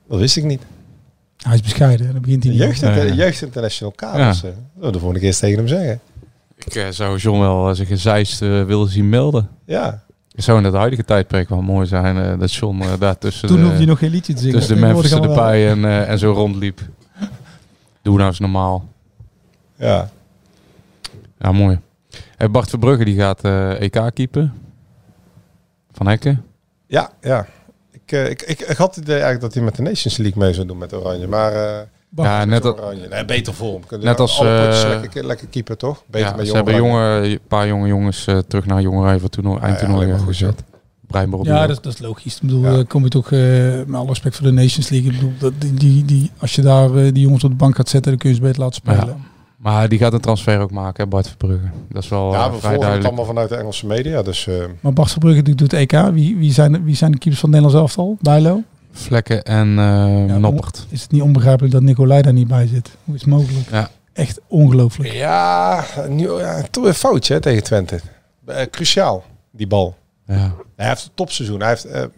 [0.09, 0.63] Dat wist ik niet.
[1.37, 3.13] Hij is bescheiden, daar begint hij De niet jeugd, Ja, ja.
[3.15, 4.43] jeugd International Kaders.
[4.45, 4.51] eh.
[4.77, 6.01] Oh, dat vond ik eerst tegen hem zeggen.
[6.67, 9.49] Ik eh, zou John wel uh, zich een zeist eh, willen zien melden.
[9.65, 10.03] Ja,
[10.35, 13.49] Het zou in het huidige tijdperk wel mooi zijn eh, dat John eh, daar tussen
[13.49, 14.57] Toen de, hoefde je nog geen liedje te zingen.
[14.59, 15.23] tussen de Memphis wel.
[15.23, 16.81] erbij en, eh, en zo rondliep.
[18.03, 18.89] Doe nou eens normaal.
[19.77, 20.11] ja.
[21.39, 21.79] Ja, mooi.
[22.37, 24.53] Hey, Bart Verbrugge die gaat eh, EK keepen.
[25.93, 26.45] Van Hekken.
[26.87, 27.47] Ja, ja.
[27.91, 30.43] Ik, eh, ik, ik, ik had het idee eigenlijk dat hij met de Nations League
[30.43, 31.27] mee zou doen met Oranje.
[31.27, 31.81] Maar eh,
[32.17, 33.09] Ja, net, dat, Oranje.
[33.09, 33.55] Nee, beter.
[33.87, 36.03] Kunnen Net als, eh, lekker, lekker keeper, toch?
[36.11, 39.31] Beter ja, met ze hebben jonge, een paar jonge jongens eh, terug naar jonge Rijver
[39.31, 40.63] toernooi, ja, eindtoernooi alleen eh, maar goed, gezet.
[41.43, 42.35] Ja, dat, dat is logisch.
[42.35, 42.79] Ik bedoel, Ja.
[42.79, 43.41] eh, kom je toch, eh,
[43.87, 46.63] met alle respect voor de Nations League, ik bedoel, dat, die, die, die, als je
[46.63, 48.75] daar eh, die jongens op de bank gaat zetten, dan kun je ze beter laten
[48.75, 49.25] spelen.
[49.57, 51.67] Maar die gaat een transfer ook maken, hè, Bart Verbrugge.
[51.89, 54.23] Dat is wel Ja, eh, we vrij volgen het allemaal vanuit de Engelse media.
[54.23, 55.93] Dus eh, Maar Bart Verbrugge doet het EK.
[56.13, 58.17] Wie, wie, zijn, wie zijn de keepers van het Nederlands elftal?
[58.21, 58.63] Bijlo?
[58.93, 60.87] Vlekken en eh Ja, Noppert.
[60.89, 62.91] Is het niet onbegrijpelijk dat Nicolai daar niet bij zit?
[63.05, 63.71] Hoe is het mogelijk?
[63.71, 63.91] Ja.
[64.13, 65.13] Echt ongelooflijk.
[65.13, 68.01] ja, nu, ja, toch een foutje hè, tegen Twente.
[68.47, 69.97] Eh, cruciaal, die bal.
[70.27, 71.61] Ja, Hij heeft een topseizoen.
[71.61, 72.09] Hij heeft eh, eh,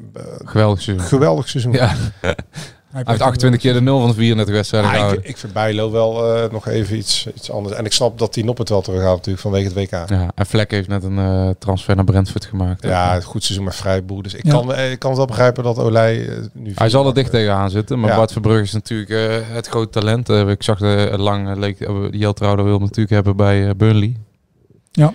[0.45, 1.07] geweldig seizoen.
[1.07, 1.73] geweldig seizoen.
[1.73, 1.95] Ja.
[2.95, 5.31] Hij heeft 28 keer de 0 van de 34 wedstrijden Ja, ik, gehouden.
[5.31, 7.75] ik vind Bijlo wel eh, nog even iets, iets anders.
[7.77, 9.91] En ik snap dat die Noppert wel terug gaat natuurlijk vanwege het WK.
[9.91, 12.83] Ja, Ja, en Vlek heeft net een eh, transfer naar Brentford gemaakt.
[12.83, 14.23] het goed seizoen met Vrijboer.
[14.23, 14.51] Dus ik, Ja.
[14.53, 16.73] kan, eh, ik kan wel begrijpen dat Olij nu...
[16.75, 18.17] Hij zal er dicht tegenaan zitten, maar Ja.
[18.17, 20.29] Bart Verbrugge is natuurlijk eh, het grote talent.
[20.29, 24.17] Ik zag de lang uh, leek uh, Jeltrouwde wil hem natuurlijk hebben bij Burnley.
[24.93, 25.13] Ja.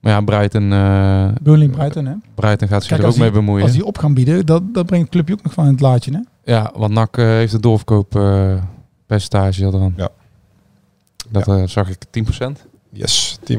[0.00, 2.12] Maar ja, Brighton, eh Burnley Brighton, hè?
[2.34, 3.64] Brighton gaat zich Kijk, er ook mee bemoeien.
[3.64, 5.80] Als die op gaan bieden, dat, dat brengt het clubje ook nog van in het
[5.80, 6.18] laadje, hè?
[6.48, 8.52] Ja, want NAC eh, heeft een doorverkoop eh,
[9.06, 9.94] percentage eraan.
[9.96, 10.08] Ja.
[11.28, 11.96] Dat eh, zag ik
[12.42, 12.46] 10%.
[12.92, 13.54] Yes, 10%.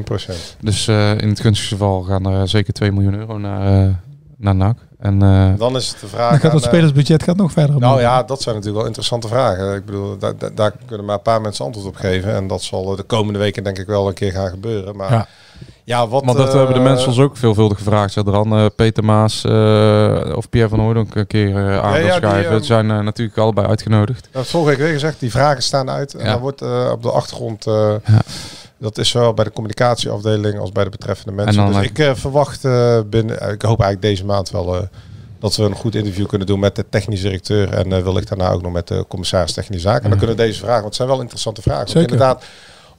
[0.60, 3.94] Dus eh, in het gunstigste geval gaan er zeker 2 miljoen euro naar, eh,
[4.36, 4.78] naar NAC.
[4.98, 6.30] En, eh, Dan is het de vraag...
[6.30, 7.70] Dan gaat aan, het spelersbudget gaat nog verder.
[7.70, 8.00] Nou omhoog.
[8.00, 9.74] ja, dat zijn natuurlijk wel interessante vragen.
[9.74, 12.34] Ik bedoel, daar, daar, daar kunnen maar een paar mensen antwoord op geven.
[12.34, 14.96] En dat zal de komende weken denk ik wel een keer gaan gebeuren.
[14.96, 15.26] Maar ja,
[15.84, 16.08] Ja.
[16.08, 16.24] wat...
[16.24, 18.14] Want dat eh, hebben de mensen ons ook veelvuldig gevraagd.
[18.14, 21.92] Ja, dan eh, Peter Maas eh, of Pierre van Hooydonk een keer eh, aan Ja,
[21.92, 22.44] wil die, schrijven.
[22.50, 24.28] eh, Het zijn eh, natuurlijk allebei uitgenodigd.
[24.32, 26.14] Dat vorige week weer gezegd, die vragen staan uit.
[26.14, 26.32] En Ja.
[26.32, 27.66] dan wordt eh, op de achtergrond...
[27.66, 27.94] eh.
[28.78, 31.66] Dat is zowel bij de communicatieafdeling als bij de betreffende mensen.
[31.66, 33.34] dus eh, ik eh, verwacht eh, binnen...
[33.36, 34.76] ik hoop eigenlijk deze maand wel...
[34.76, 34.82] eh,
[35.40, 37.72] dat we een goed interview kunnen doen met de technisch directeur.
[37.72, 40.02] En uh, wellicht daarna ook nog met de commissaris technische zaken.
[40.04, 40.74] En dan kunnen deze vragen...
[40.74, 41.78] Want het zijn wel interessante vragen.
[41.84, 42.10] Want Zeker.
[42.12, 42.44] inderdaad...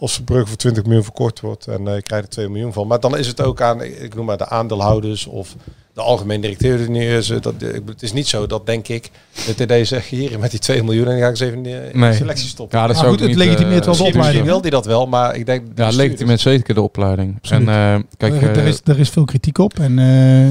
[0.01, 2.87] Als Verbrugge voor 20 miljoen verkort wordt en uh, je krijgt er 2 miljoen van.
[2.87, 5.55] Maar dan is het ook aan, ik noem maar de aandeelhouders of
[5.93, 7.27] de algemeen directeur die nu is.
[7.27, 7.53] Dat,
[7.85, 9.09] het is niet zo dat, denk ik,
[9.55, 11.63] de TD zegt hier met die 2 miljoen en dan ga ik eens even in
[11.63, 12.09] de, in Nee.
[12.09, 12.79] de selectie stoppen.
[12.79, 14.23] Ja, dat Maar zou goed, het niet, legitimeert eh, wel de opleiding.
[14.25, 15.65] misschien wil hij dat wel, maar ik denk...
[15.75, 17.35] Ja, het legitimeert zeker de opleiding.
[17.37, 17.67] Absoluut.
[17.67, 19.79] En eh, kijk, er, er eh, is, er is veel kritiek op.
[19.79, 20.45] En, eh,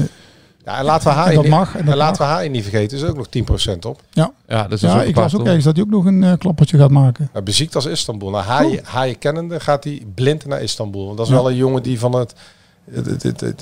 [0.65, 2.29] Ja, en laten we En Haaien dat niet- mag, en dat en laten mag.
[2.29, 4.01] we Haaien niet vergeten, is ook nog 10% op.
[4.11, 6.23] ja, dus dat is ja, ook ik las ook ergens dat hij ook nog een
[6.23, 7.29] eh, klappertje gaat maken.
[7.31, 8.29] Hij beziekt als Istanbul.
[8.29, 11.05] Nou, Haaien, Haaien kennende gaat hij blind naar Istanbul.
[11.05, 11.37] Want dat is Ja.
[11.39, 12.33] wel een jongen die van het...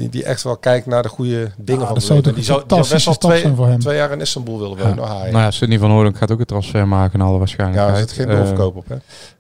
[0.10, 2.84] die- echt wel kijkt naar de goede dingen Ja, van het zou Die zou, die
[2.84, 3.80] zou best wel twee, voor hem.
[3.80, 4.84] twee jaar in Istanbul willen Ja.
[4.84, 4.96] wonen.
[4.96, 5.20] nou.
[5.32, 7.94] Nou ja, Sidney van Hooydonk gaat ook een transfer maken, in alle ja, waarschijnlijkheid.
[7.94, 8.96] er zit geen Eh, doorverkoop op, hè?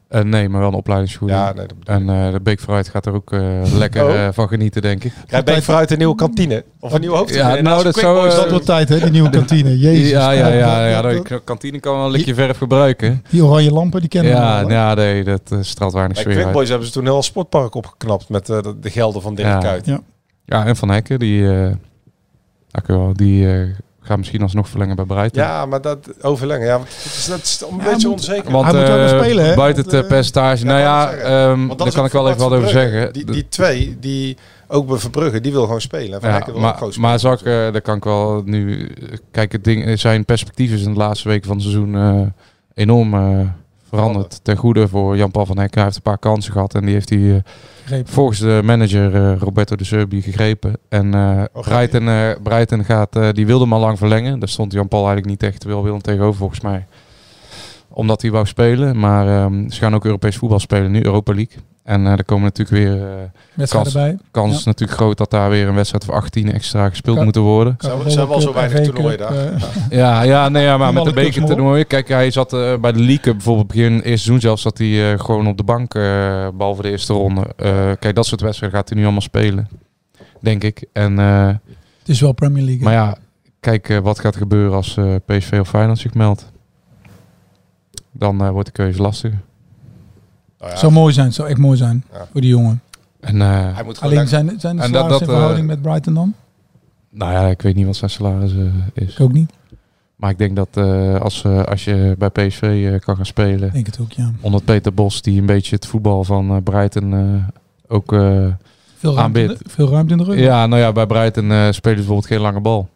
[0.10, 1.08] Eh, nee, maar wel een.
[1.26, 1.72] Ja, nee, ik.
[1.84, 3.42] En eh, de Beek vooruit gaat er ook eh,
[3.74, 4.16] lekker Oh.
[4.16, 5.14] eh, van genieten, denk ik.
[5.28, 6.64] Krijgt Beek vooruit een nieuwe kantine?
[6.80, 7.56] Of een nieuwe hoofdtribune?
[7.56, 8.52] Ja, nou, dat zou, Boys Dat doen.
[8.52, 9.00] wordt tijd, hè?
[9.00, 9.78] Die nieuwe kantine.
[9.80, 10.10] Jezus.
[10.10, 13.24] ja, ja, ja, ja, de kantine kan wel een likje verf gebruiken.
[13.30, 14.72] Die oranje lampen, die kennen Ja, we wel.
[14.78, 16.56] ja, nee, dat straalt weinig Bij sfeer Quick uit.
[16.56, 19.48] Boys hebben ze toen een heel sportpark opgeknapt met eh, de, de gelden van Dirk
[19.48, 19.58] Ja.
[19.60, 19.86] Kuyt.
[19.86, 20.00] Ja.
[20.46, 21.72] Ja, en Van Hekken, die, eh
[22.68, 23.48] ja, wel, die
[24.10, 25.44] gaat misschien alsnog verlengen bij Brighton.
[25.44, 28.52] Ja, maar dat overleggen, ja, want het is, dat is een beetje moet- onzeker.
[28.52, 29.56] Want Hij moet wel eh, spelen, hè?
[29.56, 32.52] buiten het eh, percentage, nou ja, ja, ehm, dat daar kan ik wel even wat
[32.54, 33.14] over zeggen.
[33.14, 34.38] Die, die twee, die
[34.68, 36.22] ook bij Verbrugge, die wil gewoon spelen.
[36.22, 37.00] Van Ja, wil maar, spelen.
[37.02, 38.92] maar zal ik, eh, daar kan ik wel nu...
[39.32, 42.22] Kijk, het ding, zijn perspectief is in de laatste weken van het seizoen eh,
[42.74, 43.40] enorm eh,
[43.90, 44.40] veranderd.
[44.44, 45.76] Ten goede voor Jan-Paul van Hekken.
[45.76, 47.44] Hij heeft een paar kansen gehad en die heeft hij
[47.90, 50.78] eh, volgens de manager eh, Roberto de Serbi gegrepen.
[50.90, 51.14] En
[51.54, 54.40] Oh, Brighton, eh, Brighton gaat, eh, die wilde hem al lang verlengen.
[54.40, 56.86] Daar stond Jan-Paul eigenlijk niet echt wel willen tegenover volgens mij.
[57.90, 59.00] Omdat hij wou spelen.
[59.00, 61.58] Maar ehm, ze gaan ook Europees voetbal spelen nu, Europa League.
[61.90, 63.02] En eh er komen natuurlijk weer...
[63.58, 64.18] eh, kans- erbij.
[64.32, 64.62] kans Ja.
[64.66, 67.76] natuurlijk groot dat daar weer een wedstrijd voor 18 extra gespeeld Kan- moet worden.
[67.80, 69.36] Ze hebben- al zo weinig toernooien daar.
[69.54, 69.62] eh,
[70.00, 71.84] Ja, ja, nee, ja maar met de bekertoernooi.
[71.84, 75.14] Kijk, hij zat eh, bij de League Cup bijvoorbeeld begin eerste seizoen zelfs zat hij
[75.14, 76.02] eh, gewoon op de bank, eh,
[76.54, 77.42] behalve de eerste ronde.
[77.56, 79.68] Eh, kijk, dat soort wedstrijden gaat hij nu allemaal spelen,
[80.40, 80.86] denk ik.
[80.94, 81.48] En, eh,
[82.00, 82.84] Het is wel Premier League.
[82.84, 83.16] maar ja,
[83.60, 86.52] kijk wat gaat er gebeuren als eh, PSV of Feyenoord zich meldt.
[88.12, 89.32] Dan eh, wordt de keuze lastig.
[90.60, 92.28] Nou ja, Zou mooi zijn, zou echt mooi zijn Ja.
[92.32, 92.82] voor die jongen.
[93.20, 95.76] En, eh, hij moet Alleen zijn, zijn de En dat- salaris in dat, verhouding eh,
[95.76, 96.34] met Brighton dan?
[97.10, 98.60] nou ja, ik weet niet wat zijn salaris eh,
[98.94, 99.14] is.
[99.14, 99.52] Ik ook niet.
[100.16, 103.68] Maar ik denk dat eh, als, eh, als je bij PSV eh, kan gaan spelen,
[103.68, 104.32] Ik denk het ook, ja.
[104.42, 108.14] onder Peter Bos, die een beetje het voetbal van eh, Brighton eh, ook...
[108.14, 109.72] eh, Veel ruimte, in de, Aanbid.
[109.74, 110.40] veel ruimte in de rug.
[110.40, 112.90] Ja, nou ja, bij Brighton eh, spelen ze bijvoorbeeld geen lange bal.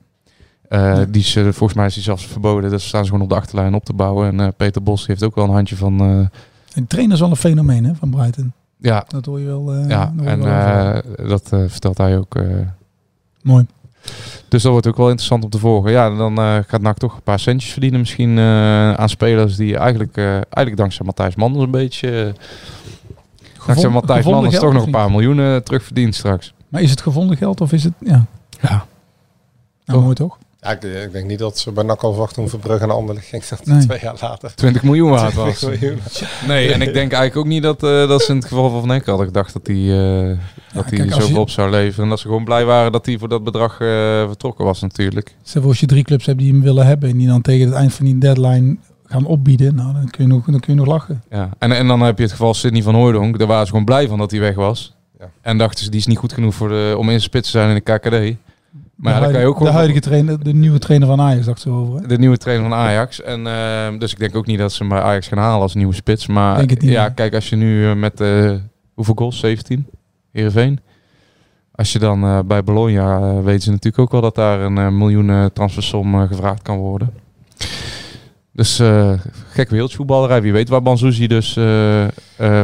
[0.69, 1.09] Eh, Nee.
[1.09, 2.69] Die is, eh, volgens mij is die zelfs verboden.
[2.69, 4.27] Dus staan ze gewoon op de achterlijn op te bouwen.
[4.27, 6.29] En eh, Peter Bos heeft ook wel een handje van...
[6.73, 8.53] En de trainer is wel een fenomeen hè, van Brighton.
[8.77, 9.73] ja, Dat hoor je wel.
[9.73, 12.35] eh, ja, en wel eh, dat eh, vertelt hij ook.
[13.41, 13.65] Mooi.
[14.47, 15.91] dus dat wordt ook wel interessant om te volgen.
[15.91, 20.77] Ja, dan gaat NAC toch een paar centjes verdienen misschien aan spelers die eigenlijk, eigenlijk
[20.77, 22.33] dankzij Matthijs Manders een beetje...
[23.65, 26.53] dankzij Matthijs Manders toch nog een paar miljoenen terugverdiend straks.
[26.67, 27.93] Maar is het gevonden geld of is het...
[27.99, 28.25] Ja,
[28.61, 28.85] Ja.
[29.85, 30.37] nou, mooi toch?
[30.63, 33.27] Ja, ik, ik denk niet dat ze bij NAC al verwachten toen Verbrugge naar Anderlecht
[33.27, 33.45] ging.
[33.45, 33.79] Dat Nee.
[33.85, 34.55] twee jaar later.
[34.55, 35.57] 20 miljoen waard was.
[35.57, 35.99] 20 miljoen.
[36.47, 38.79] Nee, en ik denk eigenlijk ook niet dat, eh, dat ze in het geval van
[38.79, 39.75] Van Hekken hadden gedacht dat hij
[40.29, 40.37] eh
[40.73, 42.03] dat hij zoveel je- op zou leveren.
[42.03, 43.87] En dat ze gewoon blij waren dat hij voor dat bedrag eh,
[44.27, 45.35] vertrokken was natuurlijk.
[45.43, 47.65] Stel voor als je drie clubs hebt die hem willen hebben en die dan tegen
[47.67, 50.79] het eind van die deadline gaan opbieden, nou dan kun je nog, dan kun je
[50.79, 51.23] nog lachen.
[51.29, 51.49] Ja.
[51.59, 53.37] En, en dan heb je het geval Sidney van Hooydonk.
[53.39, 54.93] Daar waren ze gewoon blij van dat hij weg was.
[55.19, 55.29] Ja.
[55.41, 57.69] En dachten ze, die is niet goed genoeg voor de, om in spits te zijn
[57.75, 58.37] in de KKD.
[58.95, 61.45] Maar ja, de, dan kan je ook de huidige trainer, de nieuwe trainer van Ajax,
[61.45, 62.01] dacht ze over.
[62.01, 62.07] hè?
[62.07, 63.21] De nieuwe trainer van Ajax.
[63.21, 65.73] En, ehm, dus ik denk ook niet dat ze hem bij Ajax gaan halen als
[65.73, 66.27] nieuwe spits.
[66.27, 67.13] Maar niet, ja, nee.
[67.13, 68.53] kijk, als je nu eh, met eh,
[68.93, 69.39] hoeveel goals?
[69.39, 69.87] 17?
[70.31, 70.79] Heerenveen.
[71.71, 75.49] Als je dan eh, bij Bologna weten ze natuurlijk ook wel dat daar een miljoen
[75.53, 77.13] transfersom gevraagd kan worden.
[78.55, 79.13] Dus eh
[79.49, 80.41] gek wereldvoetballerij.
[80.41, 82.09] Wie weet waar Banzuzi dus eh, eh,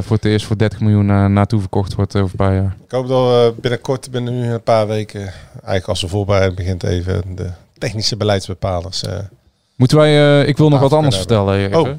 [0.02, 2.76] voor het eerst voor 30 miljoen naartoe verkocht wordt over een paar jaar.
[2.86, 5.22] Ik hoop dat we binnenkort, binnen nu een paar weken,
[5.54, 9.04] eigenlijk als de voorbereiding begint, even de technische beleidsbepalers.
[9.76, 11.58] Moeten wij, ik wil nog wat anders vertellen.
[11.58, 11.90] Erik, Oh.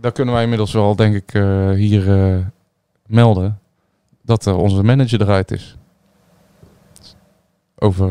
[0.00, 1.30] Dat kunnen wij inmiddels wel, denk ik,
[1.76, 2.04] hier
[3.06, 3.58] melden.
[4.22, 5.76] Dat onze manager eruit is.
[7.78, 8.10] Over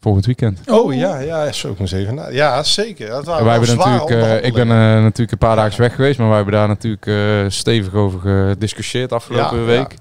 [0.00, 0.60] volgend weekend.
[0.70, 2.28] Oh ja, ja, zo ik moest even na.
[2.28, 3.08] Ja, zeker.
[3.08, 5.94] Dat waren En wij hebben natuurlijk, eh, ik ben eh, natuurlijk een paar dagen weg
[5.94, 7.14] geweest, maar wij hebben daar natuurlijk eh,
[7.48, 9.94] stevig over gediscussieerd afgelopen Ja, week.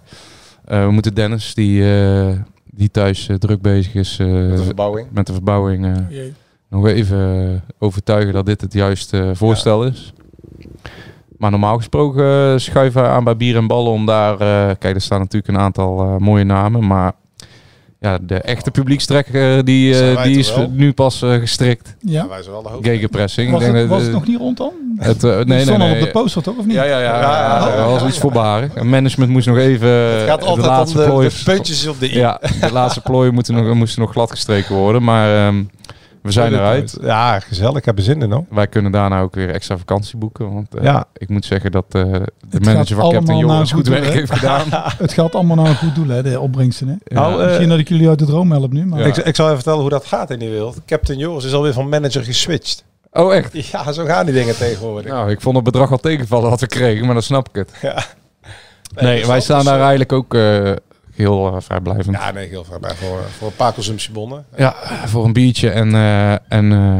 [0.66, 2.28] Eh, we moeten Dennis, die, eh,
[2.66, 5.08] die thuis druk bezig is eh, Met de verbouwing.
[5.12, 6.22] met de verbouwing, eh,
[6.70, 10.14] nog even overtuigen dat dit het juiste voorstel is.
[11.38, 14.38] Maar normaal gesproken schuiven we aan bij bier en ballen om daar...
[14.78, 17.14] kijk, er staan natuurlijk een aantal mooie namen, maar...
[18.02, 20.70] Ja, de echte publiekstrekker die, Zijn eh, die is wel?
[20.74, 21.96] nu pas eh, gestrikt.
[22.00, 22.28] Ja.
[22.28, 22.86] Wij zijn wel de hoofd.
[22.88, 23.52] Gegenpressing.
[23.52, 24.72] Was, Ik denk het, dat, was het eh, nog niet rond dan?
[24.98, 26.00] het, eh, nee, Nee, nee, stond al nee.
[26.00, 26.76] op de poster toch, of niet?
[26.76, 27.22] Ja, ja, ja.
[27.22, 28.74] Ja, ja, ja, dat was ja, iets voorbarig.
[28.74, 31.28] En management moest nog even Het gaat de altijd om laatste de, plooi...
[31.28, 32.18] de puntjes op de i.
[32.18, 35.04] Ja, de laatste plooien moeten nog, moesten nog gladgestreken worden.
[35.04, 35.64] Maar ehm,
[36.22, 36.98] we zijn eruit.
[37.02, 37.78] Ja, gezellig.
[37.78, 38.46] Ik heb er zin in hoor.
[38.50, 40.54] Wij kunnen daarna ook weer extra vakantie boeken.
[40.54, 41.06] Want eh, Ja.
[41.14, 42.02] ik moet zeggen dat eh,
[42.50, 44.66] de manager van Captain Joris goed goed werk heeft gedaan.
[44.98, 46.88] Het gaat allemaal naar een goed doel, hè, de opbrengsten.
[46.88, 46.94] Hè?
[47.04, 47.22] Ja.
[47.22, 49.06] Nou, eh, Misschien dat ik jullie uit de droom help nu, maar Ja.
[49.06, 50.82] Ik, ik zal even vertellen hoe dat gaat in die wereld.
[50.86, 52.84] Captain Joris is alweer van manager geswitcht.
[53.12, 53.70] Oh, echt?
[53.72, 55.12] Ja, zo gaan die dingen tegenwoordig.
[55.12, 57.72] Nou, ik vond het bedrag al tegenvallen wat we kregen, maar dan snap ik het.
[57.82, 58.04] Ja.
[58.96, 60.72] Nee, wij staan daar eigenlijk ook eh,
[61.20, 62.16] heel eh, vrijblijvend.
[62.16, 62.26] Ja.
[62.28, 62.66] Ja, nee, heel.
[62.82, 64.46] Maar voor, voor een paar consumptiebonnen.
[65.06, 65.94] voor een biertje en...
[65.96, 66.96] eh, en eh,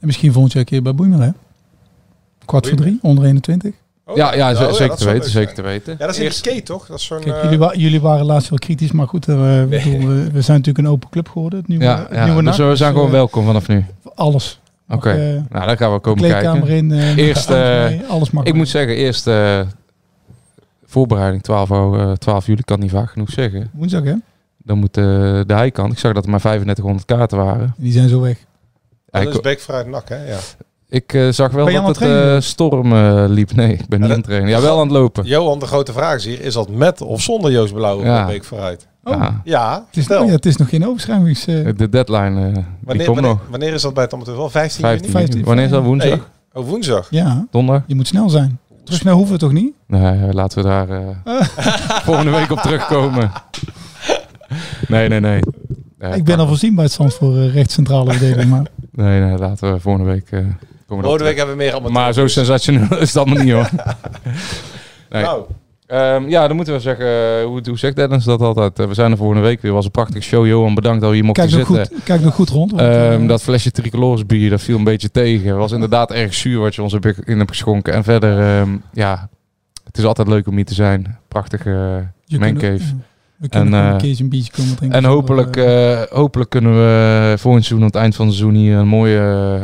[0.00, 1.30] En misschien volgend jaar een keer bij Boemer, hè?
[2.44, 3.72] Kwart voor drie, onder 21.
[4.06, 5.92] Oh, ja, ja, oh, zeker te weten, zeker te weten.
[5.98, 6.86] Ja, dat is in Eerst- skate toch?
[6.86, 7.20] Dat is zo'n...
[7.20, 10.78] Kijk, jullie, wa- jullie waren laatst wel kritisch, maar goed, bedoel, we, we zijn natuurlijk
[10.78, 11.58] een open club geworden.
[11.58, 13.84] Het nieuwe, ja, het ja, nieuwe dus we zijn dus, gewoon welkom vanaf nu.
[14.14, 14.60] Alles.
[14.88, 16.90] Oké, nou dan gaan we komen kleedkamer kijken.
[16.90, 17.16] in.
[17.18, 18.44] Eerst, eh, alles mag.
[18.44, 19.60] Ik moet zeggen, eerst eh,
[20.92, 23.70] voorbereiding 12, au- eh, 12 juli, ik kan niet vaak genoeg zeggen.
[23.72, 24.14] Woensdag, hè?
[24.64, 25.04] Dan moet eh,
[25.46, 27.74] de heikant, ik zag dat er maar 3500 kaarten waren.
[27.76, 28.38] Die zijn zo weg.
[29.10, 30.28] Dat ik, is Beek vooruit nak, hè?
[30.28, 30.38] Ja.
[30.88, 33.52] ik eh, zag wel dat het eh, storm eh, liep.
[33.54, 34.48] Nee, ik ben niet aan het trainen.
[34.50, 35.24] Ja, wel aan het lopen.
[35.24, 38.26] Johan, de grote vraag is hier, is dat met of zonder Joost Blauw op Ja.
[38.26, 38.86] de Beek vooruit?
[39.04, 39.40] Oh, Ja.
[39.44, 41.44] Ja, het, is, ja, het is nog geen overschrijvings...
[41.44, 43.40] De deadline, die Wanneer, komt wanneer, nog.
[43.50, 44.50] wanneer is dat bij het amateur?
[44.50, 45.12] 15 15 juni?
[45.12, 45.32] 15.
[45.34, 45.44] juni.
[45.46, 45.82] Wanneer is dat?
[45.82, 46.10] Woensdag?
[46.10, 46.22] Nee,
[46.62, 47.06] oh, woensdag.
[47.10, 47.84] ja, Donderdag?
[47.86, 48.58] je moet snel zijn.
[48.92, 49.74] Terug naar hoeven we toch niet?
[49.86, 51.40] Nee, eh, laten we daar eh,
[52.02, 53.32] volgende week op terugkomen.
[54.88, 55.40] Nee, nee, nee.
[56.14, 59.80] Ik ben al voorzien bij het stand voor uh, rechtscentrale maar Nee, nee, laten we
[59.80, 60.40] volgende week eh,
[60.86, 61.04] komen.
[61.04, 61.92] Volgende week hebben we meer amateur.
[61.92, 63.70] Maar zo sensationeel is dat nog niet hoor.
[65.10, 65.22] Nee.
[65.22, 65.44] Nou,
[65.92, 68.78] Ehm, ja, dan moeten we zeggen, eh, hoe, hoe zegt Dennis dat altijd?
[68.78, 69.72] Eh, we zijn er volgende week weer.
[69.72, 70.46] was een prachtige show.
[70.46, 71.96] Johan, bedankt dat we hier mochten kijk nog, zitten.
[71.96, 72.70] goed, kijk nog goed rond.
[72.70, 75.48] want, eh, Ehm, dat flesje tricolores bier, dat viel een beetje tegen.
[75.48, 77.92] Het was inderdaad erg zuur wat je ons in hebt geschonken.
[77.92, 79.28] En verder, ehm, ja,
[79.84, 81.18] het is altijd leuk om hier te zijn.
[81.28, 81.70] Prachtige
[82.24, 82.94] je man kunt ook- cave.
[83.36, 84.98] We kunnen En, een keertje een biertje komen drinken.
[84.98, 85.56] En hopelijk,
[86.10, 89.18] hopelijk kunnen we volgend seizoen, aan het eind van het seizoen, hier een mooie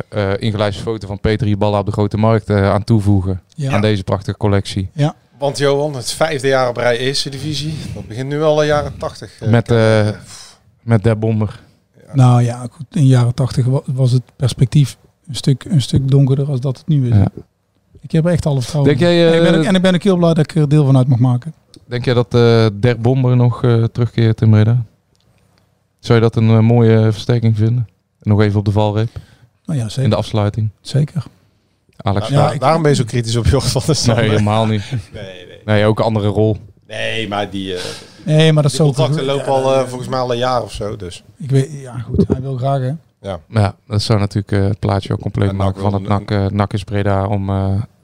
[0.09, 3.41] eh ingelijste foto van Peter Hiballa op de Grote Markt aan toevoegen.
[3.55, 3.73] ja.
[3.73, 4.91] Aan deze prachtige collectie.
[5.39, 7.75] Want Johan, het vijfde jaar op rij Eerste Divisie.
[7.95, 9.41] Dat begint nu al de jaren 80.
[9.41, 10.15] eh, Met, eh, eh,
[10.83, 11.61] Met Der Bomber.
[12.13, 14.97] Nou ja, goed, in de jaren tachtig wa- was het perspectief
[15.29, 17.15] een stuk, een stuk donkerder als dat het nu is.
[17.17, 17.29] Ja.
[18.01, 19.17] Ik heb er echt alle vertrouwen Denk in.
[19.17, 20.85] jij, en, ik ben, eh, en ik ben ook heel blij dat ik er deel
[20.85, 21.55] van uit mag maken.
[21.87, 24.83] Denk jij dat eh Der Bomber nog eh, terugkeert in Breda?
[25.99, 27.89] Zou je dat een eh, mooie versterking vinden?
[28.21, 29.09] Nog even op de valreep
[29.65, 30.11] Nou ja, in zeker.
[30.11, 30.69] de afsluiting.
[30.81, 31.25] zeker.
[32.03, 32.29] Alex.
[32.29, 34.83] Ja, ik- daarom ben je zo kritisch op Jort van der nee, helemaal niet.
[35.13, 35.59] Nee, nee.
[35.65, 36.57] Nee, ook een andere rol.
[36.87, 37.81] Nee, maar die, eh
[38.25, 38.93] Nee, maar dat die is zo...
[38.93, 40.97] contracten lopen Ja, al eh, ja, volgens mij al een jaar of zo.
[40.97, 41.25] Dus.
[41.39, 42.93] Ik weet, ja goed, hij wil graag hè.
[43.47, 46.73] Maar ja, dat zou natuurlijk eh, het plaatje ook compleet maken van het NAC, NAC
[46.73, 47.51] is Breda om...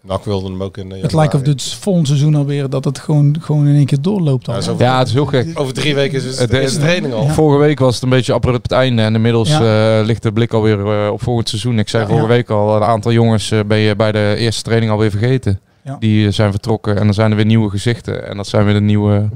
[0.06, 2.98] NAC wilde hem ook in eh, Het lijkt of dit volgend seizoen alweer dat het
[2.98, 4.48] gewoon, gewoon in één keer doorloopt.
[4.48, 4.54] Al.
[4.60, 5.50] Ja, ja, het is heel gek.
[5.54, 7.22] Over drie weken is het, is de training al.
[7.24, 7.32] Ja.
[7.32, 9.98] Vorige week was het een beetje abrupt op het einde en inmiddels Ja.
[9.98, 11.78] eh, ligt de blik alweer eh, op volgend seizoen.
[11.78, 12.08] Ik zei Ja.
[12.08, 12.32] vorige Ja.
[12.34, 15.60] week al, een aantal jongens eh, ben je bij de eerste training alweer vergeten.
[15.84, 15.96] Ja.
[15.98, 18.28] Die zijn vertrokken en dan zijn er weer nieuwe gezichten.
[18.28, 19.28] En dat zijn weer de nieuwe,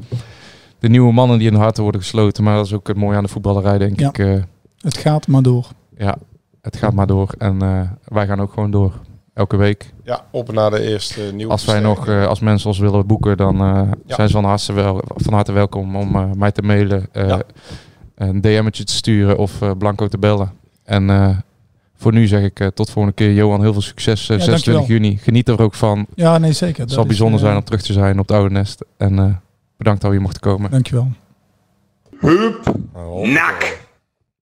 [0.78, 2.44] de nieuwe mannen die in de harten worden gesloten.
[2.44, 4.08] Maar dat is ook het mooie aan de voetballerij, denk Ja.
[4.08, 4.18] ik.
[4.18, 4.32] eh,
[4.80, 5.66] Het gaat maar door.
[5.98, 6.16] ja,
[6.62, 8.92] het gaat maar door en eh, wij gaan ook gewoon door.
[9.38, 9.92] Elke week.
[10.04, 13.36] Ja, op naar de eerste nieuwe Als wij nog, eh, als mensen ons willen boeken,
[13.36, 14.14] dan eh, Ja.
[14.14, 17.06] zijn ze van harte, wel, van harte welkom om eh, mij te mailen.
[17.12, 17.42] eh, Ja.
[18.14, 20.52] een DM'tje te sturen of eh, Blanco te bellen.
[20.84, 21.36] En eh,
[21.96, 23.32] voor nu zeg ik eh, tot volgende keer.
[23.32, 24.28] Johan, heel veel succes.
[24.28, 25.00] eh, Ja, 26 dankjewel.
[25.10, 25.18] juni.
[25.22, 26.06] Geniet er ook van.
[26.14, 26.80] Ja, nee, zeker.
[26.82, 28.84] Het zal is, bijzonder zijn om terug te zijn op het oude nest.
[28.96, 29.24] En eh,
[29.76, 30.70] bedankt dat we hier mochten komen.
[30.70, 31.08] Dankjewel.
[32.92, 33.78] Oh, Nak.